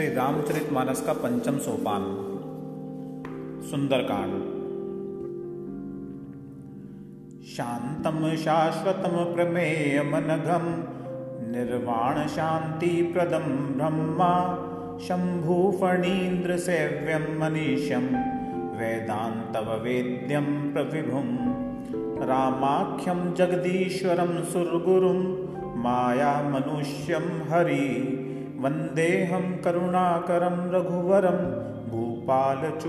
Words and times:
श्री 0.00 0.14
रामचरितमानस 0.14 1.06
का 1.06 1.12
पंचम 1.12 1.58
सोपान, 1.58 2.02
सुंदरकांड। 3.70 4.32
शांतम 7.42 8.36
शाश्वतम 8.36 9.34
प्रमेयमनघम 9.34 10.84
निर्वाण 11.50 12.26
शांति 12.26 13.02
प्रदम 13.02 13.74
ब्रह्मा, 13.74 14.54
शंभु 14.98 15.78
फणीन्द्र 15.80 16.56
सेव्यम 16.56 17.40
मनीषम, 17.40 18.06
वेदांतव 18.78 19.82
वेद्यम 19.82 20.72
प्रविभुम, 20.72 21.38
रामाख्यम 22.28 23.34
जगदीश्वरम 23.34 24.44
सुरगुरुम, 24.44 25.20
माया 25.80 26.42
मनुष्यम 26.48 27.52
हरि। 27.52 28.19
वन्देऽहं 28.60 29.62
करुणाकरं 29.62 30.70
रघुवरं 30.70 31.36
भूपालचूडामणिम् 31.90 32.80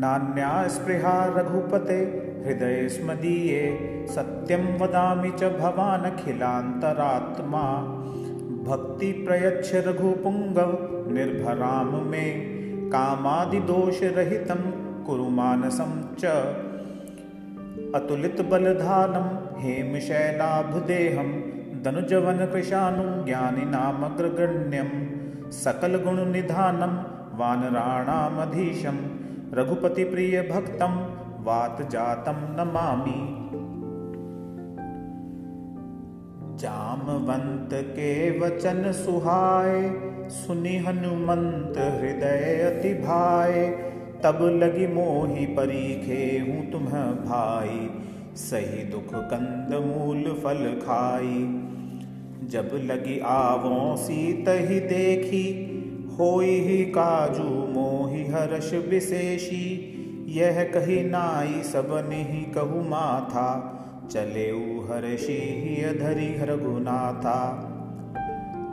नान्या 0.00 0.68
स्पृहा 0.68 1.24
रघुपते 1.24 2.26
हृदयस्मदीये 2.46 3.78
सत्यं 4.08 4.78
वदामि 4.78 5.30
च 5.30 5.44
भवानखिलान्तरात्मा। 5.44 6.42
भक्तिप्रयच्छ 8.70 9.74
रघुपुङ्गव 9.74 10.72
निर्भरां 11.12 12.04
मे। 12.04 12.30
कामादिदोषरहितं 12.88 14.60
कुरु 15.04 15.24
मानसं 15.24 16.14
च। 16.14 16.24
अतुलितबलधानं 17.94 19.58
हेमशैलाभदेहं 19.60 21.45
धनुजवन 21.86 22.38
कृशानु 22.46 23.02
ज्ञानी 23.24 23.64
नामग्रगण्यम 23.64 24.88
सकल 25.52 25.96
गुण 25.96 26.16
निधानम 26.30 26.94
वानराणामधीशम 27.38 28.96
रघुपति 29.54 30.04
प्रिय 30.04 30.40
भक्तम 30.42 30.96
वात 31.44 31.82
जातम 31.90 32.40
नमामि। 32.56 33.18
जामवंत 36.58 37.74
के 37.90 38.10
वचन 38.40 38.92
सुहाए 38.92 39.78
सुनि 40.30 40.76
हनुमंत 40.78 41.78
हृदय 41.78 42.44
अति 42.62 42.94
भाए 43.04 43.62
तब 44.24 44.42
लगी 44.54 44.86
मोहि 44.86 45.46
परीखे 45.56 46.20
हूँ 46.38 46.60
तुम 46.72 46.84
भाई, 47.22 47.78
सही 48.36 48.82
दुख 48.84 49.14
कंद 49.30 49.74
मूल 49.86 50.24
फल 50.44 50.64
खाई। 50.80 51.38
जब 52.46 52.70
लगी 52.74 53.20
आवो 53.20 53.96
सीत 53.96 54.44
ही 54.48 54.80
देखी, 54.80 55.62
होई 56.20 56.50
ही 56.50 56.84
काजू 56.84 57.42
मोहि 57.42 58.26
हर्ष 58.26 58.74
विशेषी। 58.74 59.92
यह 60.28 60.62
कही 60.64 61.04
नाई, 61.04 61.62
सब 61.62 62.06
नहीं 62.08 62.44
कहु 62.44 62.80
माथा। 62.80 63.72
चले 64.10 64.50
हर्षि 64.90 65.98
धरि 66.02 66.36
रघुनाथा। 66.40 67.72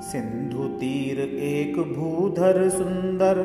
सिंधु 0.03 0.63
तीर 0.63 1.19
एक 1.39 1.77
भूधर 1.77 2.69
सुंदर, 2.69 3.43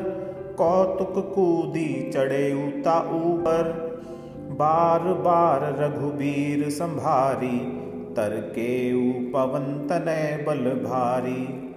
कौतुक 0.57 1.33
कूदी 1.35 2.11
चढ़े 2.13 2.67
उता 2.67 2.99
ऊपर। 2.99 3.89
बार 4.51 4.99
बार 4.99 5.75
रघुबीर 5.79 6.69
संभारी 6.69 7.88
तरके 8.15 8.93
पवन 9.31 9.87
तनय 9.89 10.43
बल 10.47 10.69
भारी। 10.83 11.69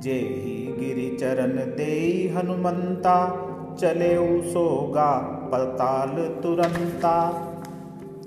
जे 0.00 0.12
ही 0.12 0.56
गिरि 0.78 1.16
चरण 1.20 1.76
दे 1.76 1.94
हनुमंता 2.36 3.46
चले 3.80 4.42
सोगा 4.50 5.10
पताल 5.52 6.40
तुरंता। 6.42 7.46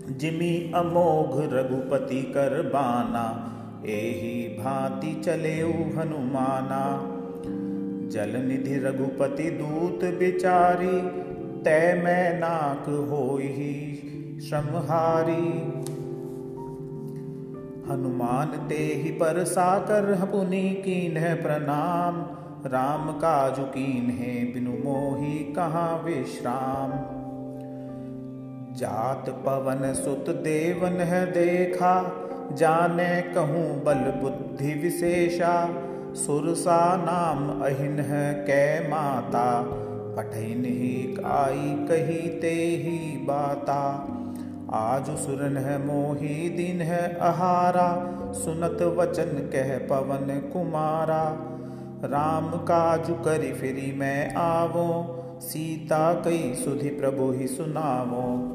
जिमी 0.09 0.71
अमोघ 0.75 1.53
रघुपति 1.53 2.21
कर 2.21 2.61
बाना, 2.61 3.25
एही 3.85 4.63
भांति 4.63 5.21
चले 5.21 5.55
हनुमाना। 5.97 7.09
जल 8.07 8.29
निधि 8.41 8.75
रघुपति 8.75 9.43
दूत 9.43 10.05
बिचारी 10.19 10.97
तय 11.63 12.01
मैं 12.05 12.39
नाक 12.39 12.89
हो 13.09 13.37
ही 13.41 13.73
श्रमहारी। 14.49 15.49
हनुमान 17.89 18.51
ते 18.69 18.75
ही 18.75 19.09
पर 19.11 19.43
साकर 19.43 20.27
पुनि 20.31 20.69
कीन 20.85 21.17
है 21.17 21.33
प्रणाम। 21.43 22.21
राम 22.69 23.11
काजु 23.11 23.63
कीन 23.63 24.09
है 24.09 24.53
बिनु 24.53 24.71
मोही 24.71 25.37
कहाँ 25.53 26.03
विश्राम। 26.03 26.91
जात 28.75 29.29
पवन 29.29 29.93
सुत 29.93 30.29
देवन 30.29 30.99
है 31.01 31.25
देखा, 31.25 31.95
जाने 32.53 33.21
कहूँ 33.21 33.83
बल 33.83 34.11
बुद्धि 34.21 34.73
विशेषा। 34.73 35.53
सुरसा 36.15 36.79
नाम 36.95 37.61
अहिन 37.61 37.99
है 37.99 38.33
कै 38.33 38.89
माता 38.89 39.45
पठन 40.17 40.65
ही 40.65 41.17
आई 41.25 41.75
कही 41.85 42.27
ते 42.39 42.55
ही 42.83 42.97
बाता। 43.17 43.79
आज 44.75 45.09
सुरन 45.09 45.57
है 45.57 45.85
मोही, 45.85 46.49
दिन 46.49 46.81
है 46.81 47.15
अहारा। 47.15 48.13
सुनत 48.33 48.81
वचन 48.81 49.49
कह 49.53 49.77
पवन 49.77 50.49
कुमारा। 50.53 51.23
राम 52.03 52.51
काजु 52.51 53.13
करी 53.13 53.53
फिरी 53.53 53.91
मैं 53.97 54.35
आवो। 54.35 55.19
सीता 55.41 56.13
कई 56.13 56.53
सुधि 56.53 56.89
प्रभु 56.89 57.31
ही 57.31 57.47
सुनावो। 57.47 58.49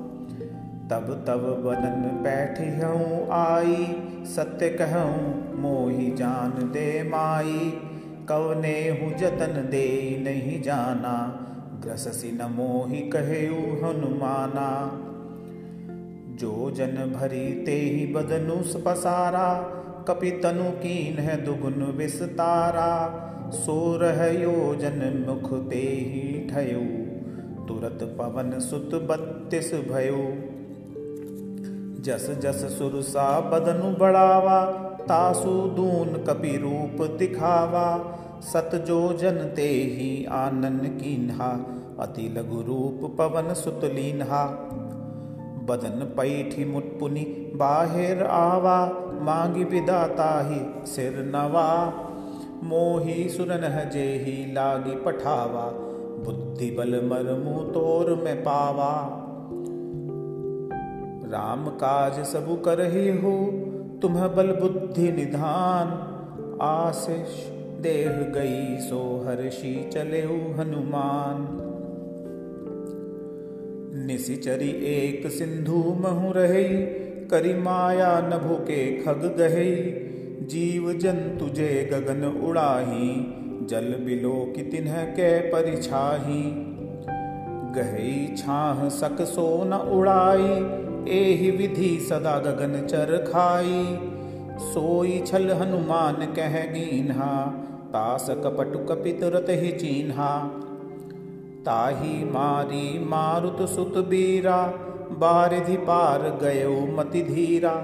तब 0.91 1.25
तब 1.27 1.63
बदन 1.67 2.21
बैठ 2.23 2.85
हूँ 2.85 3.29
आई। 3.31 4.03
सत्य 4.25 4.69
कहूँ 4.69 5.57
मोही 5.61 6.11
जान 6.11 6.51
दे 6.51 7.03
माई। 7.03 7.73
कवने 8.29 8.89
हूँ 8.89 9.13
जतन 9.19 9.69
दे 9.71 10.19
नहीं 10.25 10.63
जाना। 10.63 11.45
ग्रससी 11.85 12.33
न 12.33 12.43
मोही 12.43 13.01
कहे 13.09 13.47
हनुमाना। 13.47 15.05
जो 16.39 16.71
जन 16.71 17.13
भरी 17.17 17.53
ते 17.53 17.73
ही 17.73 18.07
बदनु 18.07 18.57
पसारा 18.85 19.49
कपि 20.09 20.31
तनु 20.31 20.71
कीन 20.71 21.19
है 21.19 21.45
दुगुन 21.45 21.83
विस्तारा। 21.97 23.25
सोरह 23.51 24.25
योजन 24.27 25.25
मुख 25.29 25.69
ते 25.71 25.77
ही 25.77 26.49
ठयु, 26.51 26.81
तुरत 27.67 27.99
पवन 28.03 28.59
सुत 28.59 28.91
बत्तीस 28.95 29.75
भयो। 29.75 30.23
जस 32.03 32.39
जस 32.43 32.79
सुरसा 32.79 33.41
बदनु 33.41 33.97
बढ़ावा, 33.97 34.65
तासु 35.09 35.51
दून 35.51 36.25
कपि 36.29 36.57
रूप 36.57 37.11
दिखावा। 37.19 38.15
सत 38.41 38.71
जो 38.87 39.13
जन 39.13 39.53
ते 39.57 39.69
ही 39.69 40.25
आनन 40.25 40.79
कीन्हा, 40.79 41.51
अति 42.01 42.35
लघु 42.37 42.63
रूप 42.63 43.17
पवन 43.19 43.55
सुत 43.55 43.81
लीन्हा। 43.85 44.45
बदन 45.71 46.05
पैठी 46.17 46.65
मुटपुनी, 46.65 47.53
बाहिर 47.57 48.23
आवा, 48.23 48.93
मांगी 49.21 49.65
विदाता 49.65 50.49
ही 50.49 50.87
सिर 50.87 51.13
नवा। 51.37 51.69
मोही 52.65 53.29
सुरन 53.29 53.91
जे 53.91 54.07
ही 54.27 54.53
लागी 54.53 54.97
पठावा 54.97 55.65
बुद्धि 56.25 56.71
बल 56.71 56.95
मरमु 57.05 57.61
तोर 57.61 58.15
में 58.25 58.41
पावा। 58.41 59.25
राम 61.33 61.67
काज 61.67 62.25
सबु 62.27 62.57
कर 62.57 62.81
ही 62.81 63.09
हो 63.19 63.35
तुम 64.03 64.15
बल 64.15 64.53
बुद्धि 64.61 65.13
निधान। 65.13 65.89
आशिष 66.63 67.47
देह 67.81 68.13
गई 68.13 68.77
सो 68.81 69.25
हर्षि 69.27 69.91
चले 69.93 70.23
हनुमान। 70.59 71.68
निशिचरी 74.07 74.71
एक 74.71 75.31
सिंधु 75.31 75.97
महु 76.01 76.33
रहे, 76.33 76.65
करी 77.31 77.55
माया 77.55 78.21
न 78.21 78.31
भूके 78.31 78.97
खग 78.97 79.35
गहे। 79.39 79.77
जीव 80.47 80.93
जंतु 80.93 81.49
जे 81.49 81.91
गगन 81.93 82.25
उड़ाही, 82.45 83.35
जल 83.67 84.05
बिलो 84.05 84.53
कि 84.57 84.63
तिन्ह 84.63 84.93
के 84.93 85.39
परिछाही। 85.41 86.43
गहे 87.75 88.37
छाह 88.37 88.89
सक 88.89 89.23
सो 89.23 89.65
न 89.65 89.73
उड़ाई, 89.73 90.79
एहि 91.19 91.51
विधि 91.51 92.07
सदा 92.09 92.39
गगन 92.39 92.87
चर 92.87 93.17
खाई। 93.33 93.99
सोई 94.61 95.23
छल 95.27 95.51
हनुमान 95.51 96.15
कह 96.15 96.59
गीन्हा 96.73 97.47
तास 97.89 98.27
कपट 98.31 98.87
कपित 98.89 99.21
रत 99.23 99.47
ही 99.49 99.73
चीन्हा। 99.73 100.61
ताही 101.69 102.25
मारी 102.25 103.05
मारुत 103.05 103.69
सुत 103.69 103.97
बीरा, 103.97 104.67
बारिधि 105.11 105.77
पार 105.77 106.23
गयो 106.43 106.87
मति 106.97 107.23
धीरा। 107.23 107.75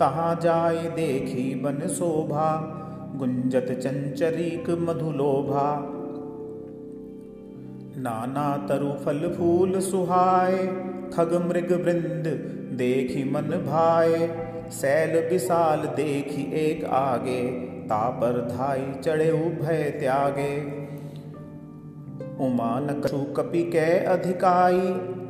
तहाँ 0.00 0.34
जाय 0.42 0.76
देखी 0.76 1.54
बन 1.54 1.86
शोभा, 1.88 2.48
गुंजत 3.16 3.66
चंचरीक 3.82 4.70
मधुलोभा। 4.70 5.88
नाना 7.96 8.66
तरु 8.66 8.92
फल 8.92 9.34
फूल 9.38 9.80
सुहाय, 9.80 10.56
खग 11.14 11.46
मृग 11.48 11.72
वृंद 11.84 12.26
देखी 12.78 13.24
मन 13.30 13.42
भाए 13.42 14.28
सैल 14.70 15.28
विशाल 15.28 15.78
देखी 15.78 16.52
एक 16.54 16.84
आगे, 16.84 17.50
तापर 17.84 18.40
धाई 18.56 18.92
चढ़े 19.02 19.32
भय 19.32 19.96
त्यागे। 20.00 20.81
उमान 22.42 23.00
कछु 23.00 23.18
कपि 23.18 23.62
कै 23.62 23.98
अधिकाई। 23.98 24.80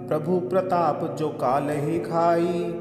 प्रभु 0.08 0.40
प्रताप 0.40 1.16
जो 1.18 1.28
काल 1.28 1.70
ही 1.70 1.98
खाई। 1.98 2.74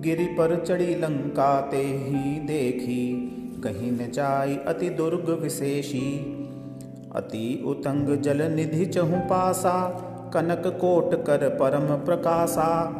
गिरि 0.00 0.24
पर 0.24 0.64
चढ़ी 0.64 0.94
लंका 0.94 1.60
ते 1.60 1.76
ही 1.76 2.40
देखी। 2.40 3.32
कहीं 3.64 3.92
न 3.92 4.10
जाई 4.10 4.56
अति 4.56 4.90
दुर्ग 4.90 5.38
विशेषी। 5.42 6.32
अति 7.14 7.64
उतंग 7.66 8.16
जल 8.16 8.42
निधि 8.52 8.86
चहु 8.86 9.16
पासा। 9.16 10.02
कनक 10.34 10.62
कोट 10.66 11.24
कर 11.24 11.48
परम 11.48 12.04
प्रकाशा। 12.04 12.92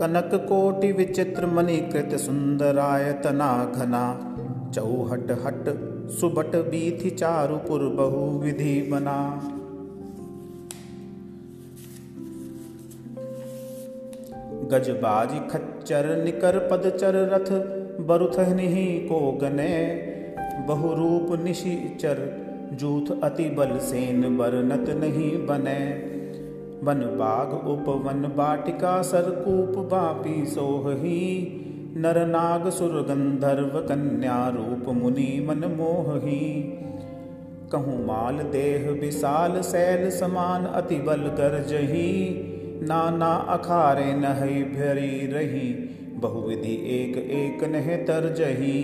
कनक 0.00 0.30
कोटि 0.34 0.92
विचित्र 0.92 1.46
मणिकृत 1.46 2.18
सुंदरायतना 2.18 3.72
घना। 3.76 4.36
चौहट 4.74 5.30
हट 5.30 5.91
सुबट 6.08 6.56
बीथि 6.56 7.10
चारुपुर 7.10 7.80
बहु 7.80 8.38
विधि 8.38 8.88
बना। 8.92 9.48
गजबाज 14.68 15.50
खच्चर 15.50 16.24
निकर 16.24 16.68
पदचर 16.70 17.14
रथ, 17.14 17.50
बरुथ 18.06 18.48
निहि 18.48 18.98
को 18.98 19.32
गने। 19.32 19.94
बहुरूप 20.68 21.44
निशिचर 21.44 22.42
जूथ 22.72 23.20
अति 23.22 23.44
बल 23.44 23.78
सेन 23.78 24.36
बरनत 24.36 24.88
नहीं 24.90 25.46
बने। 25.46 26.12
वन 26.82 27.00
बाग 27.00 27.68
उपवन 27.68 28.32
बाटिका 28.36 29.02
सरकूप 29.02 29.78
बापी 29.86 30.44
सोही 30.46 31.58
नर 31.96 32.26
नाग 32.26 32.70
सुर 32.70 32.92
गंधर्व 33.02 33.80
कन्या 33.80 34.48
रूप 34.48 34.88
मुनि 34.88 35.46
मन 35.48 35.56
मोही 35.56 36.62
कहूँ 37.72 38.06
माल 38.06 38.34
देह 38.34 38.90
विशाल 38.90 39.60
सैल 39.60 40.10
समान 40.10 40.64
अति 40.64 40.96
बल 40.96 41.20
गर्जही। 41.20 42.12
नाना 42.82 43.34
अखारे 43.34 44.14
नह 44.14 44.40
भरी 44.70 45.26
रही, 45.26 45.68
बहुविधि 46.14 46.74
एक 46.90 47.16
एक 47.18 47.64
नह 47.64 47.96
तरजही। 47.96 48.82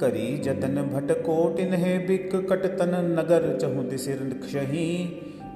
करी 0.00 0.38
जतन 0.38 0.90
भट 0.94 1.12
कोटिन 1.12 1.74
है 1.74 2.06
बिक 2.06 2.30
कटतन 2.50 3.16
नगर 3.18 3.58
चहु 3.62 3.82
दिसिर 3.82 4.40
क्षही। 4.42 4.96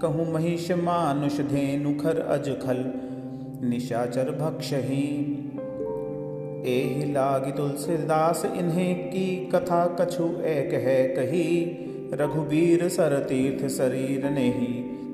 कहूँ 0.02 0.32
महिष 0.32 0.70
मानुष 0.72 1.40
धेनु 1.40 1.94
खर 1.94 2.20
अज 2.20 2.48
खल 2.48 2.84
निशाचर 3.68 4.30
भक्षही। 4.30 5.42
एहि 6.64 7.12
लागी 7.12 7.52
तुलसीदास 7.52 8.44
इन्हें 8.44 9.10
की 9.10 9.26
कथा 9.54 9.84
कछु 10.00 10.24
एक 10.46 10.72
है 10.84 11.02
कही। 11.08 11.48
रघुबीर 12.14 12.88
सर 12.88 13.18
तीर्थ 13.18 13.66
शरीर 13.68 14.30
ने 14.30 14.48
ही 14.48 14.72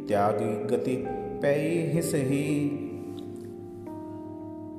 त्यागी 0.09 0.55
गति 0.67 0.97
पै 1.43 1.59
हिस 1.95 2.15
ही 2.15 2.49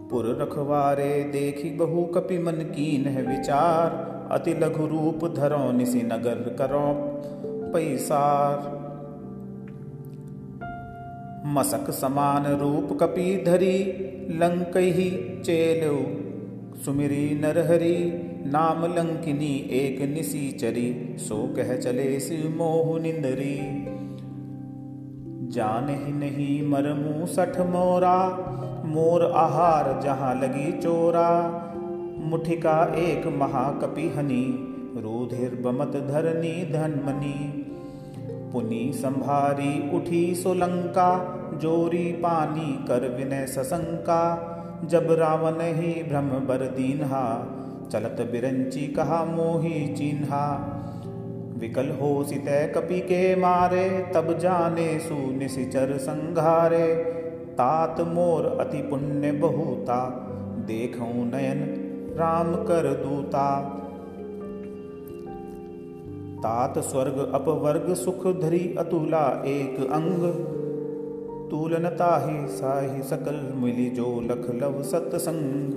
पुर 0.10 0.26
रखवारे 0.42 1.24
देखी 1.24 1.70
बहु 1.70 2.04
कपि 2.06 2.38
मन 2.38 2.52
कीन 2.52 3.06
है 3.06 3.24
विचार, 3.28 3.96
अति 4.32 4.54
लघु 4.54 4.86
रूप 4.86 5.26
धरो 5.36 5.72
निसी 5.72 6.02
नगर 6.02 6.56
करो 6.60 6.86
पैसार। 7.74 8.72
मसक 11.46 11.90
समान 11.92 12.46
रूप 12.56 12.98
कपी 13.02 13.44
धरी 13.44 13.78
लंक 14.32 14.78
ही 14.78 15.10
चेलो 15.46 15.96
सुमिरी 16.86 17.40
नरहरी, 17.42 18.12
नाम 18.46 18.86
लंकिनी, 18.86 19.70
एक 19.72 20.02
निसी 20.02 20.52
चरी, 20.52 21.16
सो 21.18 21.54
कह 21.56 21.76
चले 21.78 22.18
मोह 22.50 23.00
निंदरी। 23.00 23.60
जान 25.52 25.90
ही 25.90 26.14
नहीं 26.14 26.68
मरमू 26.68 27.26
सठ 27.26 27.60
मोरा, 27.60 28.30
मोर 28.86 29.32
आहार 29.36 30.02
जहाँ 30.04 30.36
लगी 30.36 30.72
चोरा। 30.82 31.60
मुठिका 32.20 32.94
एक 32.96 33.28
महाकपि 33.28 34.10
हनी, 34.10 34.46
रुधिर 35.02 35.56
बमत 35.56 35.92
धरनी 35.96 36.74
धनमनी। 36.74 37.66
पुनि 38.52 38.92
संभारी 38.96 39.98
उठी 39.98 40.36
सोलंका, 40.36 41.40
जोरी 41.54 42.12
पानी 42.12 42.86
कर 42.88 43.16
विनय 43.18 43.46
सशंका। 43.46 44.50
जब 44.88 45.12
रावण 45.12 45.62
ही 45.62 46.04
ब्रह्म 46.04 46.30
बर 46.30 46.58
दीन्हा, 46.58 47.48
चलत 47.92 48.28
बिरंची 48.32 48.88
कहा 48.88 49.26
मोही 49.26 49.88
चिन्हा। 49.88 50.70
विकल 51.58 51.90
हो 51.90 52.24
सित 52.24 52.46
कपि 52.48 53.00
के 53.00 53.36
मारे, 53.36 54.12
तब 54.14 54.40
जाने 54.40 55.00
सुनिशिचर 55.00 55.98
संघारे। 55.98 56.96
तात 57.54 58.02
मोर 58.02 58.58
अति 58.60 58.78
पुण्य 58.78 59.32
बहुता, 59.32 60.30
देखूँ 60.68 61.26
नयन 61.26 61.80
राम 62.18 62.56
कर 62.56 63.04
दूता। 63.06 63.80
तात 66.38 66.80
स्वर्ग 66.80 67.32
अपवर्ग 67.34 67.94
सुख 67.94 68.28
धरी 68.28 68.76
अतुला 68.80 69.44
एक 69.46 69.90
अंग 69.92 70.53
तूलनता 71.54 72.26
ही 72.26 72.48
साही 72.48 73.04
सकल 73.04 73.54
मिली 73.56 73.90
जो 73.90 74.22
लख 74.22 74.64
लव 74.64 74.84
सत्संग। 74.84 75.74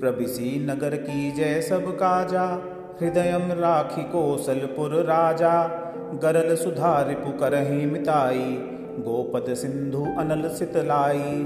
प्रभिसी 0.00 0.66
नगर 0.66 0.96
की 0.96 1.32
जय 1.32 1.60
सब 1.60 1.96
काजा 1.96 2.44
हृदय 3.00 3.48
राखी 3.52 4.02
कौशलपुर 4.02 4.90
राजा। 4.90 5.64
गरल 6.22 6.56
सुधारि 6.56 7.14
पुकरही 7.14 7.86
मिताई, 7.86 8.56
गोपद 8.98 9.54
सिंधु 9.54 10.06
अनल 10.18 10.48
सितलाई। 10.48 11.44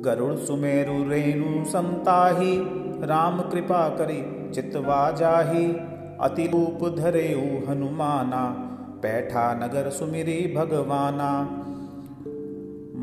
गरुड़ 0.00 0.34
सुमेरु 0.34 1.10
रेणु 1.10 1.64
समताही 1.70 2.58
राम 3.06 3.40
कृपा 3.40 3.88
करी 3.88 4.50
चितवा 4.50 5.10
जाही। 5.10 5.72
अति 6.20 6.46
रूप 6.46 6.96
धरे 6.98 7.28
हनुमाना 7.68 8.69
बैठा 9.02 9.54
नगर 9.54 9.90
सुमिरी 9.90 10.54
भगवाना। 10.56 11.42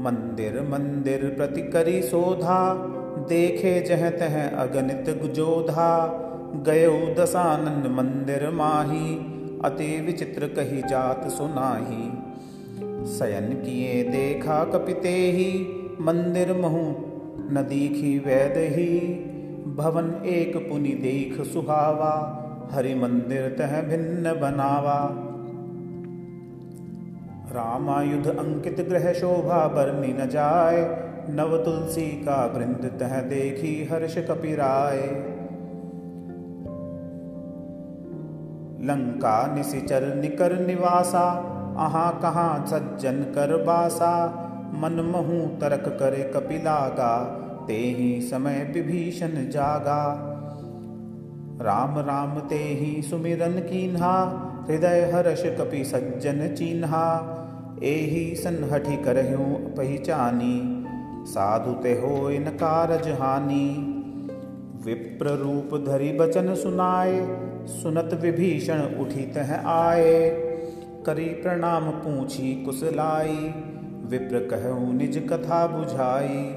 मंदिर 0.03 0.61
मंदिर 0.61 1.33
प्रति 1.37 1.61
करी 1.61 2.01
सोधा 2.01 2.75
देखे 3.29 3.81
जह 3.81 4.09
तह 4.09 4.49
अगणित 4.49 5.21
गुजोधा। 5.21 6.23
गयो 6.55 7.15
दसानंद 7.19 7.87
मंदिर 7.87 8.49
माही। 8.49 9.15
अति 9.65 10.01
विचित्र 10.01 10.47
कही 10.47 10.81
जात 10.81 11.27
सुनाही। 11.27 12.09
शयन 13.07 13.53
किए 13.53 14.03
देखा 14.03 14.63
कपिते 14.63 15.09
ही 15.09 15.67
मंदिर 16.01 16.53
महु 16.53 16.95
न 17.51 17.65
दीखी 17.69 18.19
वैद 18.19 18.53
ही 18.57 18.99
भवन 19.75 20.25
एक 20.25 20.69
पुनि 20.69 20.89
देख 20.89 21.41
सुहावा। 21.41 22.43
हरि 22.71 22.95
मंदिर 22.95 23.55
तह 23.59 23.81
भिन्न 23.81 24.39
बनावा। 24.41 25.23
रामायुध 27.51 28.27
अंकित 28.27 28.79
ग्रह 28.89 29.13
शोभा 29.13 29.67
बरनी 29.67 30.13
न 30.13 30.27
जाय 30.27 30.77
नव 31.29 31.57
तुलसी 31.57 32.07
का 32.25 32.45
वृंद 32.45 32.99
तह 32.99 33.21
देखी 33.21 33.87
हर्ष 33.91 34.17
कपिराय 34.17 34.97
लंका 38.83 39.55
निशिचर 39.55 40.15
निकर 40.15 40.59
निवासा, 40.59 41.23
आहा 41.77 42.11
कहाँ 42.11 42.65
सज्जन 42.67 43.23
कर 43.35 43.63
बासा, 43.63 44.13
मन 44.73 45.01
महू 45.15 45.39
तरक 45.61 45.87
करे 45.99 46.23
कपिलागा 46.35 47.17
ते 47.67 47.73
ही 47.73 48.21
समय 48.21 48.71
विभीषण 48.73 49.49
जागा। 49.49 50.03
राम 51.61 51.99
राम 51.99 52.39
ते 52.39 52.55
ही 52.55 53.01
सुमिरन 53.01 53.59
कीन्हा 53.59 54.43
हृदय 54.69 55.11
हर्ष 55.13 55.43
कपि 55.45 55.83
सज्जन 55.83 56.55
चिन्हा। 56.55 57.33
एही 57.83 58.35
सन्हठि 58.35 58.97
करहूँ 58.97 59.55
पहचानी। 59.55 60.83
साधु 61.25 61.71
ते 61.71 61.93
हो 61.93 62.29
इन 62.29 62.43
कारज 62.43 63.07
हानि। 63.07 63.93
विप्र 64.85 65.25
रूप 65.25 65.85
धरि 65.87 66.11
बचन 66.11 66.55
सुनाए। 66.55 67.27
सुनत 67.67 68.19
विभीषण 68.21 68.79
उठी 68.79 69.21
तह 69.21 69.55
आए। 69.55 70.29
करी 71.05 71.25
प्रणाम 71.25 71.89
पूछी 71.89 72.63
कुशलाई 72.63 73.53
विप्र 74.05 74.39
कहूँ 74.53 74.95
निज 74.95 75.29
कथा 75.29 75.67
बुझाई। 75.67 76.51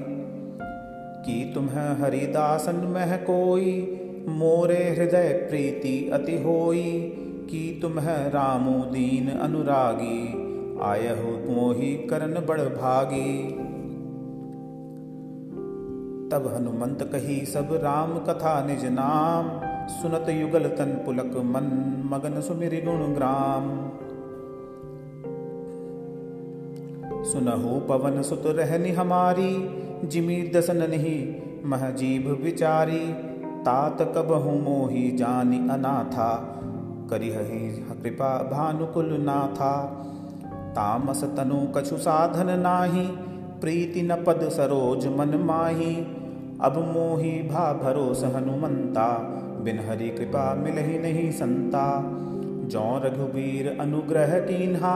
कि 1.25 1.51
तुम्हें 1.55 2.01
हरिदासन 2.01 2.75
मह 2.75 3.17
कोई? 3.17 3.97
मोरे 4.27 4.95
हृदय 4.97 5.29
प्रीति 5.49 6.09
अति 6.13 6.43
होई। 6.43 7.17
कि 7.51 7.79
तुम्हें 7.81 8.29
रामू 8.29 8.71
दीन 8.71 9.39
अनुरागी, 9.39 10.19
आयहु 10.81 11.53
मोही 11.53 11.95
करण 11.95 12.45
बड़ 12.45 12.61
भागी। 12.61 13.49
तब 16.29 16.53
हनुमंत 16.55 17.03
कही, 17.03 17.45
सब 17.45 17.69
राम 17.71 18.19
कथा 18.19 18.65
निज 18.65 18.85
नाम, 18.85 19.71
सुनत 19.87 20.29
युगल 20.29 20.63
तन 20.63 21.03
पुलक 21.05 21.31
मन 21.35 21.67
मगन 22.05 22.41
सुमिर 22.41 22.85
गुण 22.85 23.13
ग्राम। 23.13 23.91
सुनहु 27.23 27.79
पवन 27.79 28.21
सुत 28.21 28.43
रहनि 28.45 28.91
हमारी, 28.91 29.69
जिमी 30.07 30.43
दसन 30.55 30.89
नहीं 30.89 31.35
महजीब 31.65 32.43
विचारी, 32.43 33.13
तात 33.63 33.97
कबहु 34.17 34.51
मोही 34.51 35.11
जानी 35.11 35.69
अनाथा। 35.69 36.50
करिहि 37.11 37.59
कृपा 38.03 38.29
भानुकुल 38.51 39.17
नाथा 39.21 39.73
तामस 40.71 41.23
तनु 41.37 41.59
कछु 41.75 41.97
साधन 41.97 42.59
नाही। 42.59 43.05
प्रीति 43.61 44.01
न 44.01 44.15
पद 44.23 44.49
सरोज 44.49 45.07
मन 45.07 45.35
माही। 45.43 45.95
अब 46.61 46.77
मोही 46.93 47.31
भा 47.43 47.65
भरोस 47.73 48.23
हनुमंता। 48.23 49.07
बिन 49.63 49.79
हरि 49.79 50.09
कृपा 50.09 50.53
मिल 50.55 50.77
ही 50.77 50.99
नहीं 50.99 51.31
संता। 51.31 51.85
जौ 52.67 53.01
रघुबीर 53.05 53.77
अनुग्रह 53.79 54.39
कीन्हा 54.39 54.93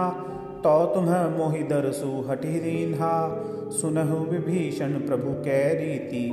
तो 0.63 0.86
तुम्ह 0.86 1.29
मोहि 1.29 1.63
दरसु 1.63 2.12
हटि 2.29 2.60
रीन्हा। 2.60 3.15
सुनहु 3.72 4.17
विभीषण 4.25 4.93
प्रभु 5.00 5.34
कै 5.43 5.62
रीति। 5.74 6.25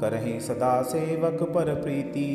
करहि 0.00 0.40
सदा 0.40 0.82
सेवक 0.82 1.42
पर 1.42 1.74
प्रीति। 1.74 2.30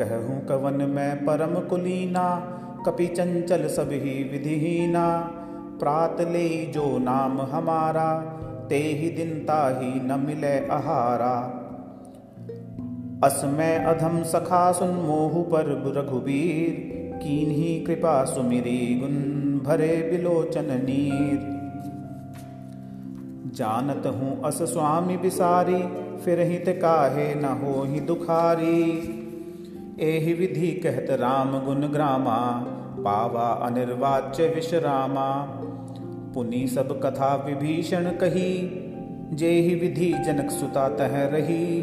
कहूँ 0.00 0.46
कवन 0.46 0.74
मैं 0.74 1.24
परम 1.24 1.60
कुलीना, 1.68 2.52
कपि 2.86 3.06
चंचल 3.06 3.66
सब 3.68 3.88
ही 3.92 4.22
विधिहीना। 4.32 5.18
प्रात 5.80 6.20
ले 6.20 6.66
जो 6.66 6.98
नाम 6.98 7.40
हमारा, 7.40 8.14
ते 8.70 8.76
ही 8.76 9.10
दिन 9.10 9.30
ताही 9.38 10.00
न 10.00 10.20
मिले 10.26 10.66
आहारा। 10.66 11.62
असमय 13.24 13.84
अधम 13.86 14.22
सखा 14.22 14.72
सुन 14.72 14.88
मोहु 14.88 15.42
पर 15.42 15.92
रघुबीर 15.98 16.96
कीन्ही 17.18 17.80
कृपा 17.80 18.24
सुमिरी 18.24 18.98
गुन 19.00 19.14
भरे 19.64 20.08
बिलोचन 20.10 20.64
नीर। 20.64 21.56
जानत 23.54 24.06
हूँ 24.06 24.42
अस 24.44 24.62
स्वामी 24.62 25.16
बिसारी, 25.16 25.82
फिर 26.24 26.40
हित 26.40 26.64
काहे 26.68 27.34
न 27.34 27.44
हो 27.44 27.82
ही 27.84 28.00
दुखारी। 28.00 29.15
एहि 30.00 30.32
विधि 30.32 30.70
कहत 30.72 31.06
राम 31.10 31.64
गुण 31.64 31.80
ग्रामा, 31.80 32.64
पावा 32.98 33.48
अनिर्वाच्य 33.48 34.48
विश्रामा। 34.48 35.42
पुनि 36.34 36.66
सब 36.66 37.00
कथा 37.00 37.34
विभीषण 37.34 38.04
कही 38.04 38.82
जे 39.32 39.50
ही 39.50 39.74
विधि 39.74 40.12
जनक 40.12 40.50
सुता 40.50 40.88
तह 40.88 41.24
रही, 41.24 41.82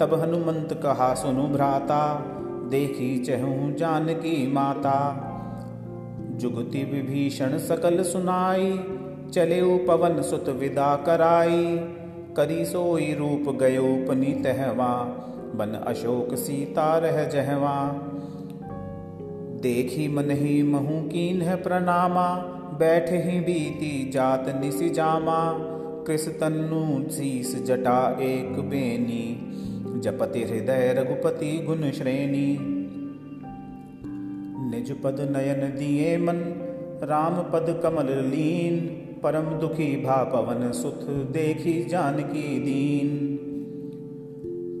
तब 0.00 0.14
हनुमंत 0.14 0.80
कहा, 0.82 1.14
सुनु 1.14 1.42
भ्राता, 1.42 2.16
देखी 2.70 3.18
चहू 3.18 3.72
जानकी 3.72 4.52
माता 4.52 5.30
जुगति 6.30 6.84
विभीषण 6.84 7.58
सकल 7.58 8.02
सुनाई 8.02 8.80
चले 9.34 9.78
पवन 9.78 10.22
सुत 10.22 10.48
विदा 10.48 10.96
कराई। 10.96 11.76
करी 12.36 12.64
सोई 12.64 13.14
रूप 13.14 13.56
गयो 13.56 14.04
पनीत 14.08 14.46
हवा 14.46 15.20
बन 15.54 15.66
अशोक 15.66 16.34
सीता 16.34 16.98
रह 16.98 17.24
जहवा। 17.24 17.92
देखी 19.62 20.08
मन 20.08 20.30
ही 20.30 20.62
महू 20.62 21.08
कीन 21.08 21.42
है 21.42 21.62
प्रणामा, 21.62 22.36
बैठ 22.78 23.12
ही 23.12 23.40
बीती 23.40 24.10
जात 24.10 24.60
निसी 24.60 24.90
जामा। 24.90 25.58
कृष 26.06 26.28
तन्नु 26.28 27.10
शीस 27.10 27.64
जटा 27.64 28.18
एक 28.20 28.60
बेनी, 28.60 29.52
जपति 30.00 30.42
हृदय 30.42 30.94
रघुपति 30.98 31.64
गुण 31.66 31.90
श्रेणी। 31.90 32.58
निज 34.70 35.02
पद 35.02 35.16
नयन 35.20 35.78
दिए 35.78 36.18
मन, 36.18 36.36
राम 37.02 37.34
पद 37.34 37.80
कमल 37.82 38.06
लीन। 38.06 39.00
परम 39.22 39.42
दुखी 39.42 40.04
भा 40.04 40.24
पवन 40.24 40.72
सुख 40.72 41.02
देखी 41.10 41.84
जानकी 41.84 42.58
दीन। 42.58 43.33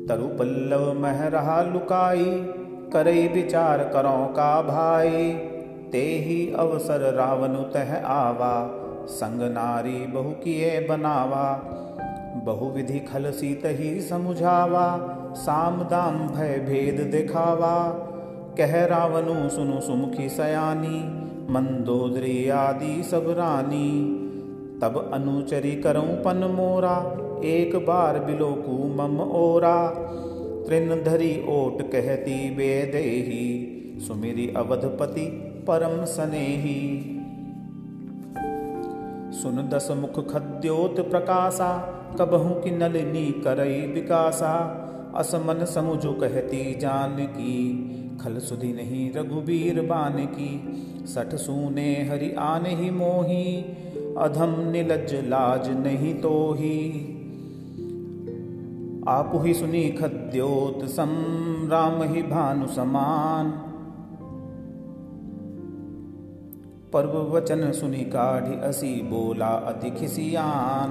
तरु 0.08 0.26
पल्लव 0.26 1.00
मह 1.00 1.28
रहा 1.28 1.62
लुकाई, 1.62 2.24
करई 2.92 3.28
विचार 3.28 3.78
करो 3.78 4.26
का 4.26 4.62
भाई। 4.62 5.32
ते 5.92 6.02
ही 6.02 6.52
अवसर 6.52 7.14
रावण 7.14 7.48
तह 7.48 8.06
आवा, 8.06 8.80
संग 9.06 9.52
नारी 9.52 10.06
बहु 10.06 10.30
किए 10.30 10.80
बनावा। 10.80 11.62
बहुविधि 12.44 12.98
खल 12.98 13.30
सीत 13.30 13.62
ही 13.64 14.00
समुझावा, 14.00 15.16
साम 15.36 15.76
दाम 15.76 16.28
भय 16.28 16.58
भेद 16.58 17.10
दिखावा। 17.12 17.88
कह 18.58 18.84
रावनु 18.84 19.48
सुनु 19.48 19.80
सुमुखी 19.80 20.28
सयानी, 20.28 21.24
मंदोदरी 21.52 22.48
आदि 22.48 23.02
सब 23.02 23.24
रानी। 23.28 24.20
तब 24.82 25.10
अनुचरी 25.14 25.72
करऊं 25.72 26.22
पन 26.22 26.36
मोरा 26.36 27.23
एक 27.44 27.76
बार 27.76 28.18
बिलोकू 28.18 28.76
मम 28.94 29.20
ओरा, 29.20 29.88
तृण 30.68 31.02
धरी 31.04 31.32
ओट 31.48 31.82
कहती 31.82 32.50
बेदेही, 32.50 33.44
सुमिरी 34.00 34.52
अवधपति 34.56 35.26
परम 35.68 36.04
सनेही। 36.04 37.10
सुन 39.32 39.68
दस 39.68 39.88
मुख 39.90 40.32
खद्योत 40.32 41.00
प्रकाशा, 41.10 41.70
कबहू 42.20 42.54
की 42.54 42.70
नलिनी 42.70 43.26
करई 43.44 43.80
विकासा। 43.86 44.80
असमन 45.16 45.64
समुझो 45.64 46.12
कहती 46.12 46.74
जान 46.74 47.16
की, 47.20 47.56
खल 48.22 48.38
सुधि 48.38 48.72
नहीं 48.72 49.12
रघुबीर 49.12 49.80
बान 49.80 50.12
की। 50.12 50.52
सठ 51.06 51.34
सूने 51.34 52.04
हरि 52.10 52.34
आन 52.38 52.66
ही 52.66 52.90
मोही, 52.90 53.56
अधम 54.18 54.54
निलज 54.70 55.14
लाज 55.14 55.68
नहीं 55.86 56.14
तो 56.14 56.52
ही 56.52 56.80
आप 59.08 59.32
ही 59.34 59.54
सुनी 59.54 59.88
खद्योत 59.88 60.84
सम 60.84 61.08
राम 61.72 62.02
ही 62.02 62.22
भानु 62.22 62.66
समान। 62.66 63.50
पर्व 66.92 67.36
वचन 67.36 67.72
सुनी 67.72 68.04
काढ़ी 68.04 68.60
असी 68.60 69.02
बोला 69.02 69.46
अति 69.46 69.90
खिसियान 69.90 70.90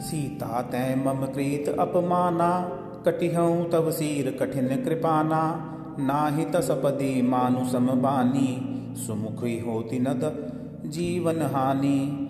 सीता 0.00 0.62
तै 0.62 0.94
मम 0.94 1.26
कृत 1.26 1.76
अपमाना 1.78 2.60
कटिहऊँ 3.06 3.70
तव 3.70 3.90
सीर 3.90 4.30
कठिन 4.40 4.68
कृपाना। 4.84 5.70
नाहि 6.00 6.44
तसपदी 6.44 7.22
मानु 7.22 7.64
समबानी, 7.64 8.50
सुमुखी 8.96 9.60
होती 9.60 9.98
नद 9.98 10.52
जीवन 10.86 11.42
हानि। 11.42 12.23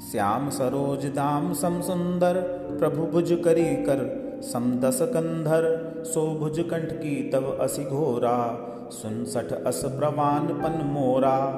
श्याम 0.00 0.50
सरोज 0.50 1.06
दाम 1.06 1.52
सम 1.52 1.80
सुंदर, 1.80 2.34
प्रभु 2.78 3.02
भुज 3.02 3.42
करी 3.44 3.64
कर। 3.64 3.98
समदस 4.42 4.98
कंधर, 5.02 5.92
सो 6.06 6.34
भुज 6.34 6.60
कंठ 6.60 6.92
की 6.92 7.30
तव 7.30 7.58
असि 7.60 7.84
घोरा। 7.84 8.66
सुन 8.92 9.24
सठ 9.24 9.64
अस 9.64 9.82
प्रवान 9.84 10.46
पन 10.46 10.86
मोरा। 10.86 11.52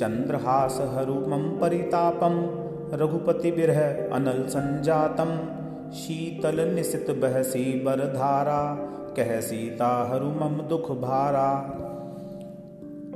चंद्रहास 0.00 0.78
हरु 0.80 1.14
मम 1.14 1.60
परितापम, 1.60 2.46
रघुपति 2.96 3.50
बिरह 3.50 4.08
अनल 4.12 4.46
संजातम। 4.48 5.38
शीतल 5.90 6.68
निशित 6.74 7.10
बहसी 7.10 7.84
बरधारा 7.84 8.74
कह 9.16 9.40
सीता 9.40 10.10
हरु 10.10 10.26
मम 10.26 10.62
दुख 10.68 10.90
भारा। 10.90 11.78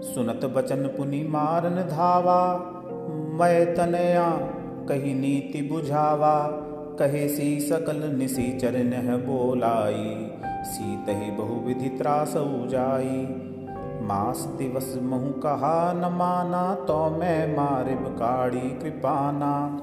सुनत 0.00 0.44
बचन 0.44 0.86
पुनि 0.86 1.22
मारन 1.22 1.74
धावा 1.74 2.72
मैं 3.10 3.74
तनया, 3.74 4.30
कही 4.88 5.14
नीति 5.14 5.62
बुझावा, 5.62 6.48
कहे 6.98 7.28
सी 7.28 7.60
सकल 7.60 8.16
निसी 8.18 8.58
चरण 8.58 9.18
बोलाई। 9.18 10.30
सीत 10.64 11.06
ही 11.08 11.30
बहुविधि 11.30 11.88
त्रास 11.88 12.34
जाई 12.70 13.42
मास 14.02 14.38
दिवस 14.38 14.98
महु 15.02 15.30
कहा 15.30 15.92
न 15.92 15.98
माना 15.98 16.74
तो 16.74 17.10
मैं 17.10 17.56
मारिब 17.56 18.16
काड़ी 18.18 18.70
कृपाना। 18.70 19.82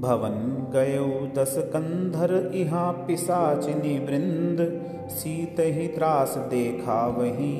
भवन 0.00 0.66
गयो 0.72 1.42
दस 1.42 1.54
कंधर, 1.58 2.52
इहाँ 2.54 2.92
पिसाचिनी 2.92 3.98
वृंद। 3.98 4.82
सीत 5.10 5.56
ही 5.58 5.88
त्रास 5.88 6.34
देखा 6.38 7.06
वही, 7.06 7.56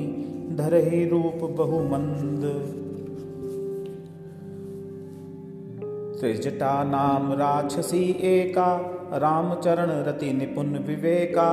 धर 0.56 0.74
ही 0.74 1.08
रूप 1.08 1.50
बहुमंद। 1.50 2.78
त्रिजटा 6.22 6.84
नाम 6.84 7.32
राक्षसी 7.32 8.02
एका, 8.20 8.76
रामचरण 9.12 9.90
रति 10.04 10.32
निपुण 10.32 10.66
विवेका। 10.66 11.48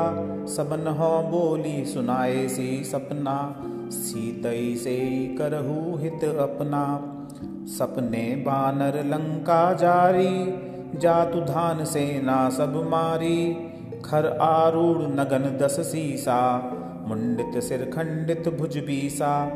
सबन 0.45 0.87
हो 0.87 1.23
बोली, 1.23 1.85
सुनाए 1.85 2.47
सी 2.47 2.83
सपना, 2.83 3.63
सीतई 3.91 4.75
से 4.75 4.97
करहु 5.39 5.97
हित 5.97 6.23
अपना। 6.23 6.83
सपने 7.65 8.35
बानर 8.35 9.05
लंका 9.05 9.73
जारी 9.73 10.53
जातु 10.99 11.39
धान 11.39 11.85
सेना 11.85 12.49
सब 12.49 12.87
मारी। 12.87 13.53
खर 14.05 14.37
आरूढ़ 14.41 14.97
नगन 14.97 15.57
दस 15.61 15.79
सीसा, 15.79 16.57
मुंडित 17.07 17.63
सिर 17.63 17.91
खंडित 17.95 18.49
भुज 18.49 18.77
बीसा। 18.77 19.47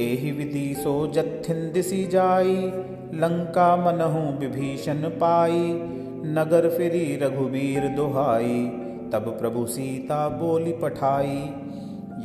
एहि 0.00 0.30
विधि 0.30 0.74
सो 0.78 1.06
जथिन 1.06 1.70
दिसी 1.72 2.06
जाई 2.06 2.72
लंका 3.14 3.76
मनहु 3.76 4.38
विभीषण 4.38 4.94
पाई, 4.94 5.80
नगर 6.26 6.68
फिरी 6.68 7.16
रघुवीर 7.16 7.88
दुहाई, 7.88 8.68
तब 9.12 9.36
प्रभु 9.40 9.66
सीता 9.66 10.28
बोली 10.28 10.72
पठाई, 10.72 11.50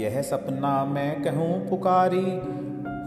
यह 0.03 0.21
सपना 0.21 0.85
मैं 0.85 1.23
कहूँ 1.23 1.69
पुकारी, 1.69 2.41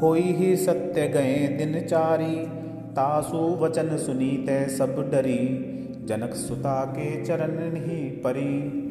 होई 0.03 0.23
ही 0.23 0.57
सत्य 0.57 1.09
गए 1.09 1.49
दिन 1.49 1.81
चारी, 1.87 2.47
तासु 2.91 3.37
वचन 3.37 3.97
सुनीते 3.97 4.69
सब 4.69 5.11
डरी, 5.11 5.65
जनक 6.05 6.35
सुता 6.35 6.85
के 6.85 7.25
चरण 7.25 7.77
ही 7.77 8.11
परी। 8.11 8.85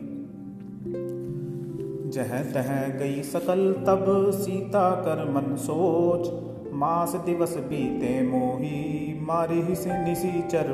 जह 2.10 2.44
तह 2.44 2.88
गई 2.98 3.24
सकल 3.24 3.74
तब 3.74 4.32
सीता 4.34 4.91
कर 4.91 5.29
मन 5.29 5.56
सोच 5.56 6.57
मास 6.78 7.16
दिवस 7.26 7.56
बीते 7.58 8.22
मोही 8.24 9.14
मारी 9.22 9.76
से 9.76 9.98
निसी 10.04 10.42
चर 10.48 10.72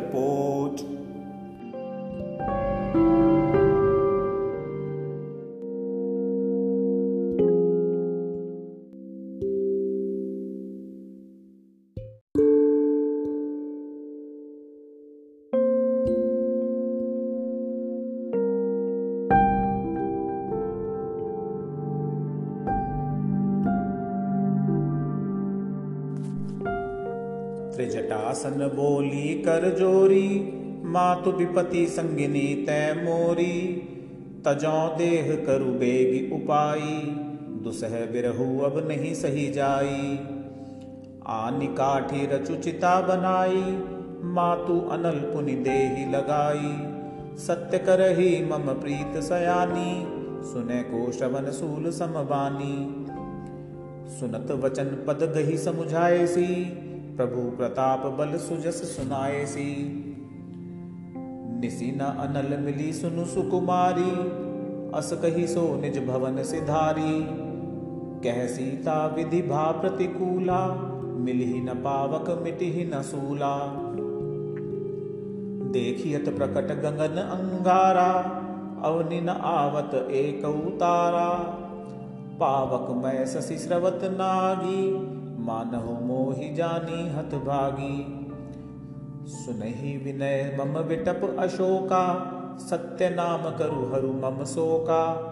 त्रिजटासन 28.44 28.78
बोली, 28.78 29.34
कर 29.34 29.76
जोरी, 29.80 30.54
मातु 30.86 31.32
विपति 31.32 31.86
संगिनी 31.86 32.66
तय 32.66 33.02
मोरी। 33.04 33.90
तजौ 34.46 34.96
देह 34.98 35.46
करु 35.46 35.66
बेगी 35.66 36.36
उपाई, 36.36 37.02
दुसह 37.64 37.90
बिरहु 37.90 38.60
अब 38.60 38.88
नहीं 38.88 39.14
सही 39.14 39.52
जाई। 39.52 40.20
आनि 41.28 41.68
काठी 41.68 42.26
रचुचिता 42.26 43.02
बनाई, 43.02 43.84
मातु 44.24 44.90
अनल 44.92 45.34
पुनि 45.34 45.54
देही 45.54 46.12
लगाई। 46.12 46.94
सत्य 47.38 47.78
करही 47.78 48.46
मम 48.46 48.74
प्रीत 48.74 49.24
सयानी, 49.24 50.04
सुने 50.46 50.84
को 50.84 51.12
श्रवण 51.12 51.52
सूल 51.52 51.92
समबानी। 51.92 53.06
सुनत 54.20 54.52
वचन 54.52 54.84
पद 54.84 55.34
गही 55.36 55.58
समुझाए 55.58 56.28
सी 56.28 56.80
प्रभु 57.18 57.58
प्रताप 57.58 58.06
बल 58.06 58.38
सुजस 58.38 58.98
सुनाए 58.98 59.46
सी। 59.46 59.84
निसी 61.62 61.96
न 61.96 62.00
अनल 62.00 62.58
मिली 62.58 62.94
सुनु 62.94 63.26
सुकुमारी, 63.26 64.12
अस 64.98 65.14
कही 65.14 65.48
सो 65.48 65.82
निज 65.82 66.08
भवन 66.08 66.44
सिधारी। 66.44 67.26
कह 68.24 68.46
सीता 68.46 69.08
विधि 69.08 69.42
भा 69.42 69.72
प्रतिकूला, 69.72 70.68
मिलही 71.04 71.62
न 71.62 71.74
पावक 71.74 72.42
मिटही 72.44 72.92
न 72.96 73.02
सूला। 73.02 73.58
देखियत 75.72 76.36
प्रकट 76.38 76.68
गगन 76.82 77.18
अंगारा, 77.18 78.40
अवनि 78.84 79.22
न 79.22 79.30
आवत 79.30 79.94
एक 79.94 80.46
उतारा। 80.46 81.30
पावक 82.40 83.04
मैं 83.04 83.26
ससी 83.26 83.58
स्रवत 83.58 84.00
नागी 84.04 85.13
मानहु 85.44 86.06
मोहि 86.06 86.54
जानी 86.54 87.10
हत 87.10 87.36
भागी। 87.36 88.20
सुनहि 89.28 89.98
विनय 89.98 90.58
मम 90.60 90.80
विटप 90.80 91.36
अशोका, 91.40 92.30
सत्य 92.60 93.10
नाम 93.10 93.58
करु 93.58 93.86
हरु 93.86 94.14
मम 94.14 94.44
शोका। 94.44 95.30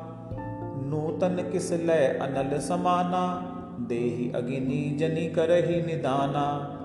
नूतन 0.86 1.50
किस 1.52 1.72
लय 1.72 2.20
अनल 2.22 2.60
समाना, 2.60 3.48
देहि 3.88 4.32
अगिनी 4.36 4.98
जनि 4.98 5.28
करहि 5.28 5.82
निदाना। 5.82 6.78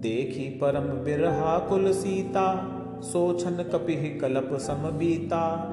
देखी 0.00 0.48
परम 0.48 1.04
बिरहा 1.04 1.58
कुल 1.58 1.92
सीता, 1.92 2.70
सोछन 3.00 3.70
कपिहि 3.72 4.10
कलप 4.10 4.50
समबीता 4.52 5.70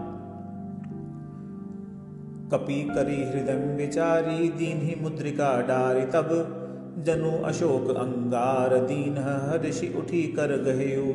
कपि 2.51 2.83
करी 2.83 3.23
हृदय 3.23 3.75
विचारी 3.77 4.49
दीन 4.49 4.77
ही 4.77 4.95
मुद्रिका 5.01 5.61
डारी 5.61 6.01
तब। 6.01 6.57
जनु 6.99 7.31
अशोक 7.31 7.97
अंगार, 7.97 8.77
दीन 8.77 9.17
हर्षि 9.17 9.95
उठी 9.97 10.23
कर 10.23 10.47
गयो 10.47 11.13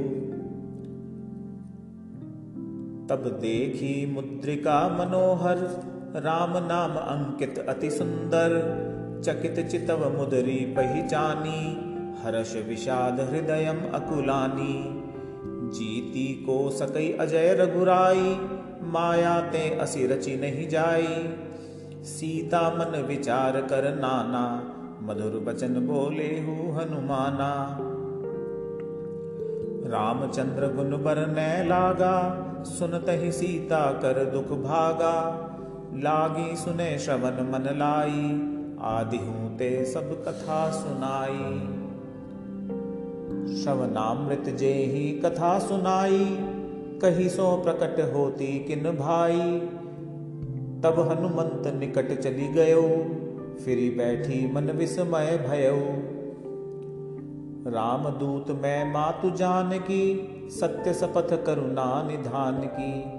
तब 3.09 3.25
देखी 3.27 4.15
मुद्रिका 4.15 4.89
मनोहर, 4.89 5.57
राम 6.17 6.51
नाम 6.51 6.91
अंकित 6.91 7.67
अति 7.69 7.91
सुंदर। 7.91 8.87
चकित 9.25 9.67
चितव 9.67 10.19
मुदरी 10.19 10.75
पहचानी, 10.79 11.87
हर्ष 12.23 12.57
विषाद 12.69 13.21
हृदय 13.21 13.91
अकुलानी। 13.95 15.03
जीती 15.71 16.45
को 16.47 16.71
सकई 16.71 17.13
अजय 17.13 17.55
रघुराई 17.61 18.37
माया 18.87 19.41
ते 19.41 19.79
असि 19.79 20.07
रचि 20.07 20.37
नहीं 20.37 20.69
जाई। 20.69 21.35
सीता 22.05 22.61
मन 22.71 23.05
विचार 23.09 23.61
कर 23.61 23.95
नाना, 23.95 24.45
मधुर 25.03 25.41
बचन 25.41 25.87
बोले 25.87 26.41
हु 26.41 26.73
हनुमाना। 26.73 27.79
रामचंद्र 29.87 30.67
गुन 30.67 30.91
बर 30.91 31.27
न 31.27 31.69
लागा, 31.69 32.43
सुनत 32.65 33.07
ही 33.09 33.33
सीता 33.33 33.93
कर 33.93 34.25
दुख 34.25 34.59
भागा। 34.59 35.43
लागी 35.95 36.57
सुने 36.57 36.99
श्रवण 36.99 37.43
मन 37.53 37.69
लाई, 37.77 38.53
आदि 38.81 39.17
हूँ 39.17 39.57
ते 39.57 39.85
सब 39.85 40.25
कथा 40.25 40.71
सुनाई। 40.71 41.73
श्रवनामृत 43.57 44.45
जे 44.57 44.73
ही 44.73 45.21
कथा 45.21 45.59
सुनाई। 45.59 46.53
कही 46.99 47.29
सो 47.29 47.57
प्रकट 47.57 48.15
होती 48.15 48.59
किन 48.59 48.83
भाई? 48.83 49.61
तब 50.81 51.01
हनुमंत 51.01 51.75
निकट 51.75 52.21
चली 52.21 52.49
गयो, 52.49 52.83
फिरी 53.65 53.91
बैठी 53.91 54.53
मन 54.53 54.65
विस्मय 54.65 55.47
भयो। 55.51 56.03
राम 57.71 58.09
दूत 58.09 58.51
मैं 58.51 58.93
मातु 58.93 59.31
जान 59.31 59.79
की 59.79 60.29
सत्य 60.51 60.93
सपथ 60.93 61.45
करुणा 61.45 62.03
निधान 62.03 62.71
की। 62.81 63.17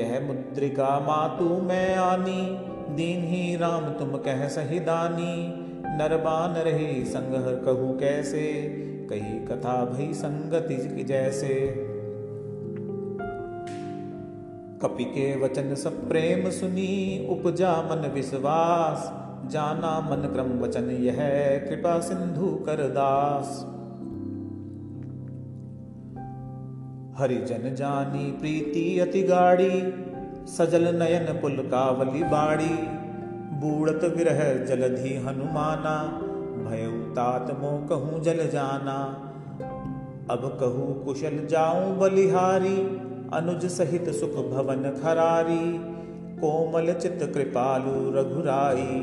यह 0.00 0.20
मुद्रिका 0.20 1.00
मातु 1.00 1.44
मैं 1.44 1.96
आनी, 1.96 2.58
दीन 2.94 3.24
ही 3.24 3.56
राम 3.56 3.84
तुम 3.84 4.08
कह 4.08 4.48
सही 4.48 4.80
दानी। 4.80 5.62
नरबान 5.98 6.54
रही 6.54 7.04
संग 7.04 7.32
कहू 7.64 7.98
कैसे, 7.98 8.62
कही 9.10 9.46
कथा 9.46 9.84
भई 9.84 10.12
संगति 10.12 11.04
जैसे। 11.04 11.85
कपि 14.82 15.04
के 15.04 15.44
वचन 15.44 15.74
सब 15.74 16.08
प्रेम 16.08 16.50
सुनी, 16.50 17.28
उपजा 17.30 17.82
मन 17.82 18.10
विश्वास। 18.14 19.26
जाना 19.52 20.00
मन 20.00 20.30
क्रम 20.32 20.60
वचन 20.60 20.90
यह, 20.90 21.16
कृपा 21.68 22.00
सिंधु 22.00 22.46
कर 22.46 22.76
दास। 22.76 23.66
हरिजन 27.18 27.74
जानी, 27.74 28.32
प्रीति 28.32 28.98
अति 28.98 29.22
गाड़ी, 29.22 29.94
सजल 30.46 30.96
नयन 30.96 31.40
पुल 31.40 31.56
कावली 31.56 32.22
बाड़ी। 32.22 33.06
बूढ़त 33.56 34.04
विरह 34.16 34.64
जलधि 34.64 35.14
हनुमाना, 35.14 36.22
भय 36.68 37.12
तात 37.12 37.50
मो 37.50 37.86
कहूँ 37.88 38.22
जल 38.22 38.50
जाना। 38.50 39.22
अब 40.30 40.56
कहूँ 40.60 41.04
कुशल 41.04 41.46
जाऊँ 41.46 41.98
बलिहारी 41.98 43.05
अनुज 43.32 43.66
सहित 43.66 44.10
सुख 44.10 44.30
भवन 44.30 45.00
खरारी, 45.02 45.78
कोमल 46.40 46.92
चित 46.92 47.18
कृपालु 47.34 48.20
रघुराई, 48.20 49.00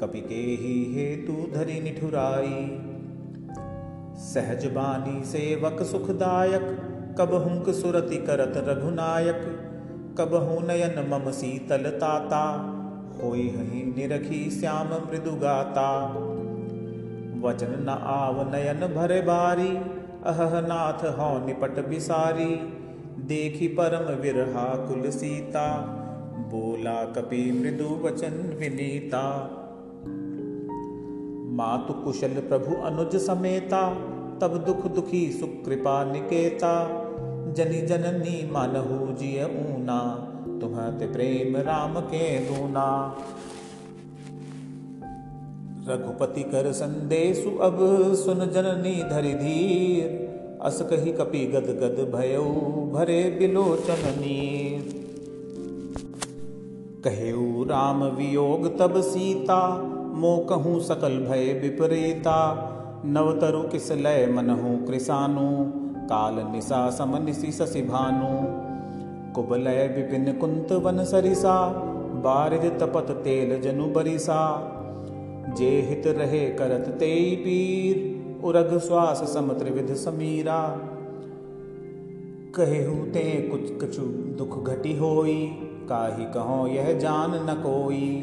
कपि 0.00 0.20
के 0.20 0.34
ही 0.34 0.94
हेतु 0.94 1.32
धरि 1.32 1.80
निठुराई। 1.80 2.78
सहज 4.16 4.66
बानी 4.66 5.24
सेवक 5.24 5.82
सुखदायक, 5.82 6.78
कब 7.20 7.34
हुंक 7.34 7.70
सुरति 7.70 8.16
करत 8.16 8.52
रघुनायक, 8.56 9.68
कब 10.18 10.34
हूँ 10.34 10.66
नयन 10.66 11.08
मम 11.10 11.30
शीतल 11.30 11.90
ताता 11.90 12.44
होई 13.22 13.48
हही 13.48 13.94
निरखी 13.96 14.50
श्याम 14.50 14.86
मृदु 14.86 15.30
गाता। 15.30 16.06
वचन 17.42 17.76
न 17.80 17.88
आव 18.02 18.52
नयन 18.52 18.94
भरे 18.94 19.20
बारी 19.20 19.76
अह 20.26 20.60
नाथ 20.60 21.18
हौ 21.18 21.46
निपट 21.46 21.88
बिसारी 21.88 22.81
देखी 23.22 23.68
परम 23.68 24.22
विरहा 24.22 24.64
कुल 24.64 25.10
सीता। 25.10 25.98
बोला 26.38 27.04
कपि 27.04 27.52
मृदु 27.52 28.06
वचन 28.06 28.56
विनीता। 28.60 29.48
मातु 31.52 31.92
कुशल 31.92 32.28
प्रभु 32.28 32.82
अनुज 32.82 33.16
समेता। 33.16 33.94
तब 34.40 34.64
दुख 34.66 34.86
दुखी 34.86 35.32
सुकृपा 35.32 36.12
निकेता। 36.12 37.02
जनि 37.52 37.80
जननी 37.80 38.50
मानहु 38.50 39.14
जिय 39.16 39.44
ऊना। 39.44 40.28
तुम्हते 40.60 41.06
प्रेम 41.06 41.56
राम 41.56 42.00
के 42.00 42.38
दूना। 42.38 43.16
रघुपति 45.88 46.42
कर 46.42 46.72
संदेशु 46.72 47.50
अब 47.50 47.78
सुन 48.14 48.38
जननी 48.38 49.02
धरि 49.02 49.34
धीर। 49.34 50.31
अस 50.62 50.82
कही 50.82 51.12
कपि 51.12 51.38
गद 51.46 51.68
गद 51.80 51.96
भयो, 52.14 52.42
भरे 52.92 53.22
बिलोचन 53.38 54.02
नीर 54.18 55.00
कहेऊ 57.04 57.64
राम 57.64 58.04
वियोग 58.04 58.66
तब 58.78 59.00
सीता, 59.00 59.58
मो 60.14 60.36
कहूँ 60.50 60.80
सकल 60.80 61.18
भय 61.20 61.52
विपरीता। 61.62 62.36
नवतरु 63.06 63.62
किस 63.62 63.90
लय 63.92 64.26
मनहु 64.26 64.76
कृसानु 64.86 65.48
काल 66.06 66.34
निशा 66.52 66.90
सम 66.90 67.16
निशि 67.24 67.52
शशि 67.52 67.82
भानु। 67.82 68.30
कुबलय 69.32 69.86
विपिन 69.88 70.32
कुंत 70.32 70.72
वन 70.72 71.04
सरिसा 71.04 71.56
बारिद 72.24 72.70
तपत 72.82 73.10
तेल 73.24 73.60
जनु 73.60 73.86
बरिसा। 73.86 74.40
जे 75.58 75.70
हित 75.80 76.06
रहे 76.06 76.46
करत 76.50 76.88
तेई 77.00 77.36
पीर 77.36 78.11
उरग 78.44 78.78
श्वास 78.78 79.16
सम 79.16 79.52
त्रिविध 79.52 79.94
समीरा। 79.94 80.80
कहेहु 82.56 82.94
ते 82.94 83.48
कुछ 83.52 83.84
कछु 83.84 84.02
दुख 84.38 84.64
घटी 84.64 84.96
होई, 84.96 85.46
काहि 85.88 86.24
कहो 86.24 86.66
यह 86.66 86.98
जान 86.98 87.30
न 87.30 87.54
कोई। 87.54 88.20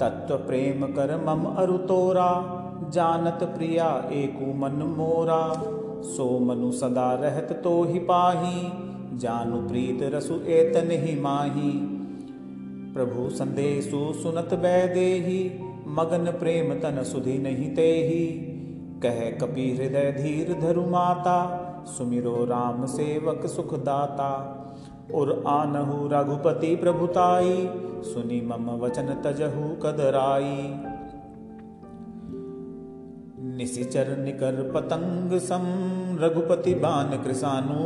तत्व 0.00 0.36
प्रेम 0.36 0.86
कर 0.86 1.24
मम 1.26 1.44
अरु 1.44 1.76
तोरा, 1.76 2.52
जानत 2.88 3.38
प्रिया 3.42 4.08
एकु 4.12 4.52
मन 4.52 4.94
मोरा। 4.98 5.62
सो 6.02 6.38
मनु 6.38 6.72
सदा 6.72 7.14
रहत 7.14 7.60
तो 7.64 7.84
ही 7.84 7.98
पाही, 7.98 8.72
जानु 9.18 9.68
प्रीत 9.68 9.98
रसु 10.02 10.34
एतन 10.34 10.90
ही 10.90 11.20
माही। 11.20 11.70
प्रभु 12.94 13.28
संदेशु 13.28 14.12
सुनत 14.12 14.54
बैदेही 14.54 15.60
मगन 15.86 16.30
प्रेम 16.30 16.74
तन 16.74 17.02
सुधि 17.02 17.38
नहीं 17.38 17.74
ते 17.74 17.92
ही 17.92 18.52
कह 19.02 19.30
कपि 19.30 19.76
हृदय 19.76 20.12
धीर 20.12 20.60
धरु 20.60 20.82
माता, 20.82 21.62
सुमिरो 21.88 22.44
राम 22.44 22.86
सेवक 22.86 23.46
सुख 23.46 23.74
दाता। 23.74 24.62
और 25.14 25.44
आनहु 25.46 26.08
रघुपति 26.08 26.76
प्रभुताई 26.76 27.70
सुनी 28.02 28.40
मम 28.40 28.70
वचन 28.70 29.06
तजहु 29.24 29.76
कदराई। 29.76 30.80
निशिचर 33.56 34.16
निकर 34.16 34.72
पतंग 34.74 35.38
सम 35.38 35.62
रघुपति 36.20 36.74
बान 36.74 37.22
कृसानु 37.22 37.76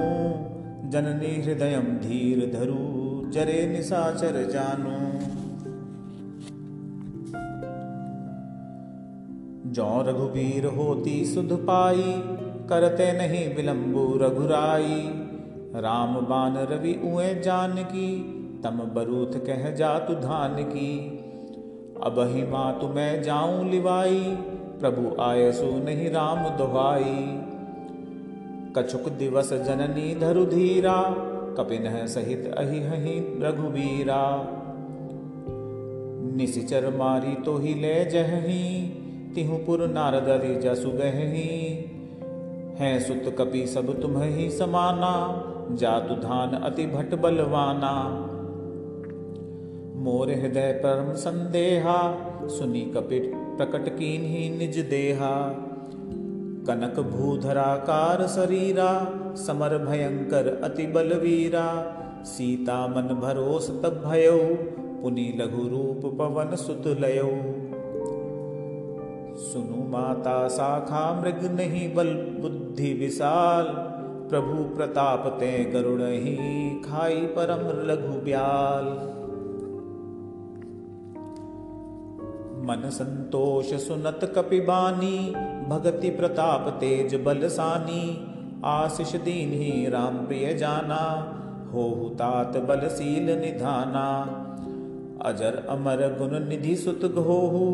जननी 0.90 1.42
हृदय 1.42 1.76
धीर 1.76 2.58
धरु, 2.58 3.30
जरे 3.30 3.66
निशाचर 3.66 4.50
जानु। 4.50 5.29
जो 9.70 10.02
रघुवीर 10.02 10.66
होती 10.66 11.24
सुध 11.24 11.52
पाई, 11.52 12.12
करते 12.68 13.12
नहीं 13.12 13.54
विलंबु 13.54 14.18
रघुराई। 14.18 15.00
राम 15.76 16.14
बान 16.20 16.56
रवि 16.70 16.92
उए 17.04 17.34
जान 17.34 17.74
की 17.82 18.08
तम 18.64 18.78
बरूथ 18.94 19.38
कह 19.46 19.70
जा 19.70 19.98
तु 19.98 20.14
धान 20.14 20.54
की 20.62 21.16
अब 22.02 22.18
ही 22.28 22.42
माँ 22.42 22.78
तुम्हें 22.80 23.22
जाऊँ 23.22 23.70
लिवाई, 23.70 24.20
प्रभु 24.80 25.22
आयसु 25.22 25.66
नहीं 25.84 26.10
राम 26.10 26.48
दुहाई। 26.48 27.26
कछुक 28.76 29.08
दिवस 29.08 29.52
जननी 29.52 30.14
धरु 30.14 30.44
धीरा, 30.46 31.00
कपिन 31.58 32.06
सहित 32.06 32.54
अहि 32.58 32.80
हहि 32.80 33.18
रघुवीरा। 33.40 34.22
निशिचर 36.36 36.96
मारी 36.96 37.34
तो 37.34 37.56
ही 37.58 37.74
ले 37.74 38.04
जही 38.04 38.96
तिहुपुर 39.34 39.86
नारदरि 39.88 40.54
जसु 40.54 40.90
गही 40.90 41.48
हैं 42.78 43.00
सुत 43.00 43.34
कपि 43.38 43.66
सब 43.66 44.00
तुम 44.00 44.22
ही 44.22 44.50
समाना 44.50 45.12
जातु 45.70 46.14
धान 46.14 46.50
अति 46.50 46.86
भट 46.86 47.14
बलवाना। 47.14 48.26
मोर 49.96 50.30
हृदय 50.30 50.72
परम 50.72 51.14
संदेहा, 51.14 51.98
सुनी 52.42 52.80
कपिट 52.80 53.32
प्रकट 53.34 53.88
कीन 53.88 54.22
ही 54.22 54.58
निज 54.58 54.78
देहा। 54.78 55.48
कनक 56.66 57.00
भूधराकार 57.00 58.26
शरीरा, 58.26 59.08
समर 59.36 59.78
भयंकर 59.78 60.60
अति 60.64 60.86
बलवीरा। 60.86 61.96
सीता 62.24 62.86
मन 62.86 63.14
भरोस 63.20 63.70
तब 63.70 64.02
भयो, 64.06 64.38
पुनि 65.02 65.32
लघु 65.40 65.68
रूप 65.68 66.18
पवन 66.18 66.56
सुत 66.56 66.86
लयो। 66.86 67.59
सुनु 69.42 69.84
माता 69.88 70.36
शाखा 70.48 71.02
मृग 71.20 71.44
नहीं 71.52 71.86
बल 71.94 72.08
बुद्धि 72.40 72.92
विशाल, 72.94 73.66
प्रभु 74.30 74.64
प्रताप 74.76 75.26
ते 75.40 75.52
गरुड़ 75.64 76.02
ही 76.02 76.34
खाई 76.80 77.20
परम 77.36 77.62
लघु 77.88 78.18
ब्याल। 78.20 78.88
मन 82.66 82.88
संतोष 82.90 83.72
सुनत 83.86 84.20
कपिबानी 84.36 85.16
भगति 85.68 86.10
प्रताप 86.10 86.68
तेज 86.80 87.14
बलसानी 87.24 88.02
आशिष 88.64 89.14
दीन 89.20 89.52
ही 89.52 89.72
राम 89.90 90.18
प्रिय 90.26 90.52
जाना 90.54 91.00
हो 91.74 91.86
तात 92.14 92.56
बलशील 92.68 93.30
निधाना। 93.40 94.06
अजर 95.24 95.56
अमर 95.68 96.04
गुण 96.18 96.38
निधि 96.48 96.76
सुत 96.76 97.04
घोहु 97.04 97.64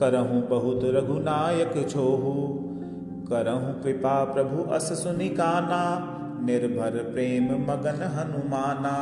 करहु 0.00 0.40
बहुत 0.40 0.80
रघुनायक 0.84 1.88
छोहु। 1.88 2.64
करहु 3.28 3.82
कृपा 3.82 4.24
प्रभु 4.24 4.70
अस 4.72 5.04
सुनिकाना 5.04 6.10
निर्भर 6.44 7.10
प्रेम 7.12 7.44
मगन 7.44 8.02
हनुमाना। 8.02 8.96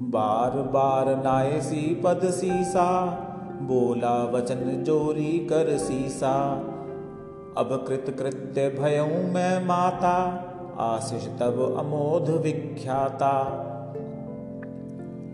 बार 0.00 0.50
बार 0.50 1.16
नायसी 1.16 2.00
पद 2.04 2.20
सीसा, 2.24 3.06
बोला 3.62 4.24
वचन 4.24 4.82
जोरी 4.82 5.38
कर 5.38 5.78
सीसा। 5.78 6.52
अब 7.58 7.84
कृत 7.88 8.16
कृत्य 8.18 8.68
भयऊ 8.68 9.32
मैं 9.32 9.66
माता, 9.66 10.44
आशीष 10.78 11.26
तब 11.26 11.76
अमोध 11.78 12.30
विख्याता। 12.42 13.64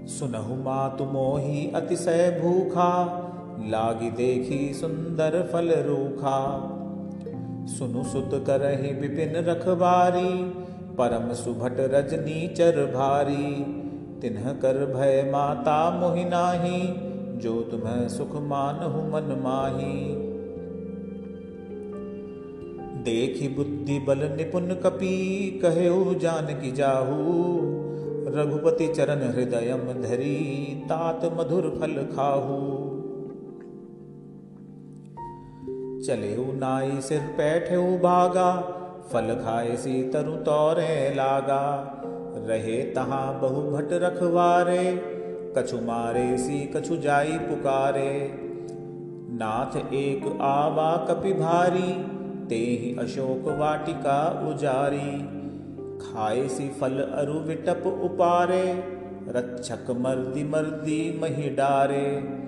सुनहु 0.07 0.55
मातु 0.55 1.05
मोही 1.05 1.73
अतिशय 1.75 2.41
भूखा 2.43 3.21
लागी 3.61 4.11
देखी 4.11 4.75
सुंदर 4.75 5.51
फल 5.53 5.73
रूखा। 5.77 6.71
सुनु 7.67 8.03
सुत 8.03 8.31
करही 8.47 8.93
विपिन 8.93 9.33
रखवारी, 9.37 10.45
परम 10.99 11.33
सुभट 11.33 11.77
रजनी 11.81 12.49
चर 12.49 12.93
भारी। 12.95 13.85
तिन्ह 14.21 14.53
कर 14.53 14.95
भय 14.97 15.31
माता 15.33 15.91
मोहिनाही 15.91 16.95
जो 17.39 17.63
तुम्हें 17.63 18.09
सुख 18.09 18.37
मानहु 18.37 19.03
मन 19.03 19.41
माही। 19.45 20.25
देखी 23.03 23.49
बुद्धि 23.49 23.99
बल 23.99 24.19
निपुण 24.19 24.75
कपी 24.75 25.51
कहे 25.65 26.15
जान 26.15 26.47
की 26.47 26.73
जाहू। 26.73 27.61
रघुपति 28.29 28.87
चरण 28.89 29.33
हृदय 29.33 29.75
धरी, 30.09 30.65
तात 30.87 31.21
मधुर 31.25 31.79
फल 31.81 31.93
खाहू। 32.17 32.84
चले 36.07 36.53
नाई 36.55 37.01
सिर 37.01 37.21
पैठे 37.21 37.99
भागा, 37.99 38.49
फल 39.13 39.35
खाए 39.35 39.77
सी 39.77 40.03
तरु 40.03 40.33
तौरे 40.33 41.15
लागा। 41.15 41.61
रहे 42.49 42.83
तहां 42.83 43.41
बहु 43.41 43.63
भट 43.63 43.89
रखवारे, 43.93 45.03
कछु 45.59 45.77
मारे 45.77 46.39
सी 46.39 46.61
कछु 46.67 46.97
जाई 46.97 47.39
पुकारे। 47.39 48.31
नाथ 49.31 49.77
एक 49.77 50.39
आवा 50.41 51.07
कपि 51.09 51.33
भारी 51.33 51.93
ते 52.47 52.55
ही 52.55 52.97
अशोक 53.01 53.49
वाटिका 53.59 54.49
उजारी। 54.49 55.19
खाए 56.01 56.49
सी 56.49 56.69
फल 56.69 57.01
अरु 57.01 57.41
विटप 57.41 57.87
उपारे, 58.05 58.85
रक्षक 59.29 59.91
मर्दी 59.91 60.45
मर्दी 60.45 61.19
मही 61.23 61.51
डारे। 61.51 62.44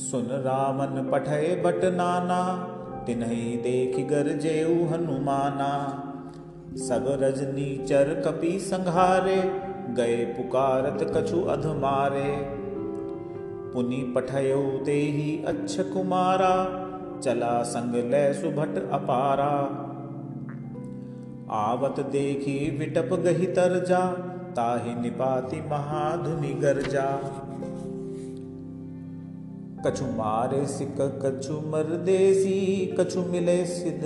सुन 0.00 0.26
रामन 0.26 1.10
पठय 1.12 1.62
बट 1.64 1.84
नाना, 1.84 2.38
तिन्ही 3.06 3.56
देख 3.56 4.06
गरजेऊ 4.06 4.86
हनुमाना। 4.86 5.72
सब 6.76 7.18
रजनी 7.22 7.86
चर 7.86 8.22
कपि 8.26 8.58
संघारे, 8.58 9.36
गए 9.94 10.24
पुकारत 10.24 11.12
कछु 11.16 11.42
अधमारे। 11.42 12.36
पुनि 13.74 14.12
पठयो 14.16 14.82
ते 14.86 14.92
ही 14.92 15.44
अच्छ 15.44 15.80
कुमारा, 15.80 16.54
चला 17.24 17.62
संग 17.62 17.94
लै 17.94 18.32
सुभट 18.32 18.90
अपारा। 18.92 19.52
आवत 21.50 22.00
देखी 22.00 22.76
विटप 22.78 23.14
गही 23.14 23.46
तरजा, 23.46 24.00
ताहि 24.52 24.94
निपाति 24.94 25.60
महाधुनि 25.60 26.48
गर्जा। 26.48 27.06
कछु 29.86 30.04
मारे 30.06 30.66
सिक 30.66 30.96
कछु 31.24 31.54
मर 31.66 31.92
देसी 32.04 32.86
कछु 33.00 33.22
मिले 33.22 33.64
सिद 33.64 34.02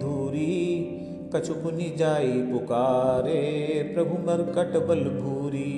धूरी, 0.00 0.56
कछु 1.34 1.54
पुनि 1.54 1.94
जाई 1.98 2.32
पुकारे 2.52 3.42
प्रभु 3.94 4.18
मरकट 4.22 4.76
बल 4.86 5.04
भूरी 5.20 5.74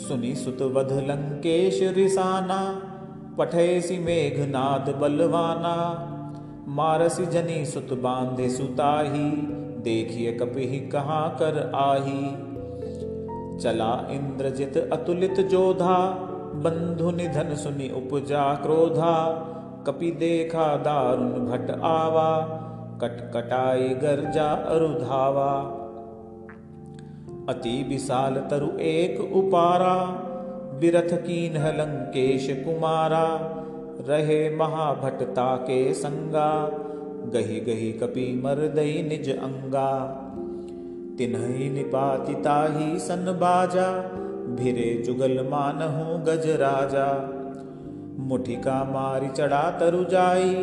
सुनी 0.00 0.34
सुत 0.34 0.62
वध 0.62 0.92
लंकेश 1.08 1.80
रिसाना 1.82 2.60
पठेसी 3.38 3.98
मेघनाद 3.98 4.94
बलवाना। 5.00 5.76
मारसी 6.68 7.26
जनी 7.26 7.64
सुत 7.66 7.92
बांधे 7.92 8.48
सुताही, 8.50 9.30
देखिए 9.82 10.32
कपिही 10.32 10.78
कहाँ 10.88 11.28
कर 11.38 11.58
आही। 11.74 12.49
चला 13.60 14.08
इंद्रजित 14.10 14.76
अतुलित 14.92 15.40
जोधा, 15.40 15.96
बंधु 16.54 17.10
निधन 17.10 17.54
सुनि 17.54 17.88
उपजा 17.96 18.54
क्रोधा, 18.54 19.14
कपि 19.86 20.10
देखा 20.10 20.76
दारुण 20.76 21.28
भट 21.28 21.70
आवा, 21.82 22.30
कटकटाई 23.02 23.88
गर्जा 23.88 24.48
अरुधावा। 24.52 25.76
अति 27.48 27.86
विशाल 27.88 28.34
तरु 28.34 28.78
एक 28.78 29.32
उपारा 29.34 29.94
बिरथ 30.80 31.12
कीन 31.12 31.52
लंकेश 31.52 32.48
कुमारा, 32.50 33.24
रहे 34.08 34.56
महाभटता 34.56 35.56
के 35.56 35.94
संगा, 35.94 36.70
गही 37.34 37.60
गही 37.60 37.92
कपि 37.92 38.42
मरदई 38.44 39.02
निज 39.08 39.38
अंगा। 39.38 39.92
तिन्ही 41.18 41.70
निपातिता 41.70 42.78
ही 42.78 42.98
सन 42.98 43.24
बाजा, 43.40 43.90
भिरे 44.56 45.02
जुगल 45.06 45.46
मानहु 45.50 46.18
गज 46.18 46.46
राजा। 46.46 47.08
मुठिका 48.18 48.84
मारी 48.84 49.28
चढ़ा 49.28 49.70
तरु 49.70 50.04
जाई, 50.04 50.54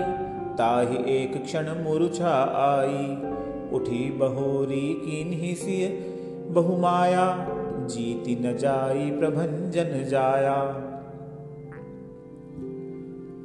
ताही 0.54 0.98
एक 1.16 1.44
क्षण 1.44 1.70
मुरुछा 1.84 2.34
आई। 2.56 3.18
उठी 3.74 4.12
बहोरी 4.12 4.94
कीन्ही 5.06 5.56
सी 5.56 5.88
बहुमाया 6.50 7.26
जीति 7.88 8.36
न 8.36 8.58
जाई 8.58 9.12
प्रभंजन 9.12 10.06
जाया। 10.10 10.56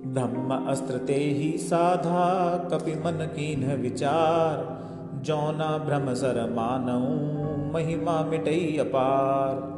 ब्रह्म 0.06 0.64
अस्त्र 0.66 0.98
ते 0.98 1.14
ही 1.14 1.58
साधा, 1.58 2.24
कपि 2.72 2.92
मन 2.92 3.26
कीन 3.36 3.64
विचार 3.82 4.56
जौना 5.20 5.78
भ्रम 5.78 6.14
सर 6.14 6.50
मानऊ, 6.50 7.32
महिमा 7.72 8.22
मिटई 8.22 8.76
अपार। 8.80 9.72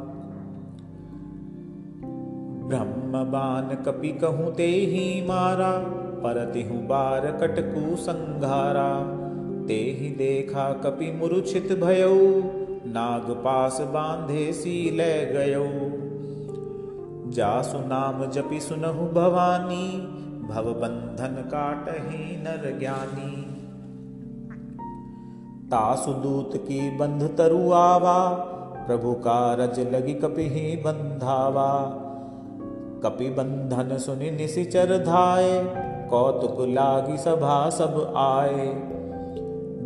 ब्रह्म 2.67 3.23
बान 3.31 3.83
कपि 3.85 4.09
कहूँ 4.09 4.55
ते 4.55 4.67
ही 4.67 5.27
मारा, 5.27 5.71
परतिहु 6.23 6.75
बार 6.75 7.31
कटकु 7.31 7.95
संघारा। 7.95 9.21
ते 9.67 9.73
ही 9.73 10.09
देखा 10.09 10.73
कपि 10.73 11.11
मुरुछित 11.11 11.79
भयऊ, 11.83 12.41
नाग 12.87 13.31
पास 13.31 13.81
बांधे 13.81 14.53
सी 14.53 14.89
ले 14.89 15.25
गयो 15.25 15.65
जासु 17.31 17.77
नाम 17.77 18.25
जपि 18.31 18.59
सुनहु 18.59 19.05
भवानी, 19.07 19.97
भव 20.47 20.73
बंधन 20.73 21.43
काटही 21.47 22.43
नर 22.43 22.79
ज्ञानी। 22.79 23.44
तासुदूत 25.65 26.57
की 26.57 26.97
बंध 26.97 27.37
तरुआवा, 27.37 28.29
प्रभु 28.87 29.13
का 29.13 29.53
रज 29.53 29.79
लगी 29.79 30.13
कपि 30.13 30.49
ही 30.49 30.75
बंधावा। 30.75 31.71
कपि 33.03 33.29
बंधन 33.29 33.97
सुनि 33.97 34.31
निशिचर 34.31 34.97
धाये, 34.97 35.59
कौतुक 36.09 36.57
लागी 36.59 37.17
सभा 37.17 37.69
सब 37.69 38.13
आए 38.17 38.67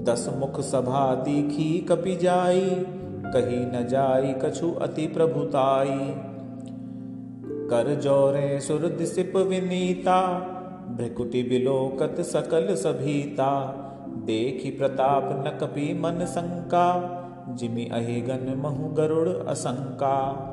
दस 0.04 0.30
मुख 0.38 0.62
सभा 0.62 1.16
दीखी 1.16 1.80
कपि 1.80 2.16
जाई, 2.16 2.70
कही 3.26 3.66
न 3.66 3.88
जाई 3.88 4.34
कछु 4.34 4.72
अति 4.72 5.08
प्रभुताई 5.08 6.14
कर 7.72 7.96
जोरे 7.96 8.60
सुर 8.60 8.98
सिप 9.02 9.38
विनीता, 9.38 10.40
भ्रिकुटी 10.98 11.44
बिलोकत 11.44 12.22
सकल 12.22 12.76
सभीता। 12.76 13.86
देखी 14.16 14.70
प्रताप 14.70 15.44
न 15.48 15.58
कपि 15.62 15.94
मन 15.94 16.26
शंका, 16.26 17.16
जिमि 17.50 17.86
अहिगन 17.86 18.62
महु 18.64 18.90
गरुड़ 18.90 19.30
असंका। 19.30 20.46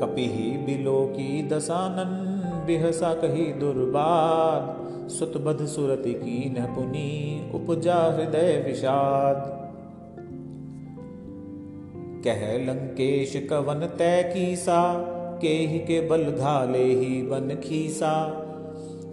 कपि 0.00 0.26
ही 0.26 0.58
बिलो 0.58 1.06
की 1.06 1.48
दसानन 1.48 2.32
बिहसा 2.66 3.14
कही 3.14 3.52
दुर्बाद। 3.52 4.82
सुत 5.08 5.36
बध 5.36 5.66
सुरति 5.66 6.14
की 6.14 6.56
न 6.58 6.66
पुनी, 6.66 7.50
उपजा 7.54 7.94
हृदय 7.94 8.64
विषाद। 8.66 9.62
कह 12.24 12.58
लंकेश 12.64 13.46
कवन 13.50 13.86
तय 13.98 14.32
कीसा 14.36 14.94
के 15.40 15.48
ही 15.48 15.78
के 15.78 16.08
बल 16.08 16.22
घाले 16.22 16.84
ही 16.84 17.22
बन 17.22 17.60
खीसा। 17.64 18.41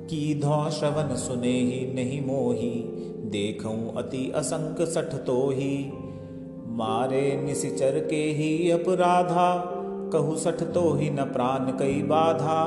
की 0.09 0.39
धौ 0.39 0.69
श्रवण 0.69 1.15
सुने 1.15 1.51
ही 1.51 1.93
नहीं 1.95 2.21
मोही, 2.25 2.69
देखूँ 3.29 3.95
अति 3.95 4.31
असंक 4.35 4.81
सठ 4.81 5.13
तो 5.25 5.49
ही 5.49 5.91
मारे 6.71 7.41
निशिचर 7.45 7.99
के 7.99 8.21
ही 8.31 8.71
अपराधा, 8.71 9.55
कहु 10.13 10.35
सठ 10.35 10.63
तो 10.63 10.93
ही 10.93 11.09
न 11.09 11.23
प्राण 11.23 11.71
कई 11.77 12.01
बाधा। 12.03 12.61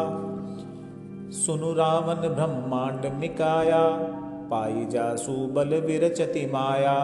सुनु 1.33 1.73
रावण 1.73 2.29
ब्रह्मांड 2.29 3.07
निकाया, 3.21 3.83
पाई 4.51 4.85
जासु 4.87 5.33
बल 5.33 5.75
विरचति 5.81 6.47
माया। 6.47 6.99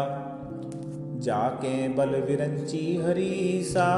जाके 1.21 1.89
बल 1.89 2.11
विरंची 2.21 2.97
हरीसा, 2.97 3.89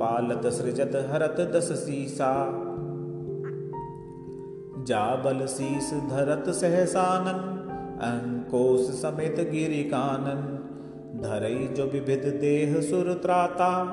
पालत 0.00 0.46
सृजत 0.52 0.92
हरत 1.10 1.40
दस 1.56 1.72
सीसा। 1.78 2.32
जाबल 4.84 5.46
शीस 5.46 5.92
धरत 5.94 6.48
सहसानन, 6.54 7.40
अंकोस 8.02 9.02
समेत 9.02 9.36
गिरी 9.50 9.82
कानन 9.82 10.42
धरई 11.22 11.66
जो 11.66 11.84
विविध 11.84 12.24
देह 12.40 12.80
सुर 12.80 13.12
त्राता, 13.22 13.84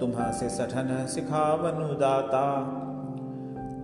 तुम्हा 0.00 0.30
से 0.30 0.48
सठन 0.48 1.06
सिखावनु 1.08 1.86
दाता। 1.86 2.46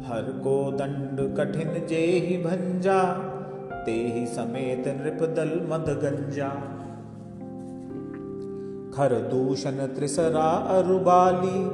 हर 0.06 0.22
को 0.22 0.70
दंड 0.70 1.36
कठिन 1.36 1.86
जे 1.86 1.96
ही 1.96 2.36
भंजा 2.44 3.02
ते 3.86 3.92
ही 3.92 4.26
समेत 4.26 4.88
नृप 4.88 5.28
दल 5.30 5.50
मद 5.68 5.88
गंजा। 5.88 6.48
खर 8.94 9.14
दूषण 9.14 9.70
त्रिसरा 9.70 10.50
अरुबाली, 10.78 11.64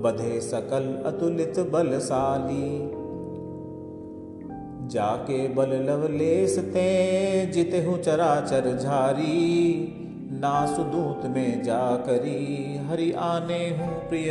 बधे 0.00 0.40
सकल 0.40 1.02
अतुलित 1.06 1.58
बलशाली। 1.72 3.01
जाके 4.88 5.48
बल 5.48 5.70
लवलेस 5.88 6.58
ते 6.58 7.46
जित 7.46 7.74
हूँ 7.86 7.98
चरा 8.02 8.40
चर 8.40 8.78
झारी 8.78 9.88
ना 10.32 10.54
सुदूत 10.76 11.26
में 11.26 11.62
जा 11.62 11.96
करी 11.96 12.76
हरि 12.90 13.12
आने 13.12 13.68
हूँ 13.70 14.08
प्रिय 14.08 14.30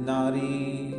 नारी। 0.00 0.89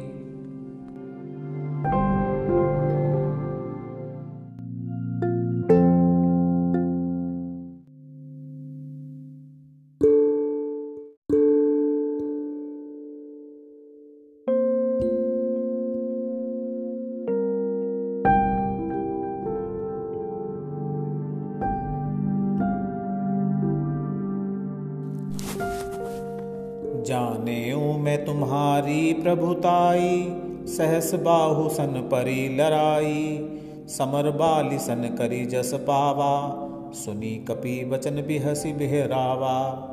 जाने 27.03 27.75
मैं 27.97 28.25
तुम्हारी 28.25 29.13
प्रभुताई। 29.13 30.35
सहस 30.65 31.13
बाहु 31.13 31.69
सन 31.69 32.09
परी 32.13 32.55
लराई 32.55 33.49
समर 33.87 34.31
बाली 34.31 34.79
सन 34.79 35.15
करी 35.17 35.45
जस 35.45 35.73
पावा। 35.73 36.67
सुनी 36.93 37.35
कपि 37.35 37.85
बचन 37.85 38.11
बिहसी 38.11 38.73
बिहरावा। 38.73 39.87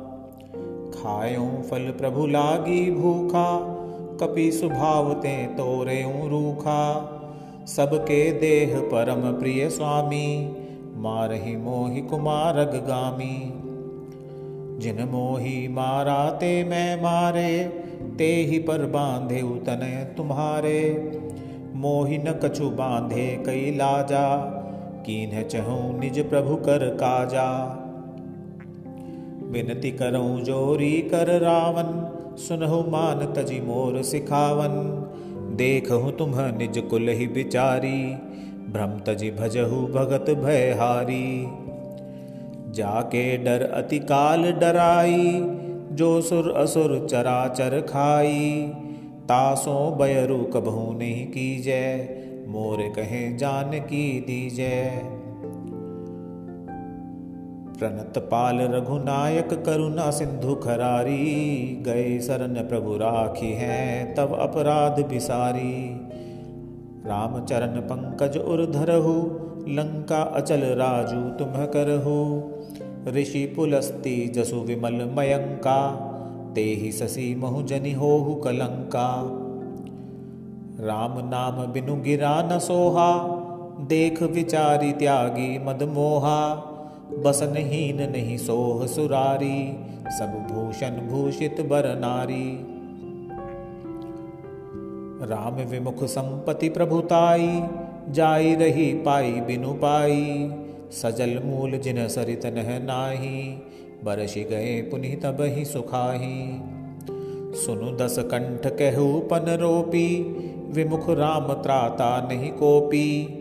खायो 0.93 1.61
फल 1.71 1.79
प्रभु 1.79 2.27
लागी 2.27 2.91
भूखा। 2.91 3.75
कपि 4.21 4.51
सुभावते 4.51 5.45
तोरे 5.45 6.27
रूखा। 6.27 7.15
सबके 7.67 8.31
देह 8.31 8.79
परम 8.79 9.39
प्रिय 9.39 9.69
स्वामी। 9.69 10.57
मारही 10.95 11.55
मोहि 11.55 12.01
कुमारग 12.01 12.85
गामी। 12.87 13.58
जिन 14.79 15.03
मोही 15.03 15.67
मारा 15.67 16.29
ते 16.29 16.63
मैं 16.63 17.01
मारे, 17.01 17.63
ते 18.17 18.35
ही 18.35 18.59
पर 18.59 18.85
बांधे 18.85 19.41
उतन 19.41 20.13
तुम्हारे। 20.17 21.11
मोहि 21.75 22.17
न 22.17 22.31
कछु 22.43 22.69
बांधे 22.69 23.43
कई 23.45 23.71
लाजा, 23.75 24.37
कीन 25.05 25.43
चहूँ 25.43 25.99
निज 25.99 26.29
प्रभु 26.29 26.55
कर 26.55 26.89
काजा। 26.89 27.75
विनती 29.43 29.91
करऊँ 29.91 30.41
जोरी 30.41 31.01
कर 31.01 31.39
रावन 31.41 32.15
सुनहु 32.37 32.81
मान 32.91 33.33
तजी 33.33 33.61
मोर 33.61 34.01
सिखावन। 34.01 34.75
देखहु 35.55 36.11
तुम 36.11 36.31
निज 36.35 36.77
कुल 36.77 37.09
ही 37.09 37.27
बिचारी 37.27 38.15
भ्रम 38.73 38.99
तजी 38.99 39.31
भजहु 39.31 39.87
भगत 39.87 40.25
भयहारी। 40.29 41.47
जाके 42.71 43.37
डर 43.37 43.61
अति 43.73 43.99
काल 43.99 44.51
डराई, 44.51 45.39
जो 45.91 46.21
सुर 46.21 46.51
असुर 46.51 47.07
चराचर 47.11 47.81
खाई। 47.81 48.71
तासो 49.23 49.95
बयरु 49.99 50.37
कबहू 50.37 50.93
नहीं 50.93 51.27
की 51.27 51.59
जय 51.59 52.15
मोर 52.47 52.77
कहे 52.95 53.37
जान 53.37 53.71
की 53.71 54.19
दी 54.19 54.49
जय 54.49 55.01
प्रणत 57.79 58.17
पाल 58.17 58.57
रघुनायक 58.59 59.53
करुणा 59.65 60.11
सिंधु 60.11 60.55
खरारी, 60.55 61.83
गए 61.85 62.19
सरन 62.19 62.53
प्रभु 62.53 62.93
राखी 62.93 63.51
हैं, 63.51 64.15
तब 64.15 64.37
अपराध 64.39 64.99
बिसारी। 65.05 66.01
रामचरण 67.05 67.79
पंकज 67.81 68.37
उर 68.37 68.65
धरहु, 68.65 69.13
लंका 69.73 70.21
अचल 70.21 70.59
राजू 70.59 71.21
तुम 71.29 71.65
करहु। 71.65 72.15
ऋषि 73.07 73.53
पुलस्ती 73.55 74.27
जसु 74.27 74.55
विमल 74.55 75.09
मयंका 75.17 76.05
ते 76.55 76.61
ही 76.61 76.91
ससी 76.91 77.35
महु 77.35 77.61
जनि 77.61 77.91
होहु 77.91 78.35
कलंका। 78.35 79.21
राम 80.85 81.13
नाम 81.29 81.71
बिनु 81.71 81.95
गिरा 81.95 82.49
न 82.53 82.59
सोहा, 82.59 83.35
देख 83.87 84.23
विचारी 84.23 84.91
त्यागी 84.91 85.65
मद 85.65 85.83
मोहा। 85.83 86.55
बसन 87.25 87.53
हीन 87.57 88.11
नहीं 88.11 88.37
सोह 88.37 88.87
सुरारी, 88.87 89.77
सब 90.19 90.47
भूषण 90.51 90.89
भूषित 90.89 91.61
बर 91.61 91.99
नारी। 91.99 92.65
राम 95.29 95.53
विमुख 95.53 96.03
संपति 96.03 96.69
प्रभुताई 96.69 97.63
जाई 98.09 98.55
रही 98.55 98.93
पाई 98.93 99.31
बिनु 99.31 99.73
पाई। 99.73 100.51
सजल 100.91 101.39
मूल 101.45 101.77
जिन 101.77 102.07
सरित 102.07 102.45
नह 102.45 102.79
नाही, 102.79 103.61
बरसी 104.03 104.43
गए 104.43 104.81
पुनि 104.81 105.09
तब 105.09 105.37
ही 105.41 105.65
सुखाही। 105.65 106.61
सुनु 107.55 107.91
दस 107.91 108.15
कंठ 108.19 108.67
कहू 108.67 109.19
पन 109.19 109.57
रोपी, 109.59 110.21
विमुख 110.71 111.09
राम 111.09 111.53
त्राता 111.53 112.27
नहीं 112.31 112.51
कोपी। 112.51 113.35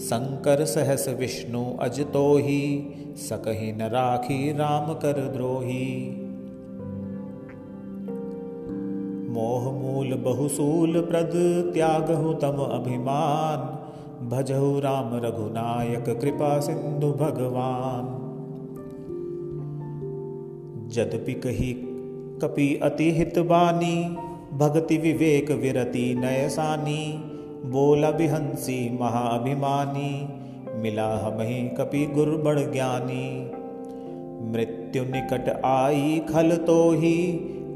शंकर 0.00 0.64
सहस 0.64 1.08
विष्णु 1.08 1.64
अज 1.80 2.00
तो 2.00 2.36
ही 2.36 2.94
सकही 3.16 3.72
न 3.72 3.82
राखी 3.82 4.52
राम 4.52 4.94
कर 4.94 5.12
द्रोही। 5.12 6.10
मोह 9.30 9.72
मूल 9.72 10.14
बहुसूल 10.14 11.00
प्रद 11.00 11.32
त्यागहु 11.74 12.32
तम 12.32 12.62
अभिमान 12.72 13.77
भजहु 14.28 14.80
राम 14.80 15.10
रघुनायक, 15.14 16.20
कृपा 16.20 16.60
सिंधु 16.60 17.12
भगवान। 17.12 18.14
जदपि 20.88 21.32
कही 21.32 21.72
कपि 22.42 22.80
अति 22.82 23.10
हित 23.10 23.38
बानी 23.38 24.16
भक्ति 24.58 24.96
विवेक 24.96 25.50
विरति 25.50 26.14
नयसानी 26.18 27.24
बोला 27.66 28.10
बिहंसी 28.10 28.98
महाअभिमानी 29.00 30.28
मिला 30.82 31.08
हम 31.16 31.40
ही 31.40 31.68
कपि 31.68 32.06
गुरबड़ 32.06 32.58
ज्ञानी। 32.58 33.50
मृत्यु 34.52 35.04
निकट 35.04 35.62
आई 35.64 36.22
खल 36.30 36.56
तो 36.56 36.90
ही 36.90 37.16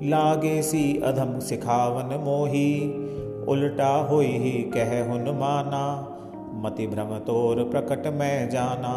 लागे 0.05 0.63
सी 0.63 1.01
अधम 1.05 1.39
सिखावन 1.39 2.17
मोही, 2.25 2.71
उल्टा 3.49 3.97
होई 3.97 4.27
ही 4.27 4.63
कह 4.63 5.11
हुन 5.11 5.39
माना। 5.39 6.12
मति 6.63 6.87
भ्रम 6.87 7.19
तोर 7.19 7.65
प्रकट 7.65 8.07
में 8.07 8.51
जाना। 8.51 8.95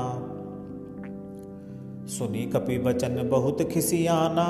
सुनी 2.07 2.45
कपि 2.45 2.77
बचन 2.77 3.29
बहुत 3.29 3.61
खिसियाना 3.61 4.47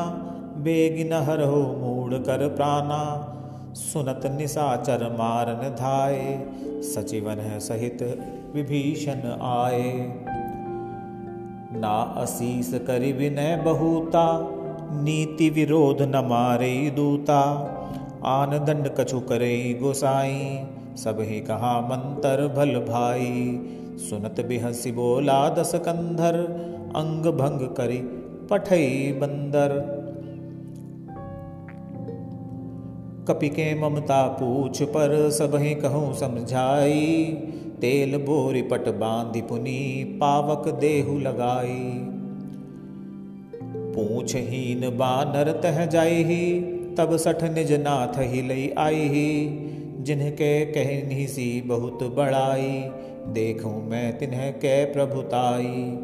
बेगिन 0.57 1.13
हर 1.13 1.43
हो 1.43 1.61
मूड 1.61 2.23
कर 2.23 2.47
प्राणा। 2.49 3.31
सुनत 3.73 4.21
निशाचर 4.25 5.03
मारन 5.11 5.69
धाये 5.69 6.81
सचिवन 6.81 7.59
सहित 7.59 8.03
विभीषण 8.55 9.21
आए। 9.41 9.91
ना 11.77 12.13
असीस 12.17 12.73
करि 12.87 13.11
विनय 13.11 13.55
बहुता, 13.55 14.25
नीति 14.91 15.49
विरोध 15.49 16.01
न 16.01 16.15
मारे 16.25 16.89
दूता। 16.95 17.41
आन 18.25 18.49
दंड 18.65 18.89
कछु 18.99 19.19
करे 19.19 19.79
गोसाई 19.81 20.67
सब 20.97 21.17
ही 21.19 21.39
कहा 21.39 21.81
मंतर 21.81 22.47
भल 22.57 22.75
भाई। 22.75 23.59
सुनत 23.97 24.45
बिहसी 24.45 24.91
बोला 24.91 25.49
दस 25.49 25.71
कंधर, 25.75 26.35
अंग 26.95 27.25
भंग 27.25 27.67
करी 27.75 27.97
पठई 28.47 29.11
बंदर। 29.11 29.95
कपि 33.27 33.49
के 33.49 33.81
ममता 33.81 34.27
पूछ 34.27 34.83
पर 34.83 35.29
सब 35.29 35.55
ही 35.55 35.75
कहूँ 35.75 36.13
समझाई। 36.13 37.25
तेल 37.81 38.17
बोरी 38.17 38.61
पट 38.61 38.87
बांधी 38.87 39.41
पुनी 39.41 40.03
पावक 40.21 40.67
देहु 40.67 41.19
लगाई। 41.19 42.05
पूछ 43.95 44.35
हीन 44.35 44.89
बानर 44.97 45.51
तह 45.51 45.85
जाई 45.85 46.23
ही, 46.23 46.61
तब 46.95 47.17
सठ 47.17 47.43
निज 47.43 47.73
नाथ 47.73 48.19
ही 48.19 48.41
लई 48.41 48.73
आई 48.77 48.95
ही। 48.95 49.47
जिनके 50.05 50.65
कहनी 50.65 51.27
सी 51.27 51.61
बहुत 51.61 52.03
बड़ाई, 52.03 52.89
देखूँ 53.27 53.89
मैं 53.89 54.17
तिन्ह 54.17 54.51
के 54.51 54.85
प्रभुताई। 54.85 55.99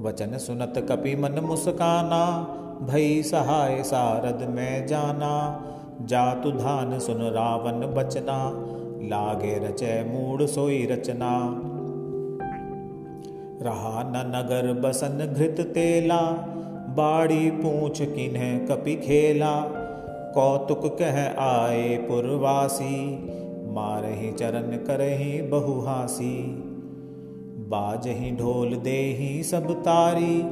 वचन 0.00 0.38
सुनत 0.38 0.86
कपि 0.88 1.14
मन 1.16 1.40
मुस्काना, 1.44 2.22
भई 2.82 3.22
सहाय 3.22 3.82
सारद 3.82 4.48
में 4.50 4.86
जाना। 4.86 5.66
जातु 6.02 6.50
धान 6.50 6.98
सुन 6.98 7.22
रावण 7.22 7.94
बचना, 7.94 8.38
लागे 9.08 9.58
रचे 9.58 10.04
मूड 10.04 10.46
सोई 10.46 10.86
रचना। 10.86 11.32
रहा 13.62 14.02
न 14.02 14.32
नगर 14.36 14.72
बसन 14.80 15.34
घृत 15.36 15.60
तेला, 15.60 16.20
बाड़ी 16.96 17.50
पूछ 17.50 18.02
किन्ह 18.02 18.66
कपि 18.66 18.94
खेला। 18.96 19.79
कौतुक 20.34 20.98
कह 20.98 21.40
आए 21.40 21.96
पुरवासी, 21.96 23.18
मारही 23.72 24.32
चरण 24.32 24.76
करही 24.76 25.42
बहुहासी 25.42 26.36
बाजही 27.68 28.30
ढोल 28.36 28.74
देही 28.74 29.42
सब 29.42 29.72
तारी, 29.80 30.42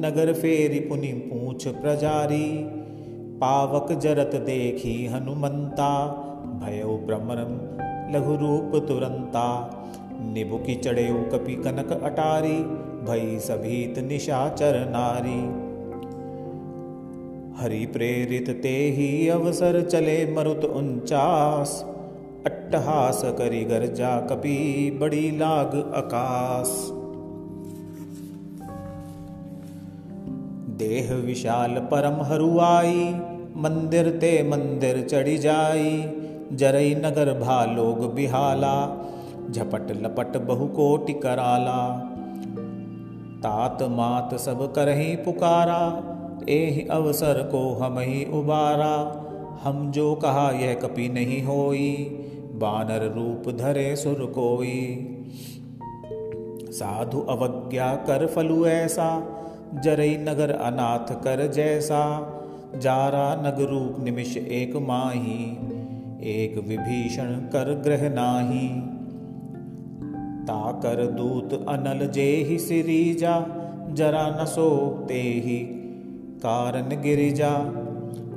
नगर 0.00 0.32
फेरी 0.32 0.80
पुनि 0.80 1.12
पूछ 1.12 1.68
प्रजारी। 1.68 2.64
पावक 3.40 3.92
जरत 3.92 4.30
देखी 4.34 5.06
हनुमंता, 5.06 6.06
भयो 6.64 6.96
भ्रमरम 7.06 7.72
लघु 8.14 8.34
रूप 8.34 8.84
तुरंता। 8.88 9.78
निबुकी 10.20 10.74
चढ़े 10.74 11.08
कपि 11.32 11.54
कनक 11.54 12.02
अटारी, 12.02 12.58
भई 13.04 13.38
सभीत 13.38 13.98
निशाचर 13.98 14.78
नारी। 14.90 15.71
हरि 17.58 17.86
प्रेरित 17.86 18.48
ते 18.62 18.74
ही 18.90 19.28
अवसर 19.28 19.80
चले 19.82 20.34
मरुत 20.34 20.64
उनचास। 20.64 21.84
अट्टहास 22.46 23.22
करी 23.24 23.64
गर्जा 23.64 24.20
कपी 24.20 24.58
बड़ी 24.98 25.30
लाग 25.30 25.74
आकाश 25.94 26.72
देह 30.78 31.12
विशाल 31.14 31.74
परम 31.90 32.22
हरुआई 32.22 33.04
मंदिर 33.56 34.10
ते 34.10 34.32
मंदिर 34.42 35.00
चढ़ी 35.10 35.38
जाई, 35.38 35.90
जरई 36.52 36.94
नगर 36.94 37.32
भालोग 37.38 38.14
बिहाला, 38.14 38.74
झपट 39.50 39.90
लपट 40.02 40.36
बहु 40.36 40.66
कोटि 40.66 41.12
कराला। 41.12 41.82
तात 43.38 43.82
मात 43.82 44.34
सब 44.34 44.72
करही 44.72 45.16
पुकारा 45.16 45.80
एहि 46.48 46.88
अवसर 46.90 47.48
को 47.52 47.74
हम 47.74 47.98
ही 47.98 48.24
उबारा। 48.24 49.18
हम 49.62 49.90
जो 49.90 50.14
कहा, 50.14 50.50
यह 50.50 50.74
कपि 50.74 51.08
नहीं 51.08 51.42
होई। 51.42 52.18
बानर 52.54 53.12
रूप 53.14 53.56
धरे 53.56 53.96
सुर 53.96 54.32
कोई। 54.38 55.08
साधु 56.70 57.20
अवज्ञा 57.20 57.94
कर 57.94 58.26
फलु 58.26 58.66
ऐसा। 58.66 59.38
जरई 59.84 60.16
नगर 60.16 60.50
अनाथ 60.50 61.14
कर 61.14 61.52
जैसा। 61.52 62.28
जारा 62.76 63.34
नग 63.34 63.60
रूप 63.60 64.04
निमिष 64.04 64.36
एक 64.36 64.76
माही। 64.76 65.56
एक 66.22 66.64
विभीषण 66.68 67.24
कर 67.24 67.74
ग्रह 67.74 68.08
नाही। 68.08 68.92
ताकर 70.42 71.06
दूत 71.06 71.66
अनल 71.68 72.08
जे 72.08 72.36
ही 72.36 72.58
सिरीजा 72.58 73.46
जरा 73.92 74.38
न 74.42 74.44
सो 74.44 74.88
ते 75.08 75.20
ही 75.20 75.81
कारण 76.42 76.88
गिरिजा 77.02 77.50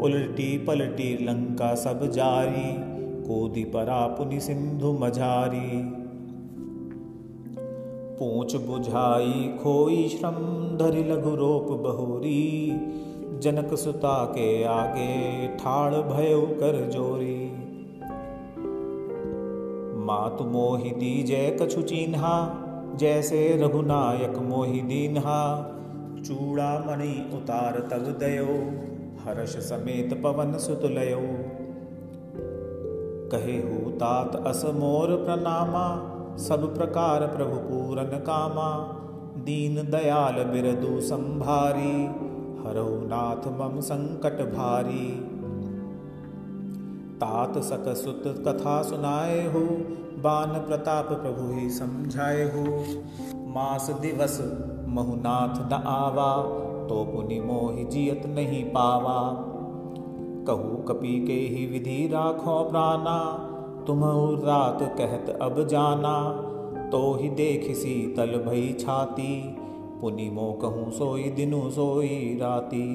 उलटी 0.02 0.58
पलटी 0.58 1.08
लंका 1.26 1.74
सब 1.76 2.06
जारी 2.12 2.72
कोदि 3.24 3.64
परा 3.64 4.08
पुनि 4.08 4.40
सिंधु 4.40 4.92
मझारी 4.94 5.70
पूछ 8.20 8.56
बुझाई 8.56 9.48
खोई 9.64 10.08
श्रम 10.10 10.38
धरि 10.78 11.04
लघु 11.04 11.36
रोप 11.36 11.72
बहुरी 11.80 12.44
जनक 13.44 13.74
सुता 13.76 14.14
के 14.26 14.48
आगे 14.64 15.48
ठाड़ 15.58 15.94
भयो 15.94 16.42
कर 16.60 16.78
जोरी 16.92 17.40
मातु 20.06 20.44
मोहि 20.44 20.92
दीजय 20.96 21.50
कछु 21.62 21.82
चिन्हा 21.82 22.36
जैसे 23.00 23.42
रघुनायक 23.58 24.38
मोहि 24.42 24.82
दीन्हा 24.82 25.42
चूड़ा 26.26 26.80
मणि 26.80 27.30
उतार 27.34 27.80
तब 27.80 28.18
दयो। 28.20 28.54
हर्ष 29.26 29.56
समेत 29.58 30.22
पवन 30.24 30.58
सुत 30.58 30.82
कहे 33.32 33.58
हु 33.58 33.92
तात 33.92 34.36
अस 34.36 34.66
मोर 34.66 35.08
प्रणामा, 35.26 36.12
सब 36.38 36.78
प्रकार 36.78 37.28
प्रभु 37.28 37.56
पूरन 37.56 38.18
कामा। 38.20 38.70
दीन 39.38 39.76
दयाल 39.76 40.44
बिरदु 40.44 41.02
संभारी, 41.02 42.06
हरौ 42.64 42.90
नाथ 42.90 43.48
मम 43.48 43.80
संकट 43.80 44.42
भारी। 44.56 45.08
तात 47.16 47.58
सक 47.58 47.94
सुत 47.94 48.24
कथा 48.48 48.82
सुनाए 48.82 49.46
हो, 49.48 49.60
बान 50.18 50.50
प्रताप 50.68 51.06
प्रभु 51.06 51.54
ही 51.54 51.70
समझाए 51.70 52.44
हो। 52.44 52.64
मास 53.36 53.90
दिवस 54.02 54.40
महुनाथ 54.96 55.74
न 55.74 55.84
आवा 55.86 56.32
तो 56.88 57.04
पुनि 57.04 57.40
मोहि 57.40 57.84
जियत 57.84 58.26
नहीं 58.26 58.64
पावा। 58.64 59.18
कहू 60.48 60.78
कपि 60.78 61.20
के 61.28 61.34
ही 61.34 61.66
विधि 61.66 62.08
राखो 62.08 62.64
प्राणा, 62.70 63.18
तुम 63.88 64.04
रात 64.46 64.80
कहत 64.98 65.30
अब 65.42 65.68
जाना। 65.68 66.42
तो 66.92 67.14
ही 67.16 67.30
देख 67.30 67.76
सी 67.76 68.14
तल 68.18 68.38
भई 68.38 68.74
छाती, 68.80 69.56
पुनि 70.02 70.30
मो 70.30 70.52
कहूँ 70.62 70.92
सोई 70.92 71.24
दिनु 71.24 71.70
सोई 71.70 72.38
राती। 72.42 72.86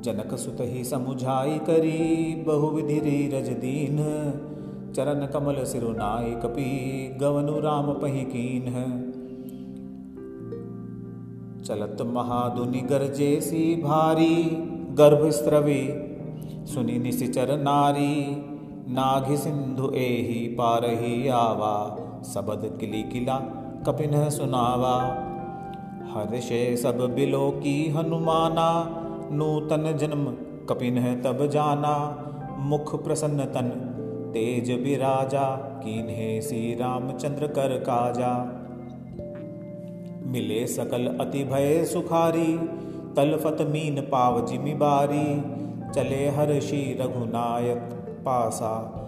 जनक 0.00 0.34
सुत 0.34 0.56
ही 0.60 0.84
समुझाई 0.84 1.58
करी 1.58 2.34
बहुविधि 2.46 3.30
रज 3.34 3.48
दीन। 3.48 3.98
चरण 4.96 5.26
कमल 5.26 5.64
सिरुनाई 5.64 6.30
कपी, 6.30 6.70
गवनु 7.18 7.60
राम 7.60 7.92
पही 7.92 8.24
कीन। 8.24 9.11
चलत 11.66 11.96
महादुनि 12.02 12.80
गरजे 12.80 13.40
सी 13.40 13.82
भारी 13.82 14.44
गर्भ 14.94 15.28
स्त्रवी 15.28 15.88
सुनि 16.66 16.98
निशिचर 16.98 17.58
नारी, 17.58 18.36
नाघि 18.88 19.36
सिंधु 19.36 19.90
एही 19.94 20.48
पारही 20.48 21.28
आवा। 21.28 21.96
सबद 22.22 22.78
किली 22.80 23.02
किला 23.02 23.36
कपिन 23.86 24.30
सुनावा। 24.30 25.02
हर्षे 26.12 26.76
सब 26.76 27.14
बिलो 27.14 27.50
की 27.50 27.90
हनुमाना। 27.90 28.86
नूतन 29.32 29.96
जन्म 29.96 30.24
कपिन 30.68 31.22
तब 31.24 31.46
जाना। 31.46 32.24
मुख 32.58 33.04
प्रसन्न 33.04 33.44
तन 33.44 33.68
तेज 34.34 34.70
विराजा 34.70 35.56
कीन्हे 35.84 36.42
श्री 36.42 36.74
रामचंद्र 36.74 37.46
कर 37.46 37.78
काजा। 37.78 38.58
मिले 40.32 40.66
सकल 40.66 41.06
अति 41.06 41.44
भय 41.44 41.84
सुखारी, 41.84 42.58
तलफत 43.16 43.56
मीन 43.60 44.00
पाव 44.00 44.46
जिमि 44.46 44.74
बारी। 44.74 45.40
चले 45.92 46.28
हर्षि 46.28 46.98
रघुनायक 47.00 47.78
पासा, 48.24 48.98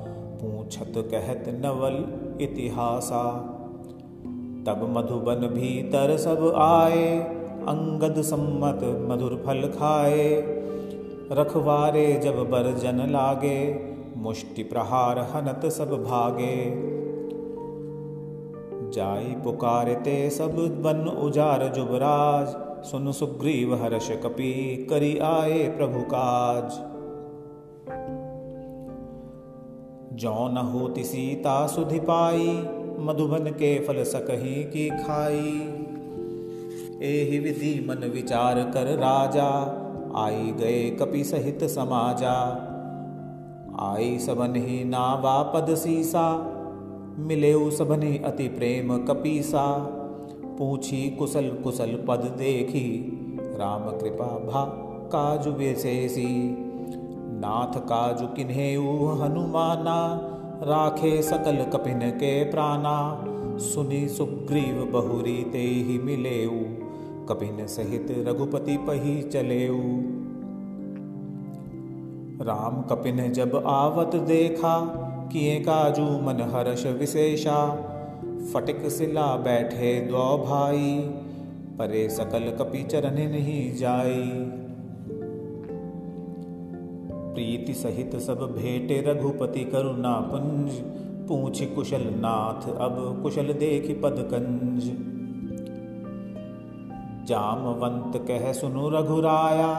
पूछत 0.43 0.93
कहत 0.97 1.45
नवल 1.49 2.05
इतिहासा। 2.41 3.51
तब 4.67 4.95
मधुबन 4.97 5.35
भीतर 5.35 6.17
सब 6.17 6.55
आए, 6.57 7.19
अंगद 7.69 8.23
सम्मत 8.23 9.09
मधुर 9.11 9.43
फल 9.47 9.61
खाए। 9.61 10.43
रखवारे 11.33 12.13
जब 12.13 12.51
बरजन 12.51 13.11
लागे, 13.11 13.81
मुष्टि 14.17 14.63
प्रहार 14.63 15.19
हनत 15.19 15.67
सब 15.67 15.91
भागे। 15.91 16.94
जाई 18.95 19.35
पुकारते 19.45 20.31
सब 20.31 20.57
बन 20.83 21.09
उजार 21.23 21.67
जुबराज। 21.69 22.57
सुन 22.87 23.13
सुग्रीव 23.13 23.75
हर्ष 23.75 24.11
कपि 24.11 24.53
करी 24.91 25.19
आए 25.19 25.63
प्रभु 25.69 26.01
काज। 26.15 26.73
जौन 30.17 30.57
होती 30.57 31.05
सीता 31.05 31.67
सुधि 31.67 32.01
पाई, 32.01 32.49
मधुबन 32.99 33.51
के 33.51 33.79
फल 33.79 34.03
सकही 34.03 34.55
की 34.65 34.89
खाई। 34.91 35.55
एहि 37.03 37.39
विधि 37.39 37.73
मन 37.89 38.11
विचार 38.11 38.61
कर 38.75 38.87
राजा, 38.99 39.49
आई 40.17 40.53
गए 40.53 40.91
कपि 40.91 41.25
सहित 41.25 41.65
समाजा। 41.65 42.37
आई 43.81 44.19
सबन 44.19 44.57
ही 44.57 44.85
नावा 44.85 45.43
पद 45.43 45.75
सीसा 45.75 46.27
मिले 47.19 47.71
सबने 47.71 48.19
अति 48.19 48.49
प्रेम 48.49 48.99
कपीसा। 48.99 49.77
पूछी 50.59 51.11
कुशल 51.11 51.51
कुशल 51.65 52.05
पद 52.09 52.35
देखी, 52.39 53.19
राम 53.59 53.99
कृपा 53.99 54.27
भा 54.27 54.65
काजु 55.07 55.51
विशेषी। 55.51 56.57
नाथ 57.41 57.81
काजु 57.81 58.27
किन्हे 58.27 58.75
हनुमाना, 59.23 60.21
राखे 60.63 61.23
सकल 61.23 61.57
कपिन 61.57 61.99
के 61.99 62.51
प्राणा। 62.51 63.25
सुनी 63.59 64.09
सुग्रीव 64.09 64.91
बहुरी 64.93 65.45
ते 65.53 65.59
ही 65.59 65.99
मिलेऊ, 65.99 66.61
कपिन 67.27 67.67
सहित 67.67 68.07
रघुपति 68.29 68.77
पही 68.77 69.23
चलेऊ। 69.23 69.81
राम 72.45 72.83
कपिन 72.83 73.33
जब 73.33 73.63
आवत 73.67 74.17
देखा 74.17 75.01
किए 75.33 75.61
काजू 75.61 76.03
मन 76.03 76.51
हर्ष 76.55 76.87
विशेषा। 76.87 77.91
फटिक 78.55 78.89
सिला 78.89 79.37
बैठे 79.37 80.01
द्वौ 80.01 80.39
भाई, 80.39 80.99
परे 81.79 82.09
सकल 82.09 82.51
कपि 82.59 82.83
चरण 82.83 83.15
नहीं 83.15 83.77
जाई। 83.77 84.51
प्रीति 87.35 87.75
सहित 87.75 88.17
सब 88.17 88.41
भेटे 88.59 89.05
रघुपति 89.07 89.65
करुणा 89.65 90.13
पुंज, 90.21 90.71
पूछ 91.29 91.65
कुशल 91.75 92.03
नाथ 92.05 92.69
अब 92.79 93.21
कुशल 93.23 93.53
देख 93.53 94.01
पद 94.03 94.17
कंज। 94.35 94.85
जामवंत 97.29 98.17
कह 98.29 98.53
सुनु 98.53 98.89
रघुराया, 98.89 99.73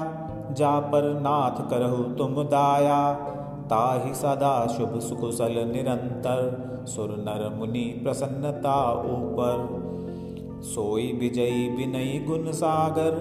जा 0.52 0.80
पर 0.80 1.20
नाथ 1.20 1.70
करहु 1.70 2.04
तुम 2.04 2.44
दाया। 2.44 3.32
ताहि 3.66 4.14
सदा 4.14 4.68
शुभ 4.68 5.00
सुकुशल 5.00 5.54
निरंतर, 5.74 6.66
सुर 6.88 7.10
नर 7.10 7.56
मुनि 7.56 8.00
प्रसन्नता 8.04 8.94
ऊपर। 8.94 9.86
सोई 10.62 11.14
विजयी 11.14 11.70
विनयी 11.70 12.20
गुण 12.20 12.52
सागर, 12.52 13.12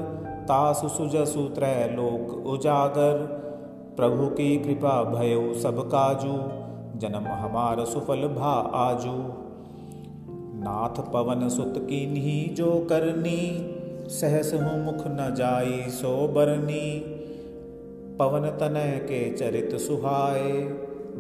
तासु 0.43 0.89
सुजसु 0.89 1.41
त्रैलोक 1.41 2.47
उजागर। 2.47 3.45
प्रभु 3.97 4.27
की 4.27 4.57
कृपा 4.57 5.05
भयउ 5.05 5.55
सब 5.55 5.81
काजू, 5.81 6.65
जन्म 6.99 7.29
हमार 7.29 7.85
सुफल 7.85 8.29
भा 8.29 8.53
आजू। 8.75 9.45
नाथ 10.57 11.13
पवन 11.13 11.49
सुत 11.49 11.75
की 11.77 12.55
जो 12.55 12.87
करनी, 12.89 13.75
सहस 14.09 14.55
मुख 14.55 15.07
न 15.07 15.35
जाई 15.35 15.91
सो 15.91 16.29
बरनी। 16.29 17.14
पवन 18.19 18.49
तनय 18.49 19.01
के 19.05 19.33
चरित 19.33 19.77
सुहाए, 19.81 20.63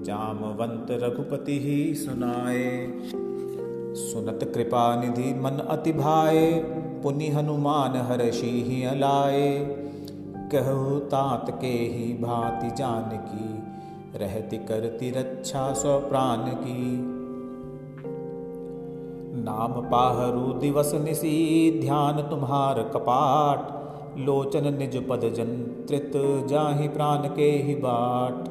जामवंत 0.02 0.86
रघुपति 0.90 1.58
ही 1.58 1.94
सुनाए। 1.94 2.92
सुनत 3.94 4.52
कृपा 4.54 5.04
निधि 5.04 5.34
मन 5.34 5.66
अति 5.68 5.92
भाए, 5.92 6.52
पुनि 7.02 7.28
हनुमान 7.28 7.90
हर्षि 7.90 8.64
ही 8.66 8.84
अलाए। 8.84 9.58
कहु 10.54 10.98
तात 10.98 11.58
के 11.60 11.66
ही 11.66 12.18
भांति 12.22 12.76
जान 12.76 13.10
की 13.16 13.64
रहती 14.18 14.56
करती 14.56 15.10
रक्षा 15.10 15.72
स्व 15.72 15.98
प्राण 15.98 16.36
की। 16.36 16.98
नाम 19.42 19.90
पाहरु 19.90 20.60
दिवस 20.60 20.94
निसी, 20.94 21.78
ध्यान 21.80 22.22
तुम्हार 22.22 22.82
कपाट 22.82 23.83
लोचन 24.18 24.74
निज 24.78 25.08
पद 25.08 25.20
जंत्रित, 25.20 26.12
जाहि 26.46 26.88
प्राण 26.88 27.18
के 27.18 27.50
ही 27.50 27.74
बाट। 27.74 28.44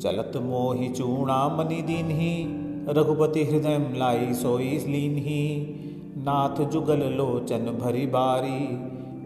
चलत 0.00 0.32
मोहि 0.36 0.88
चूणा 0.88 1.48
मनि 1.48 1.82
दीन 1.82 2.10
ही 2.10 2.46
रघुपति 2.92 3.44
हृदय 3.44 3.90
लाई 3.96 4.34
सोई 4.34 4.64
लीन 4.64 5.16
ही 5.16 5.72
नाथ 6.18 6.64
जुगल 6.64 6.98
लोचन 6.98 7.78
भरी 7.82 8.06
बारी, 8.06 8.66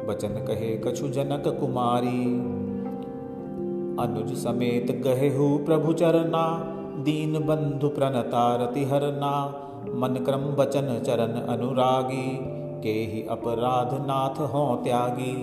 बचन 0.06 0.28
कहे 0.28 0.76
कछु 0.76 1.08
जनक 1.08 1.60
कुमारी। 1.60 2.24
अनुज 4.02 4.34
समेत 4.34 5.02
गहे 5.04 5.28
हु 5.28 5.58
प्रभु 5.58 5.92
चरना, 5.92 6.64
दीन 7.04 7.32
बंधु 7.46 7.88
प्रणतारति 7.88 8.84
हरना। 8.84 9.66
मन 9.94 10.14
क्रम 10.14 10.40
बचन 10.40 11.02
चरण 11.06 11.32
अनुरागी। 11.32 12.59
के 12.82 12.88
ही 12.88 13.26
अपराध 13.30 14.06
नाथ 14.06 14.40
हो 14.40 14.80
त्यागी। 14.84 15.36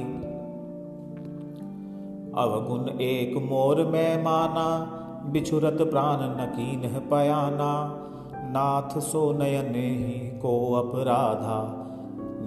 अवगुण 2.38 3.01
एक 3.01 3.38
मोर 3.38 3.85
में 3.85 4.23
माना, 4.23 4.67
बिछुरत 5.25 5.77
प्राण 5.81 6.17
नकीन 6.21 6.89
पयाना। 7.11 8.03
नाथ 8.49 8.99
सो 8.99 9.31
नयन 9.31 9.75
ही 9.75 10.39
को 10.39 10.73
अपराधा, 10.73 11.57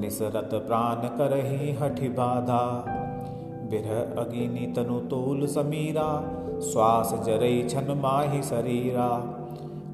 निसरत 0.00 0.50
प्राण 0.54 1.08
करही 1.18 1.72
हठि 1.72 2.08
बाधा। 2.08 2.84
बिरह 3.70 4.00
अगिनी 4.20 4.66
तनु 4.66 5.00
तोल 5.00 5.46
समीरा 5.46 6.08
श्वास 6.60 7.14
जरई 7.26 7.62
छन 7.68 8.00
माही 8.02 8.42
शरीरा 8.42 9.36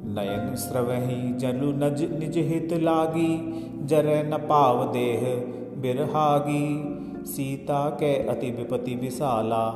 नयन 0.09 0.55
स्रवही 0.55 1.33
जलु 1.33 1.73
नज 1.73 2.03
निज 2.21 2.39
हित 2.39 2.73
लागी, 2.73 3.63
जर 3.87 4.31
न 4.35 4.37
पाव 4.37 4.93
देह 4.93 5.23
बिरहागी। 5.83 6.97
सीता 7.25 7.91
के 7.91 8.27
अति 8.29 8.51
विपति 8.51 8.95
विशाला, 8.95 9.69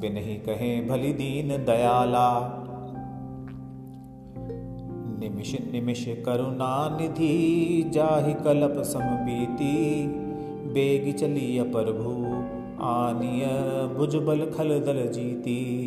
बिनही 0.00 0.34
कहे 0.34 0.80
भली 0.80 1.12
दीन 1.12 1.48
दयाला। 1.48 2.28
निमिष 5.20 5.54
निमिष 5.72 6.04
करुणा 6.08 6.98
निधि, 7.00 7.90
जाहि 7.94 8.34
कलप 8.34 8.82
समबीती 8.82 10.06
बेग 10.72 11.14
चली 11.16 11.60
प्रभु, 11.62 12.10
आनिय 12.84 13.46
भुजबल 13.96 14.38
खल 14.56 14.68
दल 14.68 15.12
जीती। 15.12 15.85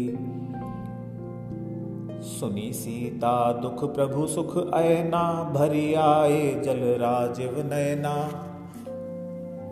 सुनी 2.39 2.73
सीता, 2.73 3.53
दुख 3.53 3.95
प्रभु 3.95 4.27
सुख 4.27 4.73
ऐना 4.73 5.51
भरी 5.55 5.93
आए 5.93 6.61
जल 6.65 6.77
राजीव 6.77 7.51
नयना 7.57 8.45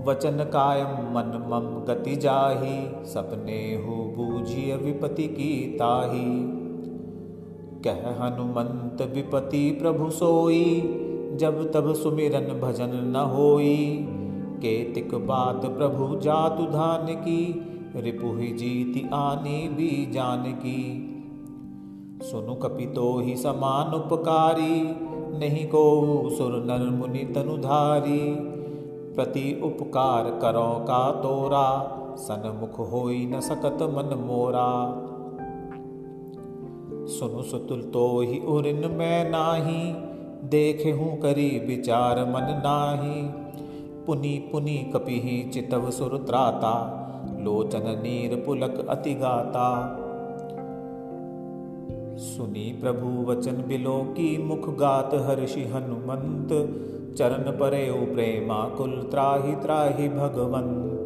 वचन 0.07 0.31
कायम 0.31 0.87
मन 0.87 1.47
मम 1.51 1.93
गति 1.93 2.15
जाही, 2.15 3.05
सपने 3.05 3.75
हो 3.75 3.95
बूझिय 3.95 4.75
विपति 4.75 5.23
की 5.23 5.67
ताही। 5.67 6.43
कह 7.83 8.23
हनुमंत 8.23 9.11
विपति 9.15 9.77
प्रभु 9.81 10.09
सोई, 10.09 10.81
जब 11.35 11.71
तब 11.73 11.93
सुमिरन 11.93 12.59
भजन 12.59 12.89
न 12.89 13.15
होई। 13.15 14.05
केतिक 14.57 15.15
बात 15.15 15.65
प्रभु 15.65 16.19
जातु 16.19 16.63
धान 16.63 17.05
की, 17.15 17.65
रिपुहि 17.95 18.47
जीति 18.47 19.09
आनी 19.13 19.67
भी 19.67 20.11
जान 20.11 20.43
की। 20.43 21.13
सुनु 22.23 22.55
कपितो 22.55 23.19
ही 23.19 23.35
समान 23.35 23.93
उपकारी, 23.93 24.81
नहीं 25.39 25.67
को 25.67 26.29
सुर 26.29 26.51
नर 26.51 26.89
मुनि 26.89 27.19
तनुधारी। 27.19 28.35
प्रति 29.15 29.61
उपकार 29.63 30.23
करो 30.23 30.85
का 30.85 31.11
तोरा, 31.11 31.93
सनमुख 32.17 32.91
होई 32.91 33.25
न 33.25 33.39
सकत 33.39 33.83
मन 33.83 34.23
मोरा। 34.27 34.69
सुनु 37.07 37.41
सुतुल 37.41 37.81
तो 37.81 38.21
ही 38.21 38.39
उरिन 38.39 38.91
में 38.91 39.29
नाही 39.29 39.93
देखे 40.49 40.91
हूँ 40.91 41.21
करी 41.21 41.59
विचार 41.59 42.19
मन 42.19 42.61
नाही। 42.65 43.21
पुनि 44.05 44.49
पुनि 44.51 44.91
कपि 44.95 45.19
ही 45.19 45.49
चितव 45.49 45.89
सुर 45.89 46.17
त्राता, 46.17 46.75
लोचन 47.39 48.01
नीर 48.03 48.43
पुलक 48.45 48.87
अति 48.89 49.13
गाता। 49.13 49.67
सुनी 52.17 52.79
प्रभु 52.81 53.31
वचन 53.31 53.51
बिलो 53.51 53.97
की 53.99 54.43
मुख 54.43 54.77
गात 54.77 55.13
हर्षि 55.13 55.63
हनुमंत। 55.63 56.49
चरण 57.17 57.51
परे 57.51 58.11
प्रेमा 58.15 58.69
कुल 58.69 59.07
त्राही 59.11 59.55
त्राही 59.55 60.09
भगवंत। 60.09 61.05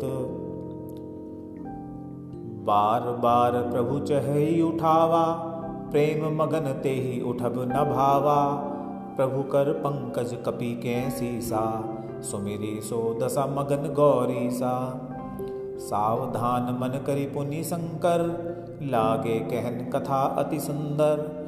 बार 2.66 3.02
बार 3.02 3.52
प्रभु 3.52 4.00
चहई 4.00 4.62
उठावा, 4.62 5.24
प्रेम 5.92 6.44
मगन 6.44 6.80
ते 6.84 6.90
ही 6.90 7.22
उठब 7.22 7.54
न 7.58 7.74
भावा। 7.74 8.56
प्रभु 9.16 9.44
कर 9.44 9.74
पंकज 9.74 10.38
कपि 10.46 10.74
के 10.76 11.10
सीसा, 11.10 11.96
सुमिरी 12.22 12.82
सो 12.82 13.20
दशा 13.24 13.46
मगन 13.46 13.94
गौरी 13.94 14.50
सा 14.50 15.08
सावधान 15.78 16.78
मन 16.82 17.04
करी 17.08 17.26
पुनि 17.26 17.64
शंकर 17.64 18.51
लागे 18.82 19.40
कहन 19.40 19.92
कथा 19.92 20.24
अति 20.24 20.60
सुंदर। 20.60 21.42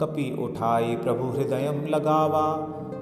कपि 0.00 0.36
उठाई 0.42 0.96
प्रभु 0.96 1.24
हृदय 1.24 1.86
लगावा, 1.90 2.56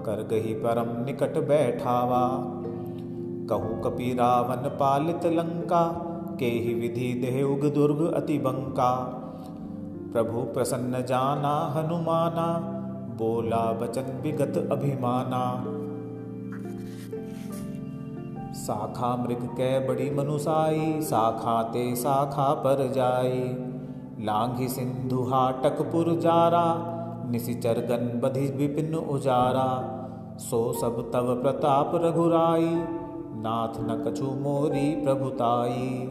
कर 0.07 0.29
गही 0.31 0.55
परम 0.55 1.05
निकट 1.05 1.39
बैठावा। 1.49 2.31
कहु 3.51 3.83
कपि 3.83 4.15
रावण 4.15 4.57
पालित 4.57 5.27
लंका 5.27 6.11
के 6.39 6.47
ही 6.47 6.75
विधि 6.75 7.15
देहुग 7.15 7.75
दुर्ग 7.75 8.13
अति 8.13 8.39
बंका। 8.39 9.21
प्रभु 10.13 10.41
प्रसन्न 10.41 11.05
जाना 11.05 11.73
हनुमाना, 11.77 12.61
बोला 13.19 13.73
बचन 13.73 14.21
विगत 14.23 14.69
अभिमाना। 14.73 15.65
शाखा 18.55 19.17
मृग 19.17 19.49
कै 19.57 19.81
बड़ी 19.81 20.11
मनुसाई 20.11 21.01
शाखा 21.03 21.63
ते 21.63 21.97
शाखा 21.97 22.55
पर 22.55 22.93
जाई। 22.93 23.71
लांघी 24.21 24.69
सिंधु 24.69 25.23
हाटकपुर 25.23 26.21
जारा 26.21 26.91
निशिचर 27.31 27.79
गन 27.79 28.21
बधि 28.21 28.41
विपिन 28.41 28.95
उजारा। 28.95 29.91
सो 30.39 30.73
सब 30.73 31.11
तव 31.13 31.43
प्रताप 31.43 31.93
रघुराई, 31.95 32.69
नाथ 33.37 33.81
न 33.81 34.05
कछु 34.07 34.25
मोरी 34.25 35.05
प्रभुताई। 35.05 36.07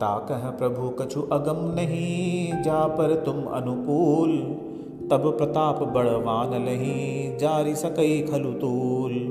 ताकह 0.00 0.50
प्रभु 0.50 0.88
कछु 0.90 1.22
अगम 1.22 1.74
नहीं, 1.74 2.62
जा 2.62 2.86
पर 2.86 3.22
तुम 3.24 3.44
अनुकूल, 3.44 4.30
तब 5.10 5.34
प्रताप 5.38 5.82
बड़वान 5.82 6.64
लही 6.64 7.36
जारी 7.36 7.74
सकई 7.74 8.22
खलुतूल 8.22 9.23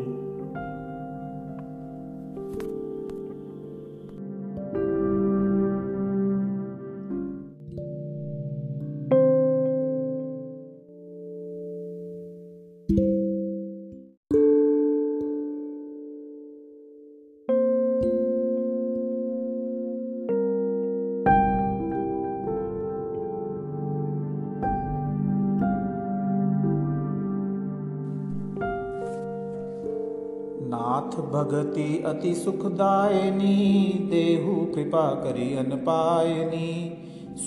भगति 31.53 32.03
अति 32.05 32.35
सुखदायनी, 32.35 33.93
देहु 34.09 34.65
कृपा 34.65 35.13
करी 35.13 35.55
अन 35.55 35.69
पायनी 35.75 36.97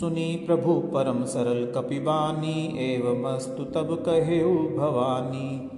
सुनी 0.01 0.45
प्रभु 0.47 0.75
परम 0.75 1.25
सरल 1.25 1.73
कपिबानी, 1.75 2.77
एवं 2.79 3.35
अस्तु 3.35 3.65
तब 3.65 4.03
कहे 4.07 4.45
भवानी। 4.77 5.71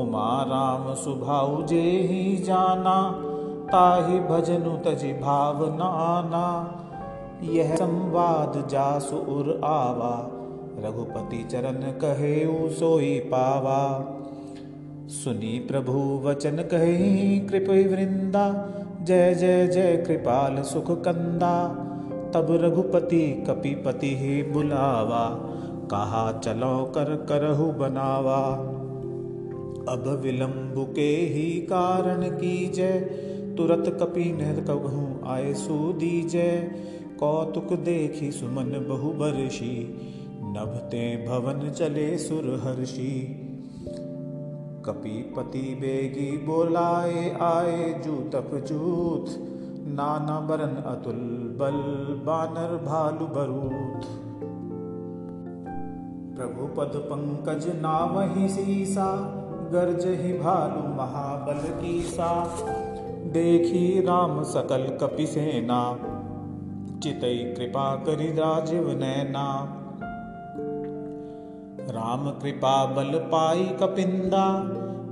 उमा 0.00 0.42
राम 0.42 0.94
सुभाऊ 0.94 1.62
जे 1.62 1.80
ही 1.80 2.36
जाना, 2.36 3.12
ताहि 3.66 4.20
भजनु 4.20 4.76
तजि 4.76 5.12
भावनाना 5.12 6.74
यह 7.42 7.76
संवाद 7.76 8.68
जासु 8.68 9.16
उर 9.16 9.60
आवा, 9.64 10.30
रघुपति 10.78 11.42
चरण 11.42 11.80
कहे 11.82 12.70
सोई 12.70 13.18
पावा। 13.18 14.14
सुनी 15.08 15.58
प्रभु 15.58 16.22
वचन 16.24 16.56
कहे, 16.56 17.38
कृप 17.38 17.68
वृंदा, 17.92 18.72
जय 19.02 19.34
जय 19.34 19.66
जय 19.66 20.04
कृपाल 20.06 20.62
सुख 20.62 20.90
कंदा 20.90 21.68
तब 22.34 22.46
रघुपति 22.50 23.44
कपिपति 23.46 24.16
ही 24.16 24.42
बुलावा, 24.42 25.38
कहा, 25.90 26.40
चलो 26.44 26.92
कर, 26.94 27.26
करहु 27.28 27.72
बनावा। 27.72 28.56
अब 29.92 30.20
विलंब 30.22 30.92
के 30.94 31.10
ही 31.10 31.50
कारण 31.60 32.22
की 32.22 32.68
जय 32.68 33.00
तुरत 33.56 33.98
कपि 34.02 34.24
न 34.24 34.64
कहूँ 34.64 35.20
आय 35.26 35.54
सुदी 35.54 36.22
जय 36.22 36.70
कौतुक 37.20 37.72
देखी 37.72 38.32
सुमन 38.32 38.86
बहु 38.88 39.12
बरसी, 39.12 39.96
नभते 40.42 41.26
भवन 41.28 41.70
चले 41.70 42.18
सुरहर्षि। 42.18 43.44
कपीपति 44.88 45.62
बेगी 45.80 46.30
बोलाए 46.46 47.28
आए 47.42 47.92
जूतप 48.04 48.50
जूत। 48.66 49.34
नाना 49.90 50.38
बरन 50.40 50.74
अतुल 50.86 51.20
बल 51.58 51.78
बानर 52.24 52.76
भालु 52.84 53.26
बरूथ 53.26 54.08
प्रभु 56.36 56.66
पद 56.74 56.92
पंकज 57.06 57.66
नाम 57.76 58.18
ही 58.32 58.48
सीसा, 58.48 59.06
गर्ज 59.72 60.04
ही 60.20 60.32
भालु 60.38 60.82
महाबल 60.94 61.60
की 61.80 62.00
सा 62.02 62.28
देखी 63.32 64.00
राम 64.00 64.42
सकल 64.42 64.86
कपि 65.00 65.26
सेना, 65.26 65.80
चितई 67.02 67.38
कृपा 67.56 67.94
करि 68.04 68.30
राजीव 68.32 68.90
नैना। 68.98 69.48
राम 71.90 72.30
कृपा 72.40 72.76
बल 72.94 73.18
पाई 73.28 73.64
कपिंदा 73.82 74.46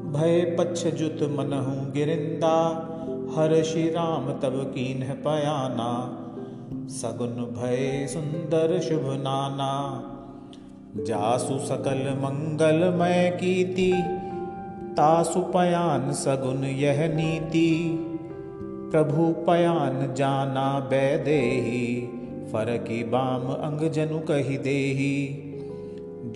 भय 0.06 0.40
पक्ष 0.58 0.82
जुत 0.94 1.22
मनहु 1.30 1.72
गिरिंदा 1.92 2.56
श्री 3.62 3.88
राम 3.90 4.26
तब 4.32 4.54
कीन 4.74 5.00
पयाना। 5.24 5.88
सगुन 6.90 7.34
भय 7.54 8.06
सुंदर 8.10 8.80
शुभ 8.80 9.06
नाना, 9.22 9.72
जासु 11.06 11.58
सकल 11.58 12.02
मंगल 12.18 12.84
मय 12.94 13.30
कीति 13.40 13.92
तासु 14.92 15.40
पयान 15.54 16.12
सगुन 16.12 16.64
यह 16.64 17.06
नीति। 17.08 17.72
प्रभु 18.92 19.26
पयान 19.46 20.14
जाना 20.16 20.68
बैदेही 20.80 21.84
फरकी 22.52 23.02
बाम 23.04 23.48
अंग 23.52 23.90
जनु 23.90 24.18
कही 24.18 24.58
देही। 24.58 25.16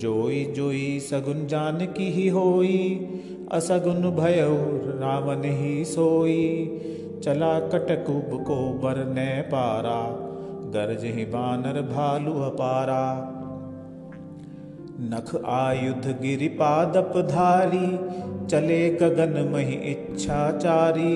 जोई 0.01 0.43
जोई 0.55 0.99
सगुन 0.99 1.45
जान 1.47 1.85
की 1.97 2.11
ही 2.11 2.27
होई 2.27 2.77
असगुन 3.51 4.01
भय 4.09 4.41
रावण 4.99 5.43
ही 5.43 5.85
सोई। 5.85 6.67
चला 7.23 7.59
कटकुब 7.59 8.43
को 8.43 8.55
बर 8.55 9.05
ने 9.05 9.41
पारा 9.41 10.17
गर्ज 10.73 11.03
ही 11.03 11.25
बानर 11.25 11.81
भालु 11.81 12.33
अपारा। 12.33 13.03
नख 15.01 15.35
आयुध 15.45 16.07
गिरिपादप 16.21 17.13
धारी, 17.17 17.87
चले 18.47 18.89
गगन 18.89 19.49
मही 19.53 19.75
इच्छाचारी 19.91 21.15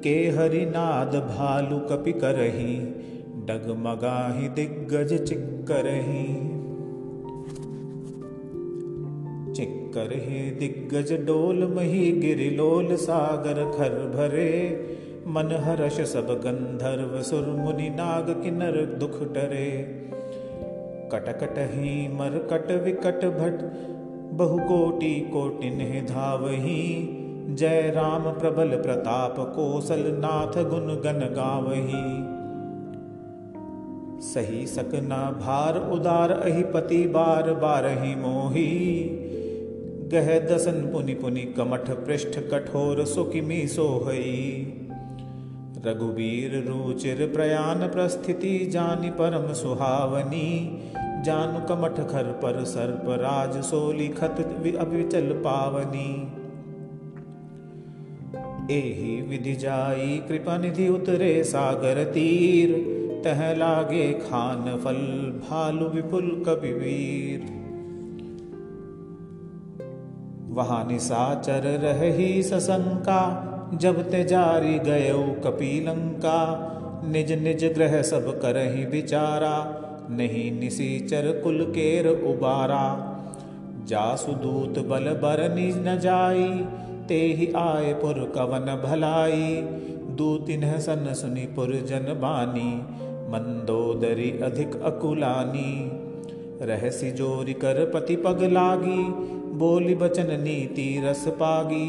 के 0.00 0.14
हरिनाद 0.30 1.14
भालु 1.14 1.78
कपि 1.78 2.12
करही, 2.12 2.76
डगमगाही 3.46 4.48
दिग्गज 4.48 5.28
चिक्करही। 5.28 6.43
चिक्कर 9.94 10.14
हे 10.18 10.38
दिग्गज 10.50 11.12
डोल 11.26 11.64
मही 11.76 12.10
गिरिलोल 12.12 12.94
सागर 12.96 13.58
खर 13.70 13.92
भरे। 14.14 14.50
मन 15.26 15.50
हर्ष 15.64 16.00
सब 16.12 16.30
गंधर्व 16.44 17.20
सुर 17.22 17.46
मुनि 17.58 17.88
नाग 17.90 18.30
किन्नर 18.42 18.78
दुख 18.98 19.20
डरे। 19.32 19.68
कटकट 21.12 21.58
ही 21.58 21.92
मरकट 22.08 22.70
विकट 22.84 23.24
भट 23.34 23.62
बहुकोटि 24.32 25.14
कोटिन 25.32 25.78
धावही। 26.06 26.80
जय 27.50 27.90
राम 27.94 28.30
प्रबल 28.30 28.76
प्रताप 28.76 29.36
कोसल 29.38 30.02
नाथ 30.16 30.62
गुण 30.64 30.94
गन 31.02 31.20
गावही। 31.32 32.06
सही 34.24 34.66
सकना 34.66 35.20
भार 35.40 35.78
उदार 35.90 36.30
अहिपति 36.30 37.02
बार 37.08 37.52
बार 37.54 37.86
ही 37.98 38.14
मोही। 38.14 38.70
गह 40.14 40.38
दसन 40.46 40.80
पुनि 40.92 41.14
पुनि 41.14 41.42
कमठ 41.56 41.90
पृष्ठ 42.06 42.38
कठोर 42.50 43.04
सुकिमी 43.04 43.66
सोहई। 43.66 44.40
रघुबीर 45.86 46.52
रुचिर 46.68 47.26
प्रयाण 47.34 47.88
प्रस्थिति 47.88 48.58
जानि 48.66 49.10
परम 49.10 49.52
सुहावनी। 49.52 50.48
जानु 51.24 51.60
कमठ 51.66 52.00
खर 52.10 52.30
पर 52.42 52.64
सर्प 52.64 53.04
राज 53.20 53.60
सोली 53.64 54.08
खत 54.08 54.40
अविचल 54.78 55.32
पावनी। 55.40 56.08
एहि 58.74 59.20
विधि 59.22 59.54
जाई 59.54 60.18
कृपा 60.28 60.56
निधि 60.58 60.88
उतरे 60.88 61.32
सागर 61.44 62.04
तीर। 62.04 62.72
तह 63.24 63.42
लागे 63.54 64.12
खान 64.12 64.64
फल 64.84 65.02
भालु 65.42 65.88
विपुल 65.88 66.30
कविवीर 66.46 67.63
वहाँ 70.54 70.84
निशाचर 70.84 71.62
रही 71.80 72.42
सशंका 72.42 73.22
जब 73.74 74.02
ते 74.10 74.24
जारी 74.24 74.78
गयो 74.78 75.22
कपीलंका। 75.44 76.40
निज 77.04 77.32
निज 77.32 77.64
ग्रह 77.74 78.02
सब 78.02 78.28
करही 78.40 78.86
बिचारा 78.86 79.56
नहीं 80.10 80.50
निशीचर 80.60 81.40
कुल 81.44 81.64
केर 81.70 82.08
उबारा। 82.08 82.84
जासुदूत 83.86 84.78
बल 84.86 85.08
बर 85.22 85.42
निज 85.54 85.76
न 85.78 85.98
जाई, 85.98 86.48
ते 87.08 87.20
ही 87.32 87.52
आए 87.56 87.92
पुर 87.94 88.20
कवन 88.34 88.70
भलाई। 88.84 89.56
दूतिन 90.14 90.78
सन 90.78 91.12
सुनी 91.12 91.46
पुर 91.46 91.72
जन 91.86 92.12
बानी, 92.20 92.72
मंदोदरी 93.30 94.30
अधिक 94.42 94.76
अकुलानी। 94.82 95.70
रहसी 96.62 97.10
जोरी 97.12 97.52
कर 97.52 97.84
पति 97.94 98.16
पग 98.16 98.42
लागी 98.42 99.02
बोली 99.54 99.94
बचन 99.94 100.40
नीति 100.40 101.02
रस 101.04 101.28
पागी। 101.28 101.88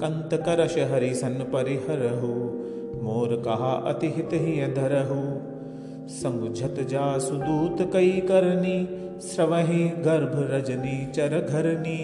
कंत 0.00 0.30
करश 0.34 0.78
हरि 0.78 1.14
सन 1.14 1.34
परिहरहु 1.52 2.62
मोर 3.02 3.42
कहा 3.44 3.72
अति 3.72 4.06
हित 4.06 4.30
ही। 4.32 4.72
धरहु 4.72 5.52
समुझत 6.08 6.76
जा 6.80 7.18
सुदूत 7.18 7.92
कई 7.92 8.10
करनी। 8.10 8.98
श्रवही 9.20 9.88
गर्भ 9.88 10.32
रजनी 10.52 11.12
चर 11.12 11.46
घरनी। 11.50 11.98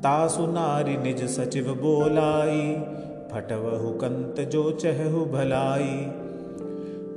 तासु 0.00 0.46
नारी 0.46 0.96
निज 0.96 1.24
सचिव 1.24 1.64
बोलाई। 1.64 2.74
फटवहु 3.32 3.90
कंत 3.90 4.40
जो 4.40 4.70
चहु 4.70 5.24
भलाई। 5.24 6.06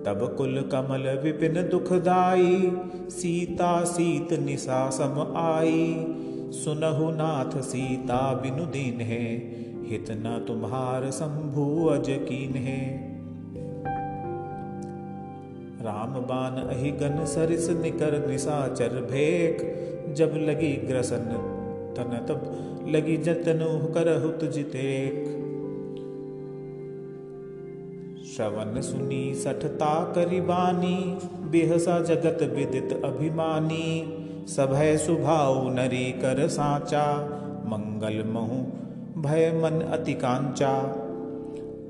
तब 0.06 0.36
कुल 0.38 0.70
कमल 0.72 1.20
विपिन 1.24 1.54
दुखदाई 1.54 2.72
सीता 3.10 3.84
सीत 3.84 4.34
निशा 4.40 4.90
सम 4.90 5.34
आई। 5.38 5.94
सुनहु 6.54 7.10
नाथ 7.12 7.62
सीता 7.62 8.22
बिनु 8.34 8.66
दीन 8.66 9.02
है, 9.02 9.26
हित 9.88 10.12
न 10.12 10.44
तुम्हार 10.48 11.10
शंभु 11.12 11.66
अज 11.88 12.10
कीन 12.10 12.56
है। 12.58 12.82
राम 15.82 16.14
बान 16.22 16.56
अहि 16.64 16.92
गन 16.92 17.26
सरिस 17.26 17.70
निकर 17.70 18.28
निशाचर 18.28 19.02
भेक 19.02 19.62
जब 20.18 20.34
लगी 20.40 20.72
ग्रसन 20.88 21.28
तन 21.98 22.18
तब 22.30 22.42
लगी 22.88 23.18
जतनु 23.18 23.70
करहुत 23.94 24.44
जितेक 24.52 25.22
श्रवण 28.26 28.82
सुनी 28.82 29.24
सठता 29.36 29.94
करिबानी 30.16 30.98
बेहसा 31.52 32.00
जगत 32.00 32.44
विदित 32.56 33.02
अभिमानी 33.06 33.88
सभय 34.50 34.98
सुभाव 34.98 35.74
नरी 35.74 36.12
कर 36.12 36.48
साचा, 36.48 37.14
मंगल 37.66 38.24
महु, 38.30 38.58
भय 39.22 39.62
मन 39.64 39.82
अति 39.82 40.14
कांचा। 40.14 40.96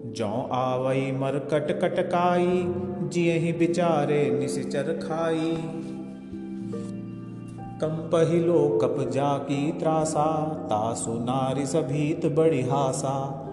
जौ 0.06 0.50
आवई 0.52 1.12
मर 1.12 1.40
कट 1.40 1.82
कटकाई, 1.82 2.64
जिये 3.10 3.38
ही 3.38 3.54
बिचारे 3.54 4.38
निशिचर 4.40 4.84
खाई। 4.84 5.52
कम 7.82 7.88
पहिलो 7.88 8.80
कप 8.82 9.10
जा 9.10 9.38
की 9.38 9.72
त्रासा, 9.72 10.46
तासु 10.46 11.14
नारी 11.14 11.66
सभीत 11.66 12.26
बड़ी 12.26 12.62
हासा। 12.62 13.46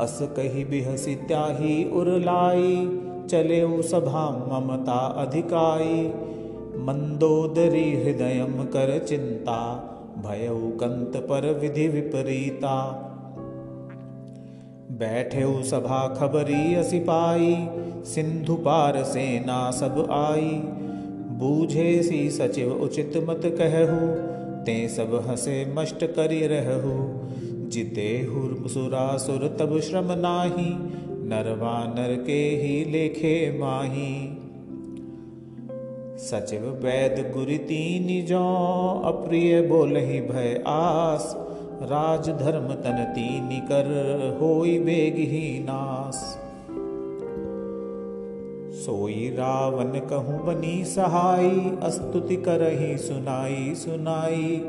अस 0.00 0.18
कही 0.22 0.64
बिहसी 0.64 1.14
त्याही 1.14 1.90
उरलाई 1.90 3.00
चले 3.30 3.82
सभा 3.82 4.30
ममता 4.30 4.98
अधिकाई। 4.98 6.12
मंदोदरी 6.78 8.02
हृदय 8.02 8.46
कर 8.50 9.04
चिंता, 9.08 9.84
भय 10.26 10.48
कंत 10.52 11.16
पर 11.16 11.58
विधि 11.60 11.88
विपरीता। 11.88 13.04
बैठे 14.90 15.64
सभा 15.64 16.14
खबरी 16.14 16.84
सिपाई 16.84 17.68
सिंधु 18.04 18.54
पार 18.54 19.04
सेना 19.04 19.70
सब 19.70 20.08
आई। 20.10 20.60
बूझे 21.38 22.02
सी 22.02 22.30
सचिव 22.30 22.72
उचित 22.72 23.12
मत 23.16 23.40
कहु, 23.44 24.28
ते 24.64 24.88
सब 24.88 25.24
हसे 25.28 25.74
मष्ट 25.74 26.04
करी 26.04 26.46
रहू। 26.46 27.18
जिते 27.68 28.26
सुरासुर 28.68 29.56
तब 29.58 29.80
श्रम 29.80 30.04
नाही 30.04 30.74
नरवानर 31.28 32.24
के 32.24 32.42
ही 32.42 32.84
लेखे 32.84 33.58
माही। 33.58 34.37
सचिव 36.18 36.60
वैद 36.60 37.32
गुरु 37.32 37.56
तीन 37.56 38.26
जो, 38.26 38.38
अप्रिय 39.04 39.62
बोल 39.62 39.96
ही 39.96 40.20
भय 40.20 40.64
आस। 40.66 41.36
राज 41.82 42.28
धर्म 42.28 42.74
तन 42.74 43.04
तीन 43.10 43.60
कर, 43.60 43.86
होई 44.40 44.78
बेग 44.78 45.14
ही 45.18 45.58
नास। 45.62 46.38
सोई 48.86 49.34
रावण 49.38 49.84
कहूँ 49.84 50.46
बनी 50.46 50.84
सहाई, 50.84 51.72
अस्तुति 51.82 52.36
करही 52.36 52.98
सुनाई 52.98 53.74
सुनाई। 53.74 54.64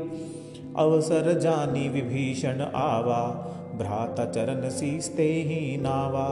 अवसर 0.76 1.38
जानी 1.38 1.88
विभीषण 1.88 2.60
आवा, 2.74 3.52
भ्राता 3.78 4.24
चरण 4.24 4.68
सीसते 4.68 5.32
ही 5.32 5.76
नावा। 5.76 6.28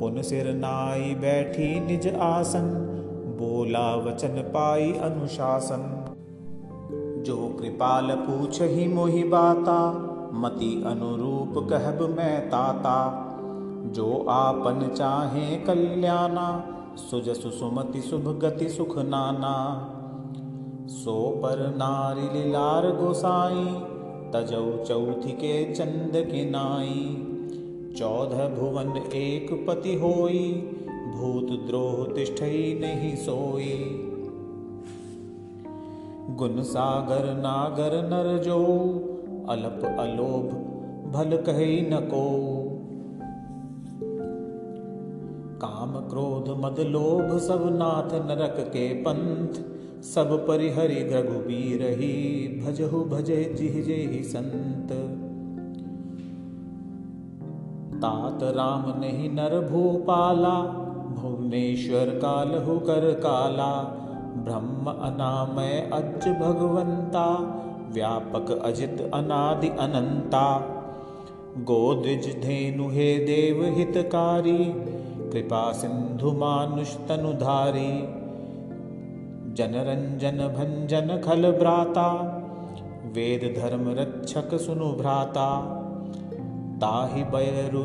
पुन 0.00 0.22
सिर 0.22 0.54
नाई 0.54 1.14
बैठी 1.14 1.80
निज 1.80 2.08
आसन 2.08 2.90
बोला, 3.44 3.96
वचन 3.96 4.28
पाई 4.28 4.92
अनुशासन। 4.92 6.04
जो 7.26 7.56
कृपाल 7.60 8.08
पूछ 8.10 8.62
ही 8.62 8.88
मोहि 8.88 9.24
बाता, 9.24 10.10
मति 10.34 10.84
अनुरूप 10.86 11.66
कहब 11.70 12.14
मैं 12.16 12.48
ताता। 12.48 13.20
जो 13.86 14.26
आपन 14.28 14.94
चाहे 14.94 15.56
कल्याणा, 15.56 16.64
सुज 16.96 17.28
सुसुमति 17.28 18.00
शुभ 18.00 18.38
गति 18.44 18.68
सुख 18.68 18.98
नाना। 18.98 19.90
सो 20.86 21.40
पर 21.42 21.74
नारी 21.76 22.38
लीलार 22.38 22.86
गोसाई, 22.86 23.64
तजौ 24.32 24.84
चौथी 24.84 25.32
के 25.32 25.74
चंद 25.74 26.12
के 26.14 26.50
नाई। 26.50 27.30
चौदह 27.96 28.48
भुवन 28.48 28.96
एक 28.96 29.66
पति 29.68 29.94
होई 29.94 30.70
भूत 31.14 31.66
द्रोह 31.66 32.14
तिष्ठ 32.14 32.42
नहीं 32.80 33.16
सोई। 33.16 34.00
गुण 36.30 36.62
सागर 36.62 37.34
नागर 37.34 38.02
नर 38.02 38.42
जो, 38.42 38.58
अलप 39.48 39.96
अलोभ 40.00 40.60
भल 41.12 41.36
कही 41.36 41.80
न 41.80 41.96
को। 41.96 42.24
काम 45.60 45.92
क्रोध 45.92 46.48
मद 46.64 46.80
लोभ 46.80 47.38
सब 47.38 47.68
नाथ 47.72 48.14
नरक 48.14 48.68
के 48.68 48.94
पंथ, 48.94 49.54
सब 50.02 50.46
परिहरि 50.48 50.94
रघुबीर 50.94 51.82
ही 51.82 52.12
भजहु 52.64 53.04
भजे 53.04 53.54
जिहजे 53.58 53.94
ही 53.94 54.22
संत। 54.22 54.92
तात 57.94 58.42
राम 58.42 59.00
नहीं 59.00 59.30
नर 59.30 59.68
भूपाला 59.70 60.83
भुवनेश्वर 61.14 62.06
कालहु 62.06 62.78
कर 62.78 63.12
काला, 63.12 63.82
ब्रह्म 64.36 64.86
अनामय 64.86 65.90
अज 65.92 66.28
भगवंता, 66.28 67.26
व्यापक 67.92 68.62
अजित 68.64 69.10
अनादि 69.14 69.68
अनंता। 69.68 70.70
गोद्विज 71.58 72.26
धेनु 72.26 72.88
हे 72.88 73.18
देव 73.18 73.74
हितकारी, 73.76 74.72
कृपा 75.30 75.72
सिंधु 75.72 76.32
मानुष 76.32 76.96
तनुधारी। 76.96 78.24
जनरंजन 79.54 80.36
भंजन 80.36 81.22
खल 81.24 81.52
भ्राता, 81.52 82.12
वेद 83.04 83.54
धर्म 83.58 83.94
रक्षक 83.94 84.54
सुनु 84.54 84.86
भ्राता। 84.86 85.80
ताहि 86.74 87.24
बयरु 87.24 87.82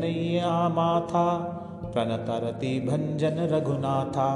नैया 0.00 0.68
माथा 0.68 1.56
प्रणतरति 1.92 2.72
भंजन 2.80 3.38
रघुनाथा 3.52 4.28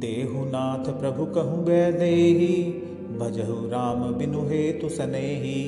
देहुनाथ 0.00 0.90
प्रभु 1.00 1.26
कहु 1.34 1.56
देही 1.68 2.54
भजहु 3.20 3.56
राम 3.68 4.02
बिनु 4.14 4.42
हेतु 4.48 4.88
सनेही। 4.88 5.60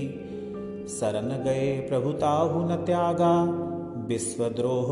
शरण 0.91 1.29
गए 1.45 1.67
प्रभु 1.89 2.13
ताहु 2.19 2.61
न 2.65 2.77
त्यागा 2.85 3.33
विश्वद्रोह 4.09 4.89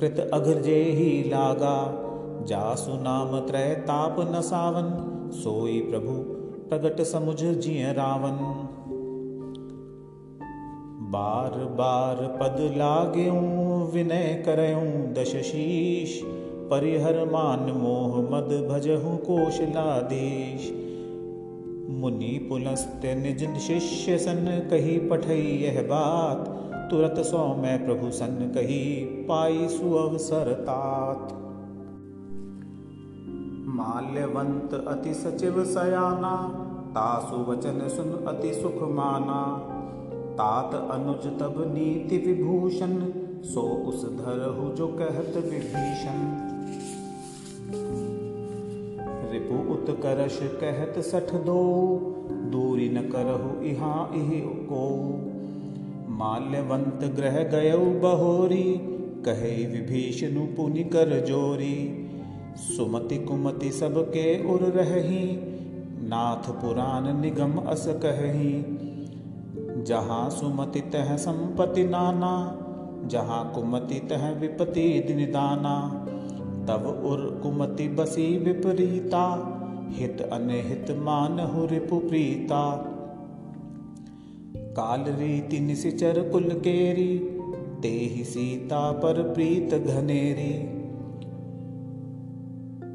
कृत 0.00 0.20
अघरजे 0.34 0.82
ही 0.92 1.10
लागा। 1.30 1.76
जासु 2.46 2.94
नाम 3.02 3.38
त्रय 3.48 3.74
ताप 3.88 4.16
न 4.20 4.40
सावन 4.42 4.88
सोई 5.34 5.80
प्रभु 5.80 6.14
प्रगट 6.68 7.02
समुझ 7.06 7.36
जिय 7.40 7.92
रावण 7.92 8.38
बार 11.12 11.58
बार 11.78 12.22
पद 12.40 12.58
लाग्यूं 12.76 13.61
विनय 13.84 14.42
करयूं 14.46 15.12
दश 15.12 15.32
शीश। 15.42 16.20
परिहर 16.70 17.18
मान 17.24 17.70
मोह 17.72 18.16
मद 18.22 18.52
भजहु 18.70 19.16
कोशलादेश 19.16 20.70
मुनि 21.90 22.46
पुलस्त्य 22.48 23.14
निज 23.14 23.58
शिष्य 23.58 24.18
सन 24.18 24.68
कही 24.70 24.98
पठई 24.98 25.46
यह 25.64 25.82
बात। 25.82 26.48
तुरत 26.90 27.18
सौ 27.18 27.46
मैं 27.56 27.84
प्रभु 27.84 28.10
सन 28.10 28.52
कही 28.54 29.04
पाई 29.28 29.68
सुअवसर 29.68 30.52
तात। 30.52 31.32
माल्यवंत 33.72 34.74
अति 34.88 35.14
सचिव 35.14 35.64
सयाना, 35.64 36.34
तासु 36.88 37.36
वचन 37.50 37.88
सुन 37.88 38.10
अति 38.28 38.52
सुख 38.54 38.82
माना। 38.90 39.42
तात 40.32 40.74
अनुज 40.90 41.26
तब 41.40 41.54
नीति 41.74 42.18
विभूषण 42.18 42.92
सो 43.44 43.60
उस 43.60 44.04
धरहु 44.04 44.76
जो 44.76 44.86
कहत 44.86 45.32
विभीषण। 45.36 46.18
रिपु 49.32 49.72
उत्कर्ष 49.72 50.38
कहत 50.42 51.04
सठ 51.04 51.34
दो, 51.34 51.62
दूरी 52.30 52.88
न 52.88 53.00
करहु 53.00 53.64
इहा 53.64 54.10
इहि 54.14 54.40
को। 54.46 54.88
माल्यवंत 56.08 57.14
ग्रह 57.16 57.42
गय 57.42 57.76
बहोरी, 57.76 58.78
कहे 59.24 59.66
विभीषण 59.66 60.36
पुनि 60.36 60.84
कर 60.84 61.20
जोरी। 61.20 62.08
सुमति 62.56 63.16
कुमति 63.16 63.70
सबके 63.70 64.52
उर 64.52 64.60
रही 64.60 65.38
नाथ 66.08 66.50
पुराण 66.52 67.20
निगम 67.20 67.52
अस 67.52 67.84
कही 67.88 68.78
जहाँ 69.82 70.30
सुमति 70.30 70.80
तह 70.80 71.16
संपति 71.16 71.84
नाना 71.84 72.58
जहाँ 73.04 73.52
कुमति 73.54 74.00
तह 74.00 74.30
विपति 74.30 75.14
निदाना 75.16 76.06
तब 76.68 77.02
उर 77.04 77.40
कुमति 77.42 77.88
बसी 77.88 78.38
विपरीता। 78.38 79.24
हित 79.90 80.20
अनहित 80.20 80.90
मान 80.90 81.40
हु 81.40 81.66
रिपु 81.66 81.98
प्रीता। 81.98 82.88
काल 84.56 85.00
रीति 85.00 85.60
निशिचर 85.60 86.28
कुल 86.28 86.44
केरी 86.44 87.18
ते 87.82 87.88
ही 87.88 88.24
सीता 88.24 88.92
पर 88.92 89.22
प्रीत 89.22 89.74
घनेरी। 89.74 90.82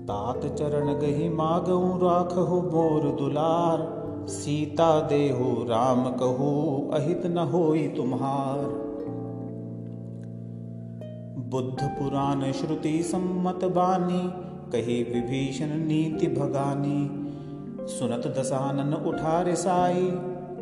तात 0.06 0.46
चरण 0.56 0.94
गही 0.94 1.30
मागऊ 1.30 1.98
राखहु 1.98 2.62
मोर 2.62 3.12
दुलार, 3.12 3.98
सीता 4.28 5.02
देहु 5.02 5.64
राम 5.64 6.04
कहू 6.04 6.52
अहित 6.94 7.26
न 7.26 7.38
होई 7.38 7.88
तुम्हार। 7.88 8.87
बुद्ध 11.50 11.84
पुराण 11.84 12.52
श्रुति 12.52 13.04
सम्मत 13.04 13.66
बानी, 13.66 14.30
कही 14.72 15.04
विभीषण 15.04 15.66
नीति 15.66 16.28
भगानी। 16.28 17.10
सुनत 17.88 18.28
दसानन 18.28 18.94
उठा 18.94 19.42
रिसाई 19.42 20.08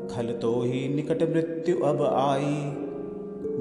खल 0.08 0.40
तो 0.42 0.62
ही 0.62 0.96
निकट 0.96 1.24
मृत्यु 1.24 1.86
अब 1.86 2.02
आई। 2.02 2.74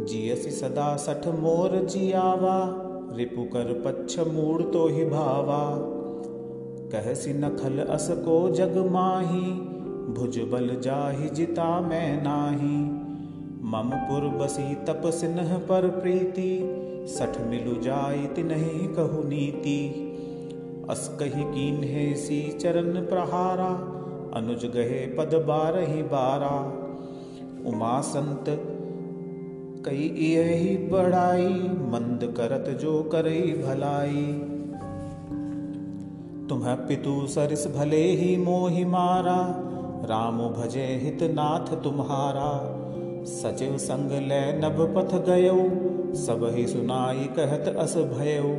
जियसी 0.05 0.51
सदा 0.51 0.97
सठ 0.97 1.27
मोर 1.27 1.85
जियावा, 1.85 2.75
रिपु 3.16 3.43
कर 3.43 3.83
पच्छ 3.87 4.18
मूड 4.18 4.72
तो 4.72 4.89
ही 4.89 5.05
भावा। 5.05 5.77
कहसी 6.93 7.33
नखल 7.33 7.79
अस 7.79 8.09
को 8.11 8.51
जग 8.51 8.89
माही, 8.91 9.53
भुज 10.14 10.39
बल 10.39 10.81
जाहि 10.81 11.29
जिता 11.29 11.81
मैं 11.81 12.22
नाही। 12.22 13.05
मम 13.64 13.91
पुर 13.95 14.20
बसी 14.20 14.75
तप 14.75 15.03
सिन्ह 15.07 15.59
पर 15.59 15.89
प्रीति 15.89 16.81
सठ 17.07 17.41
मिलु 17.41 17.83
जाय 17.83 18.17
तिन्हि 18.17 18.87
कहु 18.95 19.23
नीति। 19.29 20.11
अस 20.91 21.17
कही 21.21 21.45
कीन 21.45 21.85
है 21.85 22.15
सी 22.15 22.53
चरण 22.53 22.93
प्रहारा, 23.07 23.69
अनुज 24.35 24.65
गहे 24.65 25.07
पद 25.07 25.35
बारही 25.35 26.03
बारा। 26.03 26.55
उमा 27.67 28.01
संत, 28.01 28.45
कई 29.87 30.09
यही 30.17 30.77
बढ़ाई 30.77 31.49
मंद 31.93 32.35
करत 32.37 32.79
जो 32.79 33.03
करई 33.03 33.41
भलाई। 33.41 34.25
तुम्ह 36.49 36.75
पितु 36.75 37.27
सरिस 37.27 37.67
भले 37.67 38.03
ही 38.03 38.37
मोहि 38.37 38.85
मारा, 38.85 39.39
राम 40.07 40.39
भजे 40.49 40.87
हित 41.03 41.23
नाथ 41.23 41.83
तुम्हारा। 41.83 42.51
सचिव 43.27 43.77
संग 43.77 44.11
ले 44.11 44.53
नभ 44.53 44.95
पथ 44.97 45.27
गयो, 45.27 45.55
सब 46.14 46.51
ही 46.55 46.66
सुनाई 46.66 47.29
कहत 47.37 47.77
अस 47.79 47.97
भयो। 47.97 48.55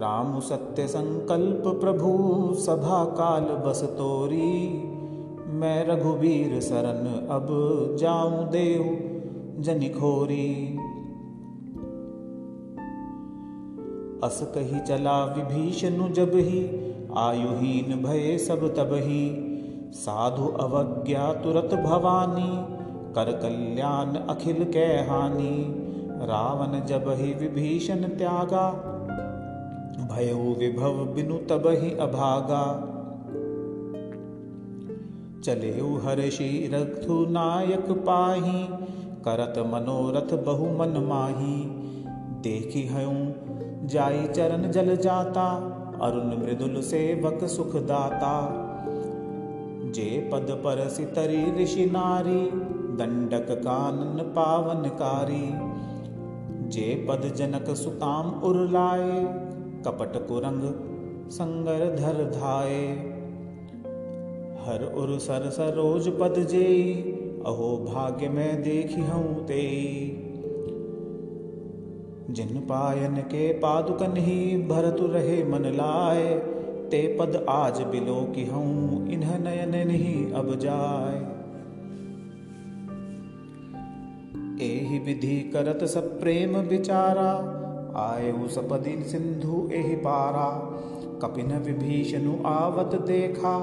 राम 0.00 0.40
सत्य 0.40 0.86
संकल्प 0.86 1.62
प्रभु, 1.80 2.10
सभा 2.54 3.04
काल 3.04 3.42
बस 3.42 3.82
तोरी। 3.82 4.68
मैं 5.48 5.86
रघुवीर 5.86 6.60
शरण 6.60 7.28
अब 7.28 7.46
जाऊँ 8.00 8.48
देव 8.48 8.82
जनिखोरी 9.62 10.78
अस 14.24 14.40
कही 14.54 14.80
चला 14.80 15.24
विभीषण 15.24 16.12
जब 16.12 16.30
ही, 16.34 16.64
आयुहीन 17.16 18.02
भय 18.02 18.38
सब 18.38 18.74
तब 18.74 18.90
ही। 18.92 19.47
साधु 19.92 20.48
अवज्ञा 20.48 21.32
तुरत 21.32 21.74
भवानी, 21.74 22.78
कर 23.14 23.32
कल्याण 23.32 24.16
अखिल 24.28 24.64
कै 24.64 25.06
हानि, 25.08 25.74
रावण 26.22 26.86
जब 26.86 27.08
ही 27.08 27.34
विभीषण 27.34 27.96
त्यागा, 27.96 28.70
भयो 29.98 30.54
विभव 30.54 31.04
बिनु 31.14 31.36
तब 31.36 31.62
ही 31.66 31.96
अभागा। 31.96 32.94
चले 35.44 35.70
हर्षि 35.70 36.70
रघु 36.74 37.26
नायक 37.30 37.90
पाही, 37.90 38.68
करत 39.24 39.58
मनोरथ 39.58 40.44
बहु 40.44 40.66
मन 40.66 41.04
माही। 41.08 41.64
देखी 42.42 42.86
हूँ 42.86 43.34
जाई 43.86 44.26
चरण 44.26 44.70
जल 44.70 44.96
जाता, 44.96 45.56
अरुण 46.02 46.42
मृदुल 46.42 46.80
सेवक 46.80 47.44
सुखदाता 47.44 48.64
जे 49.92 50.30
पद 50.32 50.50
पर 50.64 50.88
सितरी 50.88 51.62
ऋषि 51.62 51.84
नारी, 51.86 52.40
दंडक 52.96 53.50
कानन 53.58 54.22
पावनकारी 54.36 55.46
जे 56.68 57.06
पद 57.08 57.32
जनक 57.34 57.70
सुताम 57.74 58.30
उर्लाए 58.42 59.20
कपट 59.86 60.16
कुरंग 60.28 60.62
संगर 61.30 61.84
धर 61.96 62.24
धाये 62.30 62.84
हर 64.66 64.84
उर 64.94 65.18
सर 65.18 65.48
सरोज 65.50 66.08
पद 66.20 66.38
जे 66.50 66.66
अहो 67.46 67.76
भाग्य 67.84 68.28
में 68.28 68.62
देखी 68.62 69.00
हूँ 69.00 69.46
ते 69.46 69.62
जिन 72.30 72.58
पायन 72.60 73.16
के 73.16 73.52
पादुकन 73.52 74.16
ही 74.16 74.40
भरतु 74.68 75.06
रहे 75.06 75.42
मन 75.44 75.64
लाए 75.74 76.57
ते 76.90 77.16
पद 77.20 77.46
आज 77.48 77.82
बिलो 77.82 78.32
की 78.34 78.44
हूँ 78.46 79.08
इन्ह 79.08 79.38
नयन 79.38 79.88
नहीं 79.88 80.32
अब 80.32 80.54
जाय 80.58 81.16
एहि 84.66 84.98
विधि 84.98 85.40
करत 85.40 85.84
सब 85.84 86.20
प्रेम 86.20 86.56
विचारा, 86.56 87.30
आए 87.96 88.32
सपदि 88.48 89.04
सिंधु 89.04 89.68
एहि 89.72 89.96
पारा। 89.96 90.48
कपिन 91.22 91.52
विभीषणु 91.58 92.36
आवत 92.46 92.94
देखा, 93.00 93.54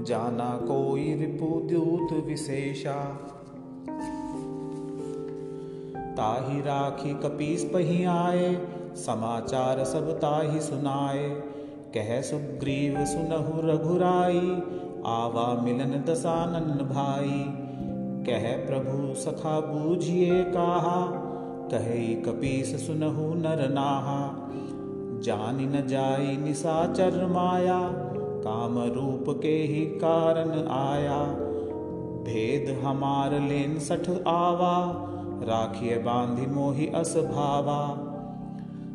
जाना 0.00 0.50
कोई 0.62 1.14
रिपुदूत 1.14 2.12
विशेषा। 2.26 3.00
ताही 6.14 6.60
राखी 6.60 7.14
कपीस 7.14 7.64
पही 7.64 8.04
आए 8.04 8.54
समाचार 8.96 9.84
सब 9.84 10.12
ताही 10.12 10.60
सुनाए। 10.60 11.53
कह 11.96 12.20
सुग्रीव 12.20 13.04
सुनहु 13.04 13.68
रघुराई, 13.68 14.62
आवा 15.06 15.62
मिलन 15.62 16.04
दसानन 16.08 16.84
भाई। 16.84 17.44
कह 18.26 18.66
प्रभु, 18.66 19.14
सखा 19.14 19.60
बूझिए 19.60 20.44
कहा, 20.44 21.12
कहे 21.70 22.14
कपीस 22.14 22.86
सुनहु 22.86 23.34
नर 23.34 23.70
नाहा। 23.70 24.48
जानी 25.22 25.66
न 25.66 25.86
जाई 25.86 26.36
निसाचर 26.36 27.26
माया, 27.26 27.90
काम 28.16 28.78
रूप 28.78 29.38
के 29.42 29.54
ही 29.54 29.84
कारण 29.86 30.50
आया। 30.68 31.18
भेद 32.24 32.80
हमार 32.84 33.30
लेन 33.30 33.78
सठ 33.78 34.10
आवा, 34.26 34.94
राखिए 35.42 35.98
बांधि 35.98 36.46
मोहि 36.46 36.86
अस 36.86 37.16
भावा। 37.16 38.10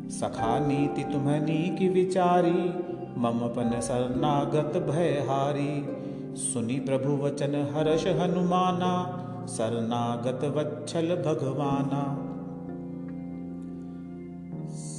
सखा 0.08 0.58
नीति 0.58 1.04
तुम्हनी 1.04 1.76
की 1.76 1.88
विचारी 1.88 2.89
मम 3.18 3.38
पन 3.38 3.80
शरणागत 3.80 4.78
भयहारी। 4.78 6.00
सुनी 6.36 6.80
प्रभु 6.80 7.12
वचन 7.12 7.72
हर्ष 7.74 8.06
हनुमाना, 8.06 9.16
शरणागत 9.48 10.44
वच्छल 10.44 11.06
भगवाना। 11.06 12.26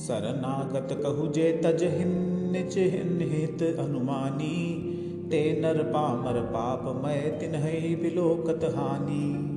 शरणागत 0.07 0.88
कहु 0.91 1.28
जे 1.28 1.62
तज 1.66 1.84
हिन्निच 1.84 2.78
हित 2.78 3.78
अनुमानी, 3.80 4.88
ते 5.32 5.62
नर 5.62 5.84
पामर 5.84 6.41
पाप 6.41 7.05
मय 7.05 7.38
तिन्ह 7.39 7.64
बिलोकत 8.01 8.64
हानि। 8.64 9.51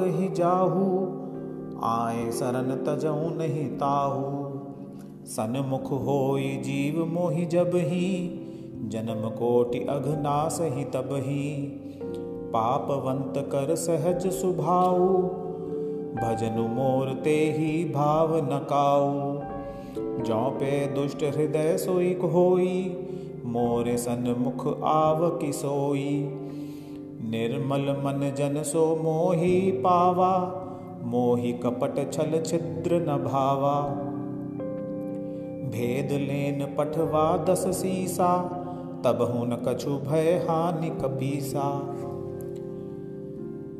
ही 0.00 0.28
जाहू, 0.28 1.06
आए 1.84 2.30
सरन 2.30 2.84
तजऊ 2.84 3.38
नहीं 3.38 3.66
ताहू। 3.66 4.48
सनमुख 5.24 5.92
होई 5.92 6.56
जीव 6.56 7.06
मोहि 7.06 7.46
जब 7.46 7.70
ही, 7.74 8.30
जन्म 8.88 9.28
कोटि 9.28 9.78
अघनास 9.78 10.58
ही 10.60 10.84
तब 10.84 11.08
ही। 11.12 11.74
पापवंत 12.52 13.34
कर 13.36 13.74
सहज 13.74 14.26
सुभाऊ, 14.26 15.08
भजनु 16.14 16.68
मोर 16.68 17.14
ते 17.14 17.36
ही 17.50 17.84
भाव 17.84 18.36
नकाऊ। 18.36 19.38
जौ 20.22 20.50
पे 20.50 20.86
दुष्ट 20.86 21.24
हृदय 21.24 21.76
सोई 21.78 22.14
होई 22.14 23.04
मोरे 23.44 23.96
सन्मुख 23.96 24.82
आव 24.84 25.30
की 25.30 25.52
सोई 25.52 26.37
निर्मल 27.22 27.80
मन 27.80 28.32
जन 28.38 28.62
सो 28.62 28.96
मोही 29.02 29.70
पावा 29.70 30.30
मोहि 31.04 31.52
कपट 31.52 32.12
छल 32.12 32.42
छिद्र 32.46 33.00
न 33.00 33.16
भावा। 33.24 33.80
भेद 35.70 36.12
लेन 36.12 36.64
पठवा 36.78 37.36
दस 37.36 37.66
सीसा 37.76 38.36
तब 39.04 39.22
हुन 39.22 39.56
कछु 39.68 39.90
भय 39.90 40.46
हानि 40.48 40.90
कपीसा। 40.90 41.70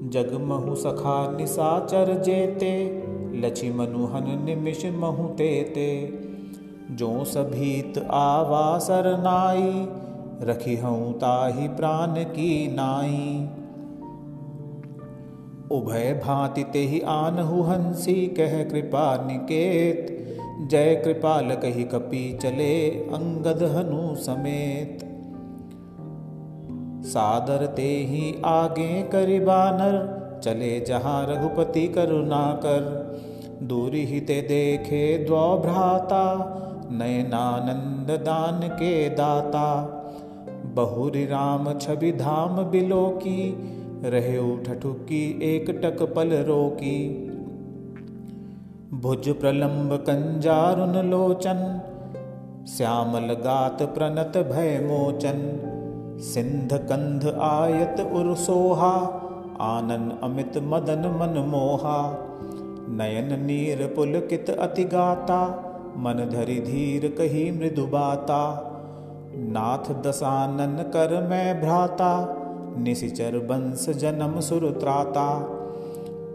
जगमहु 0.09 0.75
सखा 0.75 1.37
निसाचर 1.37 2.15
जेते 2.23 2.73
लछि 3.35 3.71
मनुहन 3.71 4.43
निमिष 4.45 4.85
महु 4.87 5.29
तेते। 5.29 5.89
जो 6.91 7.25
सभीत 7.25 7.99
आवा 8.11 8.79
सरनाई 8.79 9.73
रखी 10.43 10.77
हूँ 10.77 11.13
ताही 11.13 11.69
प्राण 11.69 12.25
की 12.25 12.69
नाई। 12.75 13.49
उभय 15.79 16.21
भांति 16.25 16.65
ते 16.65 16.79
ही 16.79 17.01
आनहु 17.01 17.63
हँसी, 17.63 18.27
कह 18.27 18.65
कृपा 18.65 19.17
निकेत। 19.27 20.15
जय 20.71 20.95
कृपाल 21.05 21.51
कही 21.55 21.85
कपी 21.85 22.39
चले 22.39 22.91
अंगद 22.91 23.63
हनु 23.63 24.15
समेत। 24.15 24.99
सादर 27.07 27.67
ते 27.67 27.83
ही 27.83 28.43
आगे 28.45 29.03
करिबानर 29.03 30.19
चले 30.45 30.81
जहाँ 30.81 31.27
रघुपति 31.29 31.89
करुणा 31.89 32.53
कर। 32.53 33.09
दूरी 33.63 34.05
ही 34.05 34.21
ते 34.21 34.41
देखे 34.41 35.25
द्वौ 35.25 35.59
भ्राता, 35.59 36.25
नयनानंद 36.91 38.11
दान 38.11 38.69
के 38.69 39.09
दाता। 39.09 39.95
बहुरी 40.79 41.25
राम 41.27 41.73
छवि 41.79 42.13
धाम 42.13 42.63
बिलो 42.65 43.09
की, 43.23 43.41
रहे 44.05 44.37
ठठुकी 44.65 45.25
एक 45.45 45.71
टक 45.85 46.03
पल 46.15 46.33
रोकी। 46.33 46.99
भुज 48.95 49.29
प्रलंब 49.31 49.93
कंजारुन 49.93 50.97
लोचन 51.11 51.61
श्यामल 52.69 53.33
गात 53.45 53.83
प्रणत 53.83 54.37
भय 54.53 54.79
मोचन। 54.83 55.41
सिंध 56.21 56.73
कंध 56.73 57.27
आयत 57.43 58.01
उर्सोहा 58.13 58.95
आनन 59.61 60.11
अमित 60.23 60.59
मदन 60.65 61.05
मन 61.17 61.39
मोहा। 61.49 61.99
नयन 62.91 63.39
नीर 63.47 63.87
पुलकित 63.97 64.51
अति 64.51 64.85
गाता 64.85 65.41
मन 65.97 66.29
धरि 66.33 66.61
धीर 66.61 67.09
कही 67.19 67.51
मृदु 67.51 67.87
बाता। 67.87 68.41
नाथ 69.35 70.03
दसानन 70.03 70.83
कर 70.83 71.29
मैं 71.29 71.61
भ्राता 71.61 72.35
निशिचर 72.79 73.37
वंश 73.37 73.89
जन्म 73.91 74.41
सुरत्राता 74.41 75.55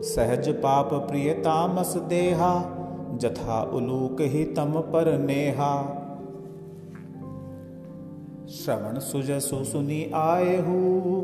सहज 0.01 0.49
पाप 0.49 0.93
प्रिय 0.93 1.33
तामस 1.33 1.97
देहा, 1.97 2.79
जथा 3.13 3.61
उलूक 3.63 4.17
ही 4.21 4.45
तम 4.45 4.71
पर 4.77 5.17
नेहा। 5.17 5.99
श्रवण 8.49 8.99
सुजसु 8.99 9.63
सुनी 9.63 10.11
आए 10.15 10.57
हु, 10.57 10.73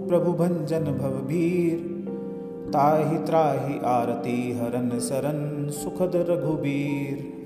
प्रभु 0.07 0.31
भंजन 0.33 0.83
भवभीर 0.83 1.99
ताहि 2.69 3.17
त्राहि 3.17 3.79
आरती 3.85 4.59
हरन 4.59 4.99
सरन 4.99 5.69
सुखद 5.69 6.11
रघुबीर। 6.15 7.38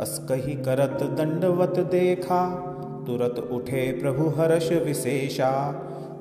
अस्कही 0.00 0.52
करत 0.52 1.02
दंडवत 1.02 1.78
देखा, 1.78 2.50
तुरत 3.06 3.48
उठे 3.52 3.92
प्रभु 3.92 4.28
हर्ष 4.28 4.72
विशेषा। 4.72 5.72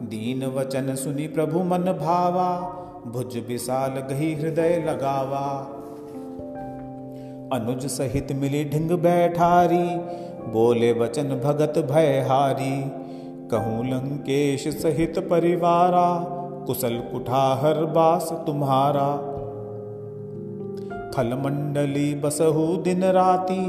दीन 0.01 0.45
वचन 0.45 0.95
सुनी 0.95 1.27
प्रभु 1.27 1.59
मन 1.59 1.83
भावा, 1.83 2.59
भुज 3.07 3.37
विशाल 3.47 3.91
गही 3.91 4.33
हृदय 4.33 4.83
लगावा। 4.87 5.69
अनुज 7.53 7.85
सहित 7.85 8.31
मिली 8.31 8.63
ढिंग 8.65 8.91
बैठारी, 8.91 9.95
बोले 10.51 10.93
वचन 10.93 11.41
भगत 11.43 11.73
भयहारी। 11.91 12.83
कहूँ 13.51 13.85
लंकेश 13.85 14.67
सहित 14.67 15.19
परिवारा, 15.19 16.19
कुशल 16.67 16.99
कुठाहर 17.11 17.85
बास 17.85 18.29
तुम्हारा। 18.47 19.32
खल 21.13 21.33
मंडली 21.33 22.13
बसहु 22.15 22.65
दिन 22.77 23.03
राती 23.03 23.63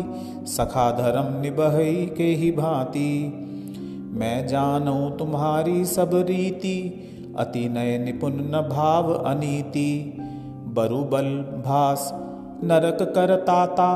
सखा 0.46 0.90
धर्म 0.90 1.40
निबहई 1.40 2.06
के 2.16 2.24
ही 2.24 2.50
भांति। 2.52 3.10
मैं 4.12 4.46
जानू 4.46 5.10
तुम्हारी 5.10 5.84
सब 5.84 6.10
रीति, 6.14 6.78
अति 7.38 7.68
नय 7.68 7.98
निपुण 7.98 8.32
न 8.32 8.68
भाव 8.72 9.12
अनीति। 9.12 9.90
बरुबल 10.74 11.30
भास 11.64 12.10
नरक 12.64 13.02
करताता 13.14 13.90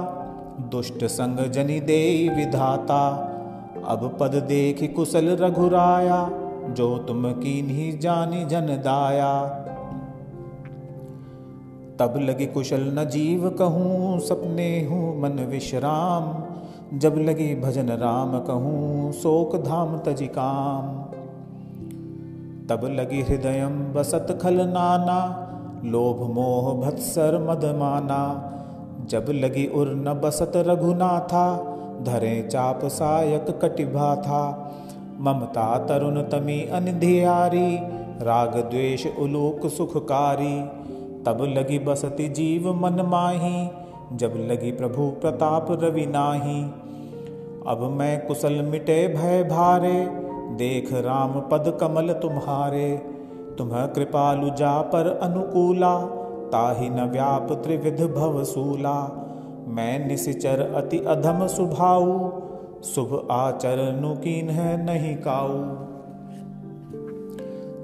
दुष्ट 0.72 1.04
संग 1.04 1.38
जनि 1.50 1.80
दे 1.80 2.28
विधाता। 2.36 3.04
अब 3.86 4.16
पद 4.20 4.34
देख 4.48 4.92
कुशल 4.96 5.28
रघुराया, 5.36 6.30
जो 6.70 6.96
तुम 6.98 7.30
की 7.32 7.62
नहीं 7.62 7.98
जानी 7.98 8.44
जन 8.44 8.66
दाया। 8.84 9.32
तब 12.00 12.14
लगे 12.18 12.46
कुशल 12.46 12.80
न 12.98 13.04
जीव 13.04 13.48
कहूँ, 13.50 14.18
सपने 14.20 14.84
हूँ 14.84 15.20
मन 15.20 15.44
विश्राम। 15.50 16.98
जब 16.98 17.14
लगे 17.18 17.54
भजन 17.54 17.88
राम 17.92 18.38
कहूँ, 18.38 19.12
शोक 19.12 19.56
धाम 19.56 19.98
तजिकाम 19.98 20.86
तब 22.68 22.84
लगी 22.90 23.22
हृदय 23.22 23.66
बसत 23.96 24.38
खल 24.42 24.60
नाना, 24.60 25.18
लोभ 25.84 26.22
मोह 26.30 26.72
भत्सर 26.80 27.38
मदमाना 27.50 28.20
जब 29.04 29.26
लगी 29.30 29.66
उर 29.66 29.88
न 29.88 30.14
बसत 30.14 30.52
रघुनाथा, 30.56 31.44
धरे 32.02 32.42
चाप 32.42 32.84
सायक 32.84 33.46
कटिभा 33.62 34.14
था 34.16 34.42
ममता 35.20 35.78
तरुण 35.78 36.22
तमी 36.22 36.60
अनधियारी, 36.62 37.76
राग 38.22 38.56
द्वेष 38.70 39.06
उलोक 39.18 39.66
सुखकारी। 39.66 40.56
तब 41.26 41.54
लगी 41.58 41.78
बसती 41.78 42.28
जीव 42.28 42.72
मन 42.74 43.02
माही, 43.02 43.70
जब 44.16 44.34
लगी 44.36 44.72
प्रभु 44.72 45.08
प्रताप 45.08 45.66
रवि 45.70 46.06
नाही। 46.06 46.62
अब 47.66 47.90
मैं 47.98 48.26
कुशल 48.26 48.62
मिटे 48.62 49.08
भय 49.08 49.42
भारे, 49.44 50.08
देख 50.56 50.92
राम 50.92 51.40
पद 51.40 51.78
कमल 51.80 52.12
तुम्हारे। 52.12 52.96
तुम्ह 53.58 53.86
कृपालु 53.86 54.50
जा 54.50 54.82
पर 54.82 55.18
अनुकूला, 55.22 56.00
ताहि 56.52 56.90
न 56.90 57.04
व्याप 57.04 57.52
त्रिविध 57.52 58.00
भवसूला 58.14 59.24
मैं 59.68 60.06
निशिचर 60.06 60.74
अति 60.74 60.98
अधम 60.98 61.46
सुभाऊ, 61.46 62.30
शुभ 62.82 63.28
आचरणु 63.30 64.14
कीन 64.14 64.50
है 64.50 64.84
नहीं 64.84 65.16
काऊ। 65.16 65.88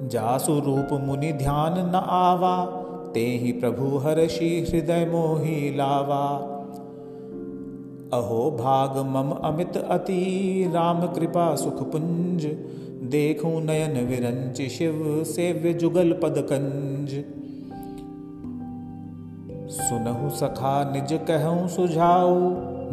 जासु 0.08 0.52
रूप 0.52 0.88
मुनि 0.92 1.32
ध्यान 1.32 1.74
न 1.78 1.94
आवा 1.94 2.80
ते 3.14 3.26
ही 3.42 3.52
प्रभु 3.52 3.98
हर्षि 3.98 4.66
हृदय 4.68 5.04
मोहि 5.12 5.74
लावा। 5.76 6.24
अहो 8.14 8.50
भाग 8.50 8.98
मम 9.06 9.30
अमित 9.30 9.76
अति, 9.76 10.70
राम 10.74 11.06
कृपा 11.06 11.54
सुख 11.54 11.82
पुंज 11.92 12.46
देखूँ 13.10 13.60
नयन 13.62 14.06
विरंच 14.06 14.60
शिव 14.70 15.24
सेव्य 15.24 15.72
जुगल 15.72 16.12
पद 16.12 16.34
कंज 16.52 17.10
सुनहु 19.70 20.30
सखा 20.30 20.92
निज 20.92 21.12
कहूँ 21.12 21.68
सुझाऊ, 21.68 22.38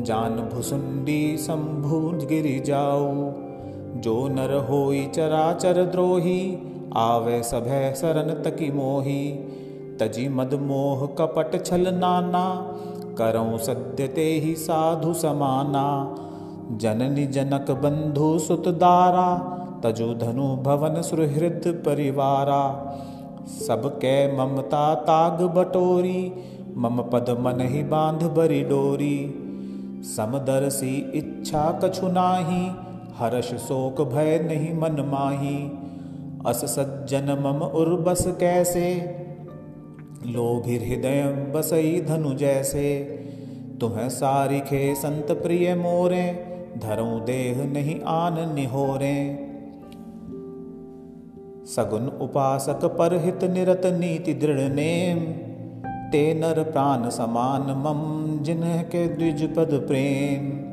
जान 0.03 0.49
भुसुंडी 0.53 1.38
शंभु 1.38 1.99
गिरि 2.28 2.59
जाऊ। 2.59 3.32
जो 4.01 4.28
नर 4.28 4.53
होई 4.69 5.05
चराचर 5.05 5.84
द्रोही, 5.86 6.57
आवे 6.95 7.43
सभय 7.43 7.93
सरन 7.97 8.34
तकी 8.43 8.72
मोही। 8.72 9.34
तजी 10.02 10.30
मद 10.30 10.54
मोह 10.54 11.06
कपट 11.06 11.66
छल 11.66 11.93
नाना, 11.93 12.74
करऊँ 13.18 13.58
सत्य 13.58 14.08
ते 14.08 14.39
ही 14.39 14.56
साधु 14.56 15.14
समाना। 15.14 16.16
जननी 16.72 17.26
जनक 17.26 17.72
बंधु 17.72 18.39
सुत 18.39 18.68
दारा, 18.68 19.28
तजु 19.84 20.06
धनु 20.06 20.56
भवन 20.56 21.02
सुहृद 21.02 21.84
परिवारा। 21.86 22.62
सबके 23.68 24.38
ममता 24.38 24.95
ताग 24.95 25.41
बटोरी, 25.41 26.34
मम 26.78 27.02
पद 27.02 27.30
मन 27.39 27.62
ही 27.62 27.84
बाँध 27.84 28.24
बरी 28.24 28.64
डोरी। 28.64 29.38
समदरसी 30.04 31.12
इच्छा 31.16 31.80
कछु 31.84 32.08
नाही, 32.08 32.72
हर्ष 33.18 33.54
शोक 33.54 34.02
भय 34.02 34.39
नहीं 34.39 34.74
मन 34.74 35.02
माही। 35.12 35.72
अस 36.45 36.66
सज्जन 36.66 37.38
मम 37.39 37.66
उर्बस 37.66 38.28
कैसे 38.28 38.88
लोभी 40.26 40.78
हृदय, 40.78 41.51
बसई 41.55 42.05
धनु 42.07 42.34
जैसे। 42.34 43.01
तुम्हें 43.82 44.09
सारिखे 44.09 44.95
संत 44.95 45.32
प्रिय 45.32 45.76
मोरे 45.76 46.45
धरऊ 46.78 47.19
देह 47.19 47.63
नहीं 47.74 48.01
आन 48.01 48.55
निहोरे। 48.55 49.47
सगुन 51.65 52.07
उपासक 52.07 52.86
पर 52.86 53.24
हित 53.26 53.43
निरत 53.43 53.82
नीति 53.86 54.34
दृढ़ 54.34 54.59
नेम। 54.59 55.19
ते 56.11 56.34
नर 56.34 56.63
प्राण 56.63 57.09
समान 57.09 57.61
मम, 57.61 58.43
जिन्ह 58.43 58.82
के 58.82 59.07
द्विज 59.07 59.55
पद 59.55 59.86
प्रेम। 59.88 60.72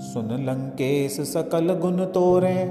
सुन 0.00 0.44
लंकेश 0.44 1.20
सकल 1.20 1.74
गुण 1.74 2.04
तोरे, 2.04 2.64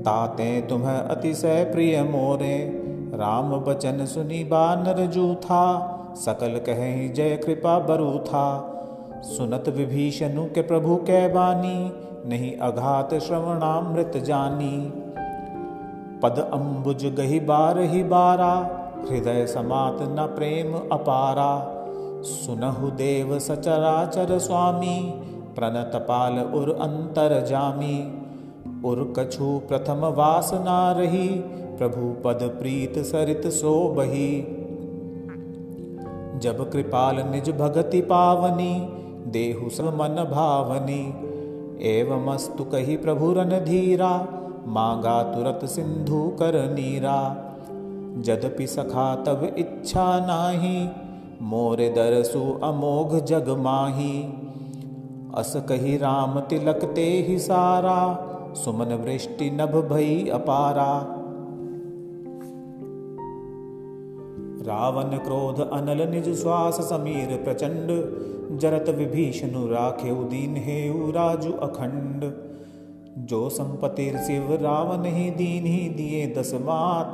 ताते 0.00 0.60
तुम्हें 0.60 0.96
अतिशय 0.96 1.64
प्रिय 1.64 2.02
मोरे। 2.02 2.85
राम 3.16 3.58
बचन 3.58 4.04
सुनी 4.06 4.44
बानर 4.44 5.06
जू 5.06 5.34
था 5.34 5.64
सकल 6.16 6.58
कह 6.58 7.12
जय 7.12 7.36
कृपा 7.36 7.78
बरु 7.78 8.18
था 8.18 8.46
सुनत 9.24 9.68
विभीषणु 9.68 10.44
के 10.44 10.62
प्रभु 10.62 10.96
कै 10.96 11.28
बानी, 11.28 11.92
नहीं 12.28 12.56
अघात 12.56 13.14
श्रवणामृत 13.14 14.16
जानी। 14.16 14.92
पद 16.22 16.38
अम्बुज 16.52 17.04
गही 17.06 17.40
बार 17.40 17.78
ही 17.78 18.02
बारा, 18.02 18.52
हृदय 19.10 19.46
समात 19.46 19.98
न 20.02 20.26
प्रेम 20.36 20.74
अपारा। 20.92 21.50
सुनहु 22.24 22.90
देव 22.90 23.38
सचराचर 23.38 24.38
स्वामी, 24.38 24.98
प्रणत 25.56 25.92
पाल 25.96 26.38
उर 26.54 26.70
अंतर 26.80 27.44
जामी। 27.46 27.98
उर 28.84 29.14
कछु 29.18 29.60
प्रथम 29.68 30.06
वासना 30.16 30.92
रही 30.92 31.28
प्रभु 31.78 32.22
पद 32.24 32.38
प्रीत 32.42 32.98
सरित 32.98 33.46
सो 33.46 33.88
बही 33.88 34.44
जब 36.38 36.70
कृपाल 36.70 37.16
निज 37.16 37.50
भगति 37.50 38.00
पावनी, 38.00 38.88
देहु 39.30 39.66
मन 39.66 40.28
भावनी, 40.32 41.14
एवमस्तु 41.88 42.64
कही 42.64 42.96
प्रभु 42.96 43.32
रन 43.32 43.48
धीरा, 43.48 44.28
मांगा 44.66 45.22
तुरत 45.22 45.60
सिंधु 45.64 46.28
कर 46.28 46.74
नीरा। 46.74 47.42
जदपि 48.18 48.66
सखा 48.66 49.14
तब 49.16 49.54
इच्छा 49.58 50.20
नाही, 50.20 50.88
मोर 51.42 51.76
दरसु 51.76 52.60
अमोघ 52.62 53.24
जग 53.24 53.48
माही। 53.48 54.22
अस 55.34 55.52
कही 55.56 55.96
राम 55.96 56.40
तिलक 56.40 56.84
ते 56.84 57.24
ही 57.28 57.38
सारा, 57.38 58.18
सुमन 58.54 58.86
वृष्टि 58.86 59.50
नभ 59.50 59.88
भई 59.92 60.30
अपारा। 60.34 61.15
रावण 64.66 65.16
क्रोध, 65.16 65.70
अनल 65.70 66.08
निज 66.08 66.42
श्वास 66.42 66.74
समीर 66.74 67.42
प्रचंड। 67.44 67.88
जरत 68.58 68.88
विभीषण 68.88 69.48
राखे 69.48 70.10
उदीन 70.10 70.56
हे 70.56 70.88
राजु 71.12 71.52
अखंड। 71.52 72.32
जो 73.26 73.48
संपति 73.48 74.12
शिव 74.26 74.58
रावण 74.62 75.04
ही 75.04 75.30
दीन 75.30 75.66
ही 75.66 75.88
दिए 75.88 76.34
दस 76.38 76.54
माथ, 76.54 77.12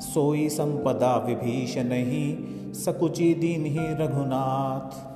सोई 0.00 0.48
संपदा 0.48 1.16
विभीषण 1.16 1.92
ही 1.92 2.44
सकुची 2.74 3.34
दीन 3.34 3.64
ही 3.64 4.04
रघुनाथ। 4.04 5.14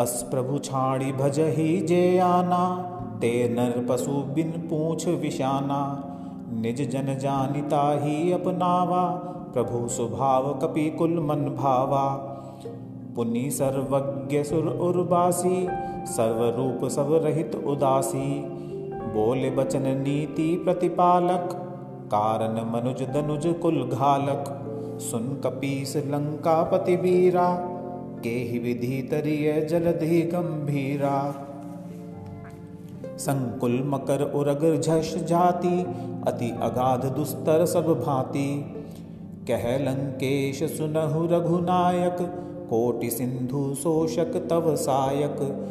अस 0.00 0.28
प्रभु 0.30 0.58
छाड़ी 0.58 1.12
भज 1.12 1.38
ही 1.38 1.80
जे 1.80 2.18
आना, 2.18 2.64
ते 3.20 3.48
नर 3.48 3.86
पशु 3.88 4.10
बिन 4.10 4.50
पूछ 4.50 5.08
विशाना। 5.08 6.08
निज 6.52 6.90
जन 6.90 7.18
जानिता 7.18 8.04
ही 8.04 8.32
अपनावा 8.32 9.28
प्रभु 9.52 9.88
स्वभाव 9.88 10.52
कपि 10.58 10.90
कुल 10.90 11.18
मन 11.20 11.44
भावा। 11.58 12.04
पुनि 13.16 13.50
सर्वज्ञ 13.50 14.42
सुर 14.42 14.68
उर्वासी 14.68 15.68
सर्वरूप 16.06 16.88
सब 16.88 17.08
रहित 17.24 17.54
उदासी। 17.54 18.40
बोले 19.14 19.50
बचन 19.50 19.82
नीति 19.82 20.56
प्रतिपालक, 20.64 21.52
कारण 22.14 22.54
मनुज 22.70 23.02
दनुज 23.02 23.54
कुल 23.62 23.82
घालक। 23.84 24.44
सुन 25.00 25.40
कपीस 25.44 25.96
लंका 25.96 26.62
पति 26.62 26.96
वीरा, 26.96 27.48
के 28.24 28.28
ही 28.28 28.58
विधि 28.58 29.08
तरिय 29.10 29.60
जलधि 29.60 30.22
गंभीरा। 30.22 31.34
संकुल 33.18 33.82
मकर 33.86 34.22
उरग 34.34 34.80
झश 34.80 35.14
जाति, 35.16 35.82
अति 36.26 36.50
अगाध 36.62 37.04
दुस्तर 37.06 37.66
सब 37.66 37.86
भांति। 38.06 38.78
कह 39.48 39.78
लंकेश 39.78 40.62
सुनहु 40.62 41.26
रघुनायक, 41.26 42.16
कोटि 42.70 43.10
सिंधु 43.10 43.74
शोषक 43.74 44.46
तव 44.50 44.76
सायक। 44.76 45.68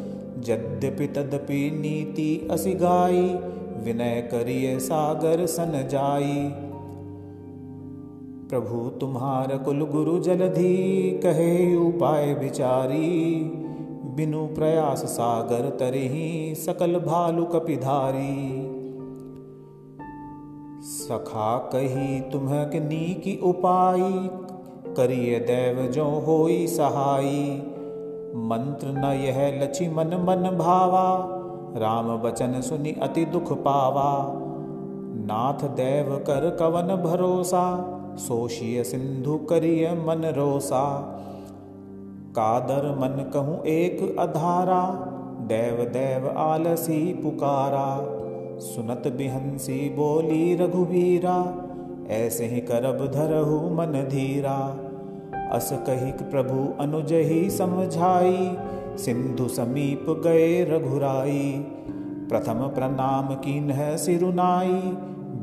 यद्यपि 0.48 1.06
तदपि 1.06 1.70
नीति 1.70 2.48
असिगाई 2.50 3.34
विनय 3.84 4.28
करिय 4.32 4.78
सागर 4.78 5.46
सन 5.46 5.88
जाई 5.90 6.50
प्रभु 8.50 8.88
तुम्हार 8.88 9.58
कुल 9.58 9.80
गुरु 9.80 10.18
जलधि, 10.18 11.20
कहे 11.22 11.76
उपाय 11.76 12.34
विचारी। 12.34 13.42
बिनु 14.16 14.46
प्रयास 14.46 14.98
सागर 14.98 15.68
तरही 15.70 16.54
सकल 16.54 16.92
भालु 16.98 17.44
कपिधारी। 17.44 18.71
सखा 20.82 21.58
कही 21.58 22.20
तुम्ह 22.20 22.70
नी 22.74 23.14
की 23.14 23.40
उपाय 23.42 24.00
करिय 24.96 25.38
देव 25.38 25.86
जो 25.90 26.04
होई 26.04 26.66
सहाई। 26.66 27.62
मंत्र 28.36 28.86
न 28.86 29.04
यह 29.04 29.62
लची 29.62 29.88
मन 29.88 30.06
मन 30.06 30.58
भावा। 30.58 31.28
राम 31.80 32.16
बचन 32.16 32.60
सुनि 32.60 32.92
अति 32.92 33.24
दुख 33.24 33.52
पावा। 33.52 34.24
नाथ 35.26 35.68
देव 35.68 36.16
कर 36.16 36.56
कवन 36.60 37.10
भरोसा। 37.10 37.84
सोशिय 38.16 38.84
सिंधु 38.84 39.36
करिय 39.36 39.90
मन 39.90 40.32
रोसा। 40.36 41.00
कादर 42.30 42.96
मन 42.98 43.30
कहूँ 43.34 43.64
एक 43.64 44.16
अधारा। 44.18 44.88
देव 45.40 45.84
देव 45.84 46.38
आलसी 46.38 47.14
पुकारा। 47.14 48.21
सुनत 48.62 49.12
बिहंसी 49.16 49.88
बोली 49.88 50.54
रघुवीरा, 50.54 51.36
ऐसे 52.10 52.46
ही 52.46 52.60
करब 52.60 53.12
धरहु 53.12 53.58
मन 53.70 54.08
धीरा। 54.10 54.58
अस 55.52 55.70
कही 55.72 56.12
प्रभु 56.30 56.82
अनुज 56.82 57.12
ही 57.12 57.50
समझाई, 57.50 58.56
सिंधु 58.98 59.48
समीप 59.48 60.06
गए 60.24 60.64
रघुराई। 60.64 61.64
प्रथम 62.28 62.60
प्रणाम 62.68 63.34
कीन 63.34 63.72
सिरुनाई, 63.96 64.80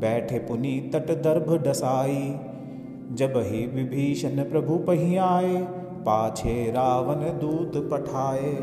बैठे 0.00 0.38
पुनी 0.38 0.80
तट 0.80 1.10
दर्भ 1.22 1.62
डसाई। 1.62 2.34
जब 3.12 3.32
ही 3.36 3.66
विभीषण 3.66 4.42
प्रभु 4.44 4.76
पही 4.78 5.16
आए 5.16 5.56
पाछे 6.00 6.70
रावण 6.70 7.14
दूत 7.14 7.72
पठाए। 7.90 8.54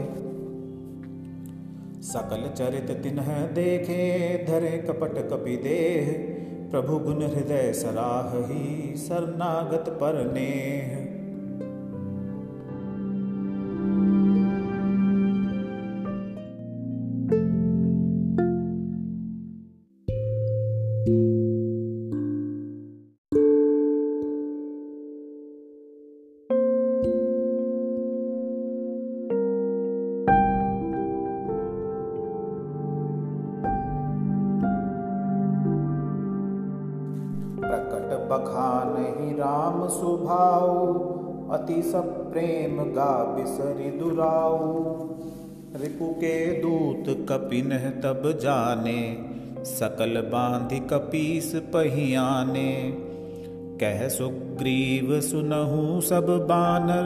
सकल 2.02 2.54
चरित 2.58 2.92
तिन्ह 3.04 3.46
देखे, 3.46 4.46
धरे 4.48 4.78
कपट 4.78 5.30
कपि 5.30 5.58
देह, 5.58 6.12
प्रभु 6.72 6.98
गुण 6.98 7.22
हृदय 7.22 7.74
सराह 7.74 8.38
ही 8.48 8.96
सरनागत 8.98 9.90
पर 9.90 10.32
नेह। 10.34 11.07
गा 43.48 43.64
बिसरि 43.64 44.00
दुराऊ। 44.00 44.84
रिपु 45.82 46.06
के 46.06 46.62
दूत 46.62 47.28
कपिन 47.30 47.70
तब 47.78 48.40
जाने, 48.42 49.18
सकल 49.66 50.22
बांधि 50.22 50.80
कपीस 50.80 51.56
पहियाने। 51.56 52.98
कह 53.82 54.08
सुग्रीव 54.08 55.22
सुनहु 55.22 56.02
सब 56.02 56.28
बानर, 56.28 57.06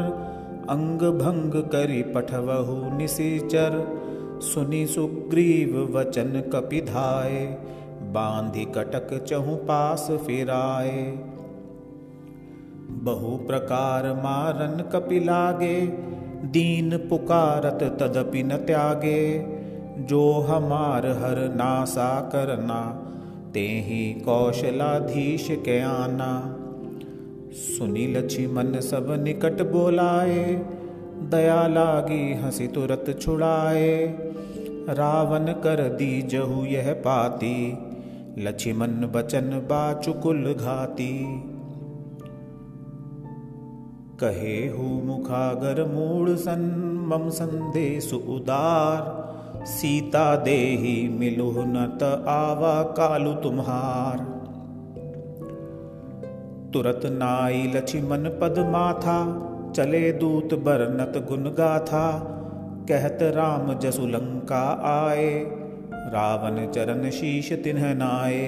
अंग 0.69 0.99
भंग 0.99 1.63
करि 1.63 2.01
पठवहु 2.01 2.97
निशिचर। 2.97 4.01
सुनि 4.41 4.87
सुग्रीव 4.87 5.97
वचन 5.97 6.43
कपिधाए 6.53 7.45
बांधि 8.01 8.65
कटक 8.65 9.23
चहु 9.23 9.55
पास 9.55 10.07
फिराए। 10.27 11.19
बहु 12.91 13.47
प्रकार 13.47 14.13
मारन 14.13 14.89
कपिलागे 14.93 16.11
दीन 16.43 16.97
पुकारत 16.97 17.83
तदपि 17.83 18.43
न 18.43 18.57
त्यागे। 18.57 19.45
जो 19.99 20.31
हमार 20.31 21.07
हर 21.07 21.53
नासा 21.55 22.21
करना, 22.21 23.07
ते 23.53 23.59
ही 23.59 24.21
कौशलाधीश 24.21 25.47
के 25.51 25.81
आना। 25.81 26.57
सुनी 27.51 28.07
मन 28.47 28.79
सब 28.79 29.23
निकट 29.23 29.71
बोलाए, 29.71 30.61
दया 31.31 31.67
लागी 31.67 32.33
हँसी 32.33 32.67
तुरत 32.67 33.19
छुड़ाए। 33.21 34.05
रावण 34.89 35.45
कर 35.45 35.89
दी 35.89 36.21
जहु 36.21 36.65
यह 36.65 36.93
पाती 36.93 37.77
लक्ष्मण 38.37 38.87
बचन 38.87 39.41
बाचुकुल 39.41 40.53
घाती। 40.53 41.43
कहे 44.21 44.67
हु 44.67 44.83
मुखागर 44.83 45.83
मूड 45.83 46.35
सन, 46.35 46.61
मम 47.07 47.29
संदेश 47.29 48.13
उदार। 48.13 49.21
सीता 49.65 50.35
देही 50.35 51.09
मिलुह 51.09 51.55
न 51.57 51.97
त 52.01 52.03
आवा 52.27 52.83
कालु 52.83 53.33
तुम्हार। 53.33 54.17
तुरत 56.73 57.01
नाई 57.05 57.71
लक्ष्मण 57.75 58.29
पद 58.29 58.59
माथा, 58.59 59.17
चले 59.75 60.11
दूत 60.11 60.53
बरनत 60.53 61.25
गुन 61.27 61.43
गाथा। 61.43 62.05
कहत 62.89 63.17
राम 63.21 63.73
जसु 63.73 64.07
लंका 64.07 64.63
आए, 65.07 65.45
रावण 65.93 66.71
चरण 66.71 67.09
शीश 67.09 67.51
तिन्ह 67.53 67.93
नाये 67.93 68.47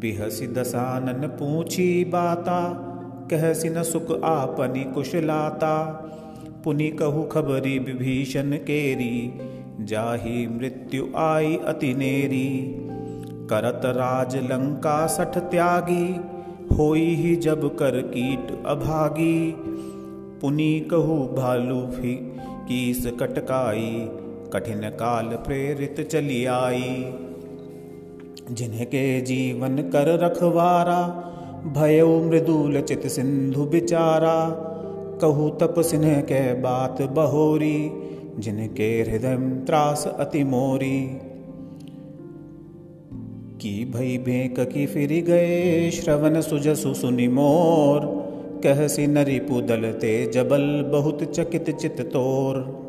बिहसी 0.00 0.46
दसानन 0.46 1.26
पूछी 1.26 2.04
बाता 2.04 2.90
कहसी 3.30 3.68
न 3.68 3.82
सुख 3.82 4.22
आपनी 4.24 4.84
कुशलाता। 4.84 6.00
पुनि 6.64 6.88
कहु 6.90 7.22
खबरी 7.22 7.78
विभीषण 7.78 8.52
केरी, 8.52 9.32
जाही 9.80 10.46
मृत्यु 10.46 11.06
आई 11.16 11.56
अति 11.56 11.94
नेरी। 11.94 12.76
करत 13.50 13.80
राज 13.84 14.36
लंका 14.36 15.06
सठ 15.06 15.38
त्यागी, 15.38 16.16
होई 16.74 17.14
ही 17.14 17.36
जब 17.36 17.76
कर 17.76 18.00
कीट 18.02 18.62
अभागी। 18.66 19.54
पुनि 20.40 20.88
कहु 20.90 21.16
भालू 21.16 21.86
फ़ी 21.86 22.14
कीस 22.68 23.06
कटकाई, 23.06 24.08
कठिन 24.52 24.80
काल 24.80 25.26
प्रेरित 25.26 26.08
चली 26.08 26.44
आई। 26.44 27.14
जिनके 28.50 29.20
जीवन 29.20 29.78
कर 29.78 30.18
रखवारा 30.18 31.30
भयो 31.72 32.20
मृदुल 32.20 32.80
चित 32.80 33.06
सिंधु 33.06 33.64
बिचारा, 33.64 34.50
कहू 35.20 35.48
तप 35.48 35.74
सिन्ह 35.78 36.20
के 36.20 36.54
बात 36.54 37.02
बहोरी, 37.02 37.90
जिनके 38.38 39.00
हृदय 39.02 39.36
त्रास 39.66 40.14
अति 40.20 40.44
मोरी। 40.44 41.20
की 43.60 43.84
भई 43.84 44.18
भेक 44.18 44.60
की 44.60 44.86
फिर 44.86 45.24
गए 45.24 45.90
श्रवण 45.90 46.40
सुजसु 46.40 46.94
सुनि 46.94 47.28
मोर, 47.28 48.00
कहसी 48.62 49.38
पुदल 49.38 49.92
ते 49.92 50.30
जबल 50.30 50.90
बहुत 50.92 51.22
चकित 51.22 51.70
चित 51.70 52.00
तोर। 52.00 52.84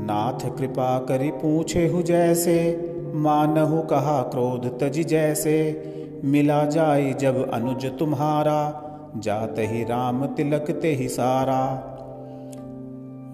नाथ 0.00 0.58
कृपा 0.58 0.98
करी 0.98 1.30
पूछे 1.30 1.88
हु 1.88 2.02
जैसे, 2.02 2.88
मानहु 3.14 3.82
कहा 3.82 4.22
क्रोध 4.22 4.80
तज 4.80 4.98
जैसे 4.98 5.84
मिला 6.24 6.64
जाय 6.64 7.12
जब 7.12 7.50
अनुज 7.50 7.86
तुम्हारा, 7.86 8.84
जात 9.16 9.54
ही 9.58 9.84
राम 9.84 10.26
तिलक 10.26 10.70
ते 10.70 10.94
ही 10.94 11.08
सारा। 11.08 11.84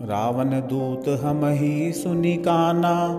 रावण 0.02 0.48
दूत 0.48 1.20
हम 1.22 1.44
ही 1.44 1.92
सुनी 1.92 2.36
काना 2.36 3.14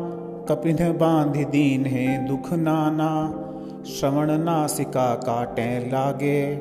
कपिन 0.49 0.75
बाँध 0.75 1.37
दीन 1.37 1.85
है 1.85 2.27
दुख 2.27 2.53
नाना। 2.53 3.41
श्रवण 3.85 4.31
नासिका 4.31 5.15
काटे 5.15 5.79
लागे, 5.79 6.53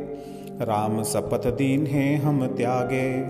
राम 0.61 1.03
सपत 1.03 1.47
दीन 1.47 1.87
है 1.87 2.17
हम 2.17 2.47
त्यागे। 2.47 3.23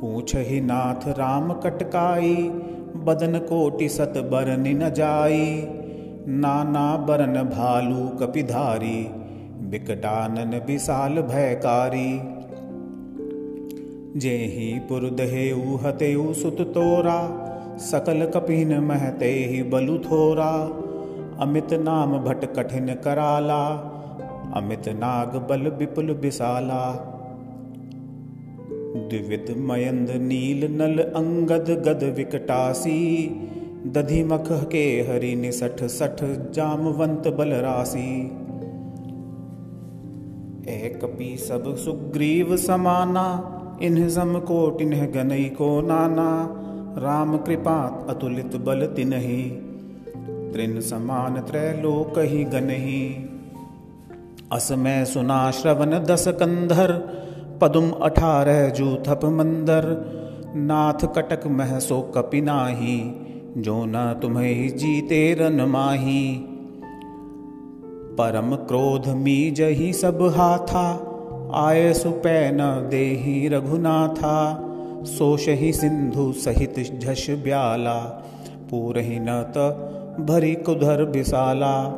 पूछ 0.00 0.36
ही 0.36 0.60
नाथ 0.60 1.08
राम 1.08 1.52
कटकाई, 1.52 2.34
बदन 2.96 3.38
कोटि 3.38 3.88
सत 3.88 4.12
बरन 4.16 4.82
न 4.82 4.90
जाई। 4.90 5.68
नाना 6.28 6.96
बरन 6.96 7.42
भालू 7.42 8.08
कपिधारी 8.08 9.06
बिकटानन 9.70 10.62
विशाल 10.66 11.12
भयकारी। 11.12 12.20
जे 14.18 14.36
ही 14.36 14.78
पुरदहे 14.78 15.50
हते 15.84 16.34
सुत 16.34 16.60
तोरा 16.60 17.48
सकल 17.78 18.26
कपिन 18.26 18.78
महते 18.78 19.30
ही 19.30 19.62
बलु 19.62 19.98
थोरा। 19.98 20.78
अमित 21.38 21.72
नाम 21.72 22.18
भट 22.18 22.44
कठिन 22.44 22.86
कराला 22.86 23.66
अमित 24.54 24.88
नाग 24.88 25.46
बल 25.50 25.60
विपुल 25.60 26.10
विशाला। 26.10 27.08
द्विविध 28.96 29.56
मयंद 29.58 30.10
नील 30.10 30.82
नल 30.82 30.98
अंगद 30.98 31.70
गद 31.88 32.14
विकटासी 32.16 33.28
दधि 33.86 34.24
मख 34.24 34.48
के 34.52 35.00
हरि 35.00 35.34
निसठ 35.34 35.84
सठ 35.84 36.50
जामवंत 36.50 37.28
बल 37.28 37.48
राशि 37.48 38.38
एक 40.68 41.04
पी 41.04 41.36
सब 41.36 41.76
सुग्रीव 41.76 42.56
समाना 42.56 43.48
इन्ह 43.82 44.08
सम 44.08 44.38
कोट 44.38 44.80
इन्ह 44.80 45.06
गनई 45.06 45.44
को 45.44 45.80
नाना। 45.80 46.48
राम 46.98 47.36
कृपा 47.36 48.06
अतुलित 48.10 48.56
बल 48.56 48.86
तिनहि, 48.86 49.42
त्रिन 50.52 50.80
समान 50.80 51.40
त्रैलोक 51.40 52.18
ही 52.18 52.44
गनही। 52.44 53.30
असमय 54.52 55.04
सुना 55.04 55.50
श्रवण 55.50 55.90
दस 55.90 56.28
कंधर, 56.28 56.92
पदुम 57.60 57.90
अठारह 57.90 58.68
जूथप 58.68 59.20
मंदर। 59.24 60.12
नाथ 60.56 61.14
कटक 61.14 61.46
मह 61.46 61.78
सो 61.78 62.00
कपिनाही 62.00 63.28
जो 63.58 63.84
न 63.84 64.18
तुम्हें 64.22 64.76
जीते 64.76 65.34
रन 65.34 65.60
माही। 65.60 66.34
परम 68.18 68.56
क्रोध 68.56 69.08
मी 69.08 69.50
जही 69.50 69.92
सब 69.92 70.22
हाथा, 70.22 71.08
आय 71.54 71.92
सुपै 71.92 72.50
न 72.52 72.88
देही 72.90 73.48
रघुनाथा। 73.48 74.68
सोश 75.04 75.48
ही 75.48 75.72
सिंधु 75.72 76.32
सहित 76.32 77.00
झश 77.00 77.30
ब्याला, 77.30 77.98
पूरही 78.70 79.18
न 79.20 79.52
त 79.56 79.58
भरी 80.20 80.54
कुधर 80.54 81.04
बिसाला। 81.04 81.88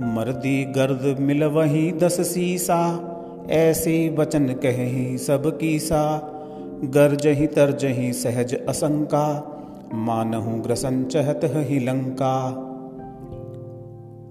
मर्दी 0.00 0.64
गर्द 0.64 1.16
मिल 1.20 1.44
वही 1.44 1.92
दस 1.92 2.20
सीसा, 2.20 3.06
ऐसे 3.50 4.16
वचन 4.18 4.46
कही 4.46 5.18
सब 5.18 5.58
कीसा। 5.58 6.32
गर्जही 6.84 7.46
तरजही 7.46 8.12
सहज 8.12 8.54
असंका। 8.68 9.56
मानहु 9.94 10.50
ग्रसन 10.62 11.04
चहत 11.04 11.40
ही 11.44 11.78
लंका 11.78 12.34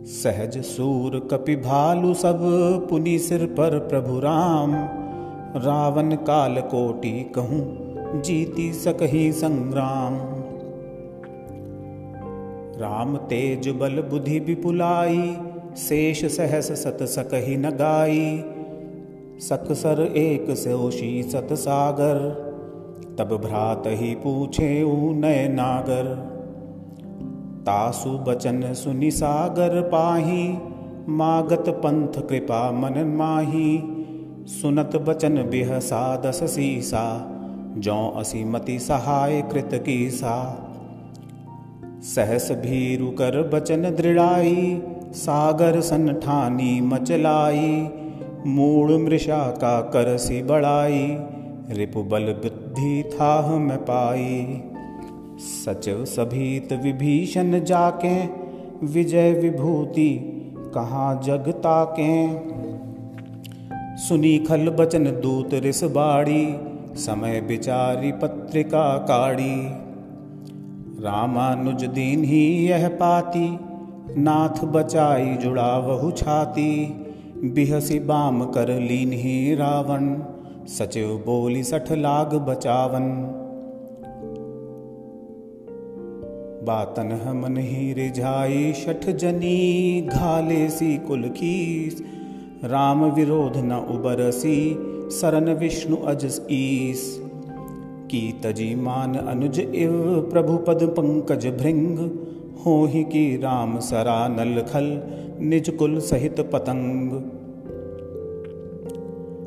सहज 0.05 0.57
सूर 0.57 1.27
कपि 1.31 1.55
भालु 1.55 2.13
सब 2.13 2.39
पुनि 2.89 3.19
सिर 3.19 3.45
पर 3.45 3.79
प्रभु 3.79 4.19
राम। 4.19 4.75
रावण 5.55 6.15
काल 6.15 6.61
कोटि 6.61 7.11
कहूँ 7.35 8.21
जीती 8.21 8.73
सकही 8.73 9.31
संग्राम। 9.31 10.17
राम 12.81 13.17
तेज 13.17 13.69
बल 13.69 14.01
बुद्धि 14.01 14.39
विपुलाई 14.39 15.37
शेष 15.77 16.25
सहस 16.25 16.71
सत 16.83 17.03
सकही 17.03 17.57
न 17.57 17.69
गाई। 17.69 18.43
सकसर 19.39 20.01
एक 20.01 20.49
सोशी 20.49 21.23
सत 21.23 21.53
सागर 21.53 22.48
तब 23.19 23.41
भ्रात 23.45 23.83
ही 23.87 24.15
पूछे 24.15 24.83
नय 25.13 25.47
नागर? 25.47 26.03
तासु 27.61 28.09
बचन 28.09 28.73
सुनि 28.73 29.11
सागर 29.11 29.81
पाही, 29.81 30.57
मागत 31.09 31.65
पंथ 31.69 32.27
कृपा 32.27 32.71
मन 32.71 33.03
माही। 33.03 33.83
सुनत 34.45 34.95
बचन 34.95 35.35
बिहसा 35.35 36.17
दस 36.17 36.43
सीसा, 36.43 37.31
जौ 37.77 38.13
असी 38.15 38.43
मति 38.43 38.79
सहाय 38.79 39.41
कृत 39.41 39.69
कीसा। 39.73 40.65
सहस 42.01 42.51
भीरु 42.51 43.07
कर 43.07 43.49
बचन 43.53 43.81
दृढ़ाई, 43.81 44.81
सागर 45.11 45.81
सन 45.81 46.13
ठानी 46.13 46.81
मचलाई 46.81 47.89
मूड़ 48.47 48.91
मृषा 48.91 49.51
का 49.51 49.81
करसी 49.81 50.43
बड़ाई। 50.43 51.17
रिपुबल 51.69 52.23
बुद्धि 52.79 53.03
था 53.03 53.57
मैं 53.57 53.77
पाई। 53.77 54.61
सचिव 55.37 56.05
सभीत 56.05 56.73
विभीषण 56.73 57.63
जाके, 57.63 58.25
विजय 58.85 59.33
विभूति 59.33 60.09
कहाँ 60.75 61.21
जगता 61.23 61.83
के 61.99 62.13
सुनी 63.97 64.37
खल 64.39 64.69
बचन 64.69 65.03
दूत 65.03 65.49
रिस 65.53 65.83
बाड़ी, 65.83 66.55
समय 66.95 67.41
बिचारी 67.41 68.11
पत्रिका 68.11 68.97
काड़ी। 68.97 69.55
रामानुज 71.03 71.85
दीन 71.85 72.23
ही 72.23 72.67
यह 72.67 72.87
पाती, 72.87 73.59
नाथ 74.21 74.65
बचाई 74.65 75.35
जुड़ा 75.35 75.77
वहु 75.77 76.11
छाती। 76.11 76.85
बिहसी 77.43 77.99
बाम 77.99 78.45
कर 78.45 78.79
लीन 78.79 79.11
ही 79.13 79.55
रावण। 79.55 80.05
सचिव 80.77 81.23
बोली 81.25 81.63
सठ 81.63 81.91
लाग 81.91 82.33
बचावन। 82.33 83.01
बातन 86.65 87.11
हमन 87.11 87.57
ही 87.57 87.93
रिझाई 87.93 88.73
शठ 88.73 89.09
जनी 89.09 90.01
घाले 90.01 90.69
सी 90.69 90.97
कुल 90.97 91.23
खीस 91.23 92.03
राम 92.63 93.03
विरोध 93.03 93.57
न 93.57 93.71
उबरसी 93.71 94.77
सरन 95.11 95.53
विष्णु 95.53 95.97
अज 95.97 96.41
ईस। 96.51 97.21
की 98.11 98.39
तजी 98.43 98.75
मान 98.75 99.15
अनुज 99.15 99.59
इव, 99.59 100.27
प्रभु 100.31 100.57
पद 100.57 100.83
पंकज 100.83 101.47
भृंग। 101.47 101.99
हो 102.65 102.85
ही 102.85 103.03
की 103.03 103.37
राम 103.37 103.79
सरा 103.79 104.27
नल 104.27 104.61
खल, 104.61 105.01
निज 105.41 105.69
कुल 105.69 105.99
सहित 105.99 106.39
पतंग। 106.39 107.38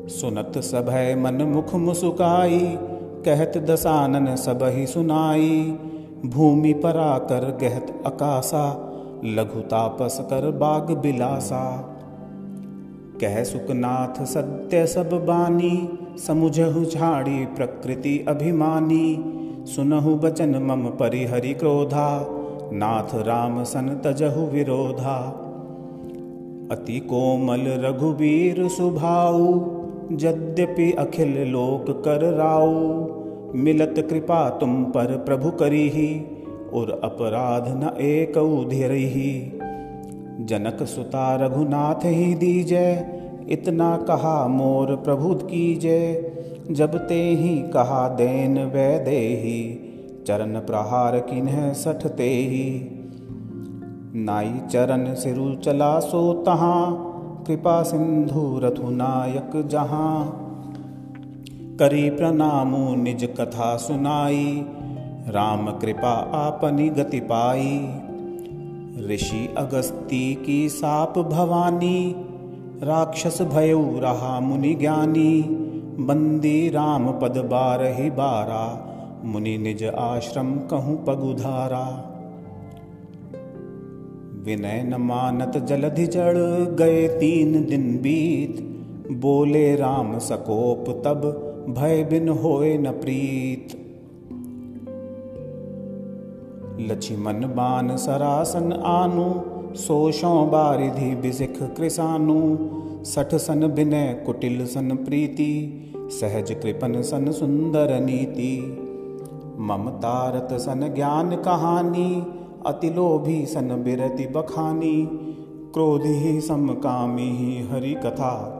सुनत 0.07 0.53
सभय 0.57 1.15
मन 1.15 1.33
मुख 1.33 1.75
मुसुकाई, 1.75 2.77
कहत 3.25 3.57
दसानन 3.57 4.35
सब 4.35 4.59
ही 4.63 4.87
सुनाई। 4.87 5.79
भूमि 6.25 6.73
पर 6.73 6.97
आकर 6.97 7.57
गहत 7.61 8.03
अकासा, 8.05 8.93
लघु 9.25 9.59
तापस 9.59 10.17
कर 10.21 10.51
बाग 10.51 10.91
बिलासा। 10.91 11.89
कह 13.21 13.43
सुखनाथ 13.43 14.25
सत्य 14.25 14.87
सब 14.87 15.09
बानी, 15.09 15.99
समुझहु 16.27 16.85
झाड़ी 16.85 17.45
प्रकृति 17.45 18.25
अभिमानी। 18.27 19.33
सुनहु 19.65 20.15
बचन 20.15 20.55
मम 20.55 20.81
परिहरि 20.81 21.53
क्रोधा, 21.53 22.27
नाथ 22.73 23.15
राम 23.15 23.63
सन 23.63 24.01
तजहु 24.03 24.41
विरोधा। 24.41 25.39
अति 26.71 26.99
कोमल 26.99 27.61
रघुवीर 27.67 28.67
सुभाऊ 28.67 29.82
यद्यपि 30.11 30.91
अखिल 30.91 31.37
लोक 31.47 31.89
कर 32.05 32.33
राऊ 32.33 32.73
मिलत 33.55 34.07
कृपा 34.09 34.49
तुम 34.49 34.83
पर 34.83 35.17
प्रभु 35.17 35.51
करी 35.51 35.89
ही 35.89 36.09
और 36.73 36.99
अपराध 37.03 37.67
न 37.67 37.91
एक 38.01 38.37
धीरही 38.69 39.51
जनक 40.39 40.83
सुता 40.83 41.35
रघुनाथ 41.35 42.05
ही 42.05 42.33
दीजय 42.35 43.05
इतना 43.49 43.97
कहा 43.97 44.47
मोर 44.47 44.95
प्रभु 44.95 45.33
कीजय 45.33 46.31
जब 46.71 46.97
ते 47.07 47.21
ही 47.35 47.57
कहा 47.73 48.07
देन 48.07 48.57
वै 48.65 48.99
दे 48.99 49.21
चरण 50.27 50.59
प्रहार 50.59 51.19
किन्ह 51.19 51.71
सठते 51.73 52.29
ही 52.29 52.67
नाई 54.15 54.53
चरण 54.69 55.13
सिरु 55.13 55.55
चला 55.55 55.99
सो 55.99 56.33
तहाँ 56.43 57.12
कृपा 57.47 57.83
सिंधु 57.83 58.59
रथु 58.63 58.89
नायक 58.89 59.67
जहाँ। 59.67 60.39
करी 61.79 62.09
प्रणामु 62.09 62.95
निज 62.95 63.23
कथा 63.23 63.77
सुनाई, 63.77 64.65
राम 65.27 65.71
कृपा 65.71 66.13
आपनी 66.33 66.89
गति 66.89 67.19
पाई। 67.19 67.93
ऋषि 69.09 69.55
अगस्ती 69.57 70.35
की 70.35 70.69
साप 70.69 71.19
भवानी, 71.19 72.15
राक्षस 72.83 73.41
भयउ 73.41 73.99
रहा 73.99 74.39
मुनि 74.39 74.75
ज्ञानी। 74.75 75.41
बंदी 75.99 76.69
राम 76.69 77.11
पद 77.11 77.37
बार 77.37 77.83
ही 77.83 78.09
बारा, 78.09 78.89
मुनि 79.25 79.57
निज 79.57 79.83
आश्रम 79.83 80.53
कहूँ 80.53 81.05
पगुधारा। 81.05 82.12
विनय 84.45 84.81
न 84.83 84.95
मानत 85.01 85.57
जलधि 85.65 86.05
जड़ 86.07 86.37
गए 86.75 87.07
तीन 87.19 87.63
दिन 87.65 87.85
बीत 87.97 88.61
बोले 89.21 89.75
राम 89.75 90.17
सकोप 90.19 90.89
तब 91.05 91.21
भय 91.69 92.03
बिन 92.03 92.29
होए 92.37 92.77
न 92.77 92.91
प्रीत 92.91 93.75
लक्ष्मण 96.79 97.47
बान 97.55 97.95
सरासन 97.97 98.71
आनु 98.87 99.27
सोशों 99.77 100.35
बारिधि 100.51 101.15
बिसिख 101.15 101.57
कृसानु 101.77 102.39
सठ 103.05 103.35
सन 103.37 103.67
बिनय 103.67 104.13
कुटिल 104.25 104.65
सन 104.65 104.95
प्रीति 104.95 105.51
सहज 106.19 106.51
कृपन 106.61 107.01
सन 107.01 107.31
सुंदर 107.31 107.99
नीति 107.99 108.53
ममतारत 109.61 110.53
सन 110.59 110.93
ज्ञान 110.95 111.35
कहानी 111.41 112.09
अति 112.65 112.89
लोभी 112.89 113.45
सन 113.45 113.83
बिरति 113.83 114.27
बखानी, 114.27 115.09
क्रोधि 115.73 116.41
समकामी 116.41 117.29
ही 117.29 117.67
हरि 117.67 117.93
कथा 117.93 118.59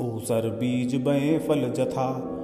ऊसर 0.00 0.50
बीज 0.50 0.94
बए 0.94 1.38
फल 1.38 1.72
जथा, 1.72 2.34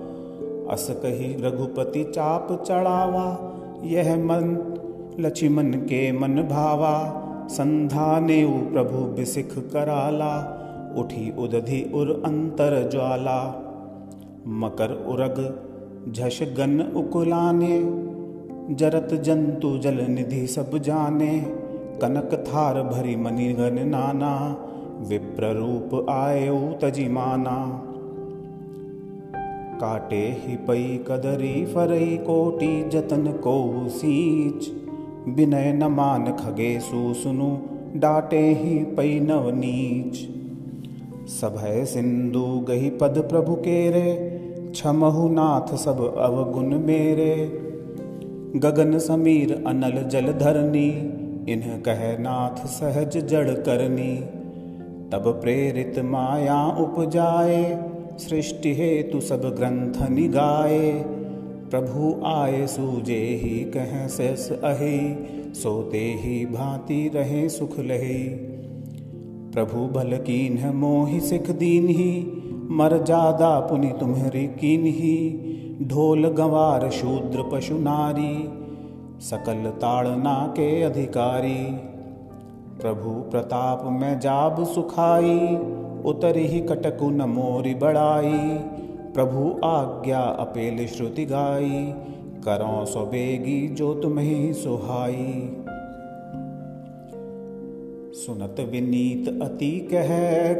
अस 0.70 0.86
कही 0.90 1.42
रघुपति 1.42 2.04
चाप 2.04 2.64
चढ़ावा, 2.68 3.54
यह 3.84 4.16
मन 4.16 4.70
लक्ष्मण 5.20 5.72
के 5.72 6.12
मन 6.12 6.28
भावा। 6.28 7.20
संधा 7.50 7.54
संधाने 7.54 8.70
प्रभु 8.72 8.98
बिसिख 8.98 9.54
कराला, 9.58 10.60
उठी 10.98 11.34
उदधि 11.38 11.90
उर 11.94 12.22
अंतर 12.24 12.90
ज्वाला। 12.92 13.60
मकर 14.46 14.90
उरग 15.08 15.58
झश 16.12 16.42
गन 16.42 16.80
उकुलाने 16.80 17.80
जरत 18.70 19.08
जंतु 19.14 19.78
जल 19.78 19.94
निधि 19.94 20.46
सब 20.46 20.78
जाने, 20.78 21.40
कनक 22.02 22.44
थार 22.48 22.82
भरी 22.82 23.16
मणिगन 23.16 23.88
नाना, 23.88 24.56
विप्र 25.08 25.46
रूप 25.46 26.10
आए 26.10 26.48
तजिमाना 26.82 27.80
काटे 29.80 30.42
ही 30.44 30.56
पई 30.56 31.04
कदरी 31.08 31.66
फरई 31.66 32.16
कोटि 32.16 32.88
जतन 32.92 33.32
को 33.32 33.88
सींच, 33.88 34.70
विनय 35.28 35.72
न 35.72 35.84
मान 35.84 36.32
खगे 36.32 36.80
सुनु 36.80 37.56
डाटे 37.96 38.52
ही 38.54 38.84
पई 38.84 39.20
नव 39.20 39.50
नीच। 39.50 40.16
सभय 41.30 41.84
सिंधु 41.84 42.64
गही 42.68 42.90
पद 42.90 43.18
प्रभु 43.30 43.54
केरे, 43.54 44.40
छमहु 44.74 45.28
नाथ 45.28 45.76
सब 45.76 46.14
अवगुण 46.16 46.78
मेरे। 46.78 47.63
गगन 48.56 48.98
समीर 48.98 49.64
अनल 49.66 50.08
जल 50.08 50.32
धरनी, 50.32 50.88
इन्ह 51.52 51.66
कह 51.66 52.18
नाथ 52.18 52.66
सहज 52.66 53.26
जड़ 53.26 53.50
करनी। 53.50 54.16
तब 55.12 55.40
प्रेरित 55.42 55.98
माया 55.98 56.66
उपजाए, 56.66 57.88
सृष्टि 58.18 58.74
हेतु 58.74 59.20
सब 59.20 59.42
ग्रंथ 59.42 60.10
निगाए। 60.10 60.92
प्रभु 61.70 62.22
आए 62.26 62.66
सूजे 62.66 63.40
ही 63.42 63.60
कह 63.64 64.06
सेस 64.06 64.52
अहे, 64.52 65.14
सोते 65.54 66.14
ही 66.18 66.46
भांति 66.46 67.10
रहे 67.14 67.48
सुख 67.48 67.78
लहे। 67.78 68.24
प्रभु 69.54 69.86
भल 69.86 70.16
कीन 70.16 70.76
मोहि 70.76 71.20
सिख 71.20 71.50
दीन 71.50 71.88
ही 71.88 72.26
मर 72.70 73.02
जादा 73.02 73.60
पुनि 73.60 73.92
तुम्हारी 74.00 74.46
कीन 74.46 74.84
ही 74.84 75.50
ढोल 75.82 76.28
गंवार, 76.28 76.90
शूद्र 76.90 77.50
पशु 77.52 77.74
नारी, 77.78 78.48
सकल 79.20 79.70
ताड़ना 79.70 80.46
के 80.46 80.82
अधिकारी। 80.82 81.66
प्रभु 82.80 83.10
प्रताप, 83.10 83.84
में 83.84 84.20
जाब 84.20 84.64
सुखाई, 84.64 85.56
उतर 86.04 86.36
ही 86.36 86.60
कटकु 86.60 87.10
न 87.10 87.22
मोरी 87.22 87.74
बड़ाई। 87.74 88.58
प्रभु 89.14 89.66
आज्ञा 89.66 90.20
अपेल 90.20 90.86
श्रुति 90.86 91.24
गाई, 91.24 91.94
करो 92.44 92.84
सो 92.86 93.00
बेगी 93.00 93.68
जो 93.68 93.94
तुम्हें 93.94 94.52
सुहाई। 94.52 95.50
सुनत 98.14 98.56
विनीत 98.60 99.42
अति 99.42 99.88
कह, 99.92 100.08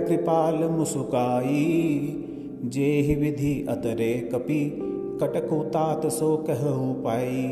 कृपाल 0.07 0.55
मुसुकाई। 0.55 2.20
जे 2.65 2.86
ही 2.86 3.15
विधि 3.15 3.66
अतरे 3.69 4.31
कपि 4.35 4.91
कटकु 5.20 5.57
तात 5.57 6.07
सो 6.07 6.36
कहु 6.36 6.93
पाई। 6.93 7.49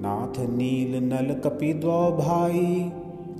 नाथ 0.00 0.40
नील 0.50 1.04
नल 1.04 1.34
कपि 1.34 1.72
द्वौ 1.72 2.10
भाई 2.12 2.92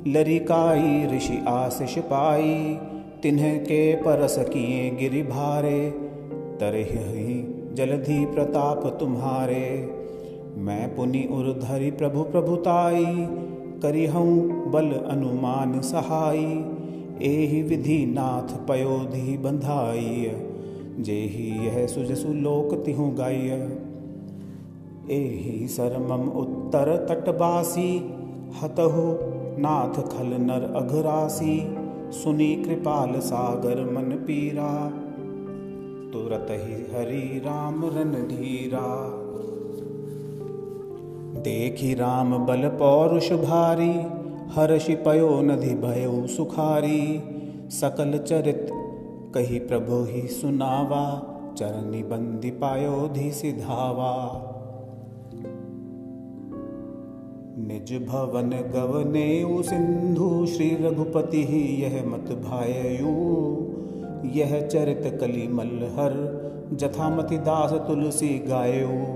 लरिकाई 0.07 1.17
ऋषि 1.17 1.45
आशिष 1.49 1.99
पाई। 1.99 2.79
तिन्ह 3.23 3.57
के 3.57 3.97
परस 3.97 4.39
किए 4.39 4.91
गिरि 4.91 5.23
भारे, 5.23 5.91
तरही 6.61 7.55
जलधि 7.75 8.25
प्रताप 8.25 8.87
तुम्हारे। 9.01 9.91
मैं 10.57 10.97
पुनि 10.97 11.29
उर 11.33 11.61
धरि 11.63 11.91
प्रभु 11.91 12.23
प्रभुताई 12.23 13.05
करी 13.83 14.07
हूँ 14.07 14.65
बल 14.71 14.91
अनुमान 14.91 15.81
सहाई। 15.81 16.65
एहि 17.23 17.63
विधि 17.63 18.07
नाथ 18.07 18.69
पयोधि 18.69 19.39
बंधाई। 19.39 20.33
जेहि 21.01 21.67
यह 21.67 21.87
सुजसु 21.87 22.29
लोक 22.29 22.85
तिहु 22.85 23.07
गाय। 23.07 23.49
एहि 25.11 25.69
सरमम 25.69 26.29
उत्तर 26.29 27.07
तटबासी 27.09 27.99
हतहु 28.63 29.35
नाथ 29.59 30.03
खल 30.03 30.27
नर 30.27 30.73
अघरासी, 30.77 31.77
सुनी 32.11 32.57
कृपाल 32.57 33.21
सागर 33.21 33.81
मन 33.91 34.11
पीरा। 34.11 34.91
तुरत 36.13 36.47
ही 36.51 36.75
हरि 36.75 37.43
राम 37.45 37.85
रन 37.85 38.13
ढीरा 38.13 39.21
देखी 41.41 41.95
राम 41.95 42.39
बल 42.47 42.69
पौरुष 42.69 43.33
भारी 43.33 43.95
हर्षि 44.55 44.95
पयो 44.95 45.41
नधि 45.41 45.75
भयो 45.75 46.27
सुखारी। 46.27 47.23
सकल 47.71 48.19
चरित 48.19 48.84
कही 49.35 49.59
प्रभु 49.59 50.05
ही 50.05 50.29
सुनावा 50.29 51.31
चरनी 51.59 52.03
बंदी 52.03 52.51
पायो 52.51 53.09
धी 53.09 53.31
सिधावा। 53.31 54.41
निज 57.59 58.09
भवन 58.09 58.51
गवने 58.51 59.63
सिंधु, 59.63 60.47
श्री 60.47 60.77
रघुपति 60.81 61.45
ही 61.45 61.83
यह 61.83 62.07
मत 62.07 62.31
भायु 62.31 63.15
यह 64.31 64.67
चरित 64.67 65.19
कली 65.21 65.49
मल्हर 65.49 66.45
जथामति 66.73 67.39
दास 67.39 67.73
तुलसी 67.73 68.39
गायो। 68.39 69.15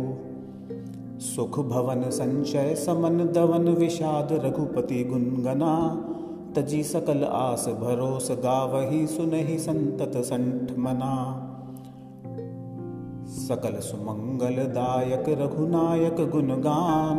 सुख 1.20 1.60
भवन 1.60 2.10
संचय 2.10 2.74
समन 2.74 3.18
दवन 3.32 3.68
विषाद 3.68 4.28
रघुपति 4.32 5.04
गुनगना। 5.04 6.04
तजी 6.56 6.82
सकल 6.82 7.24
आस 7.24 7.68
भरोस 7.68 8.30
गावही 8.30 9.06
सुनहि 9.06 9.58
संतत 9.58 10.12
संठ 10.16 10.78
मना। 10.78 11.44
सकल 13.28 13.78
सुमंगल 13.78 14.64
दायक 14.64 15.24
रघुनायक 15.28 16.30
गुणगान, 16.30 17.18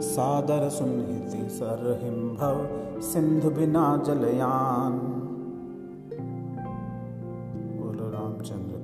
सादर 0.00 0.68
सुनहिति 0.68 1.48
सरहिम्भव 1.48 2.86
सिंधु 3.00 3.50
बिना 3.50 4.02
जलयान। 4.06 4.92
बोलो 7.80 8.10
रामचंद्र। 8.10 8.75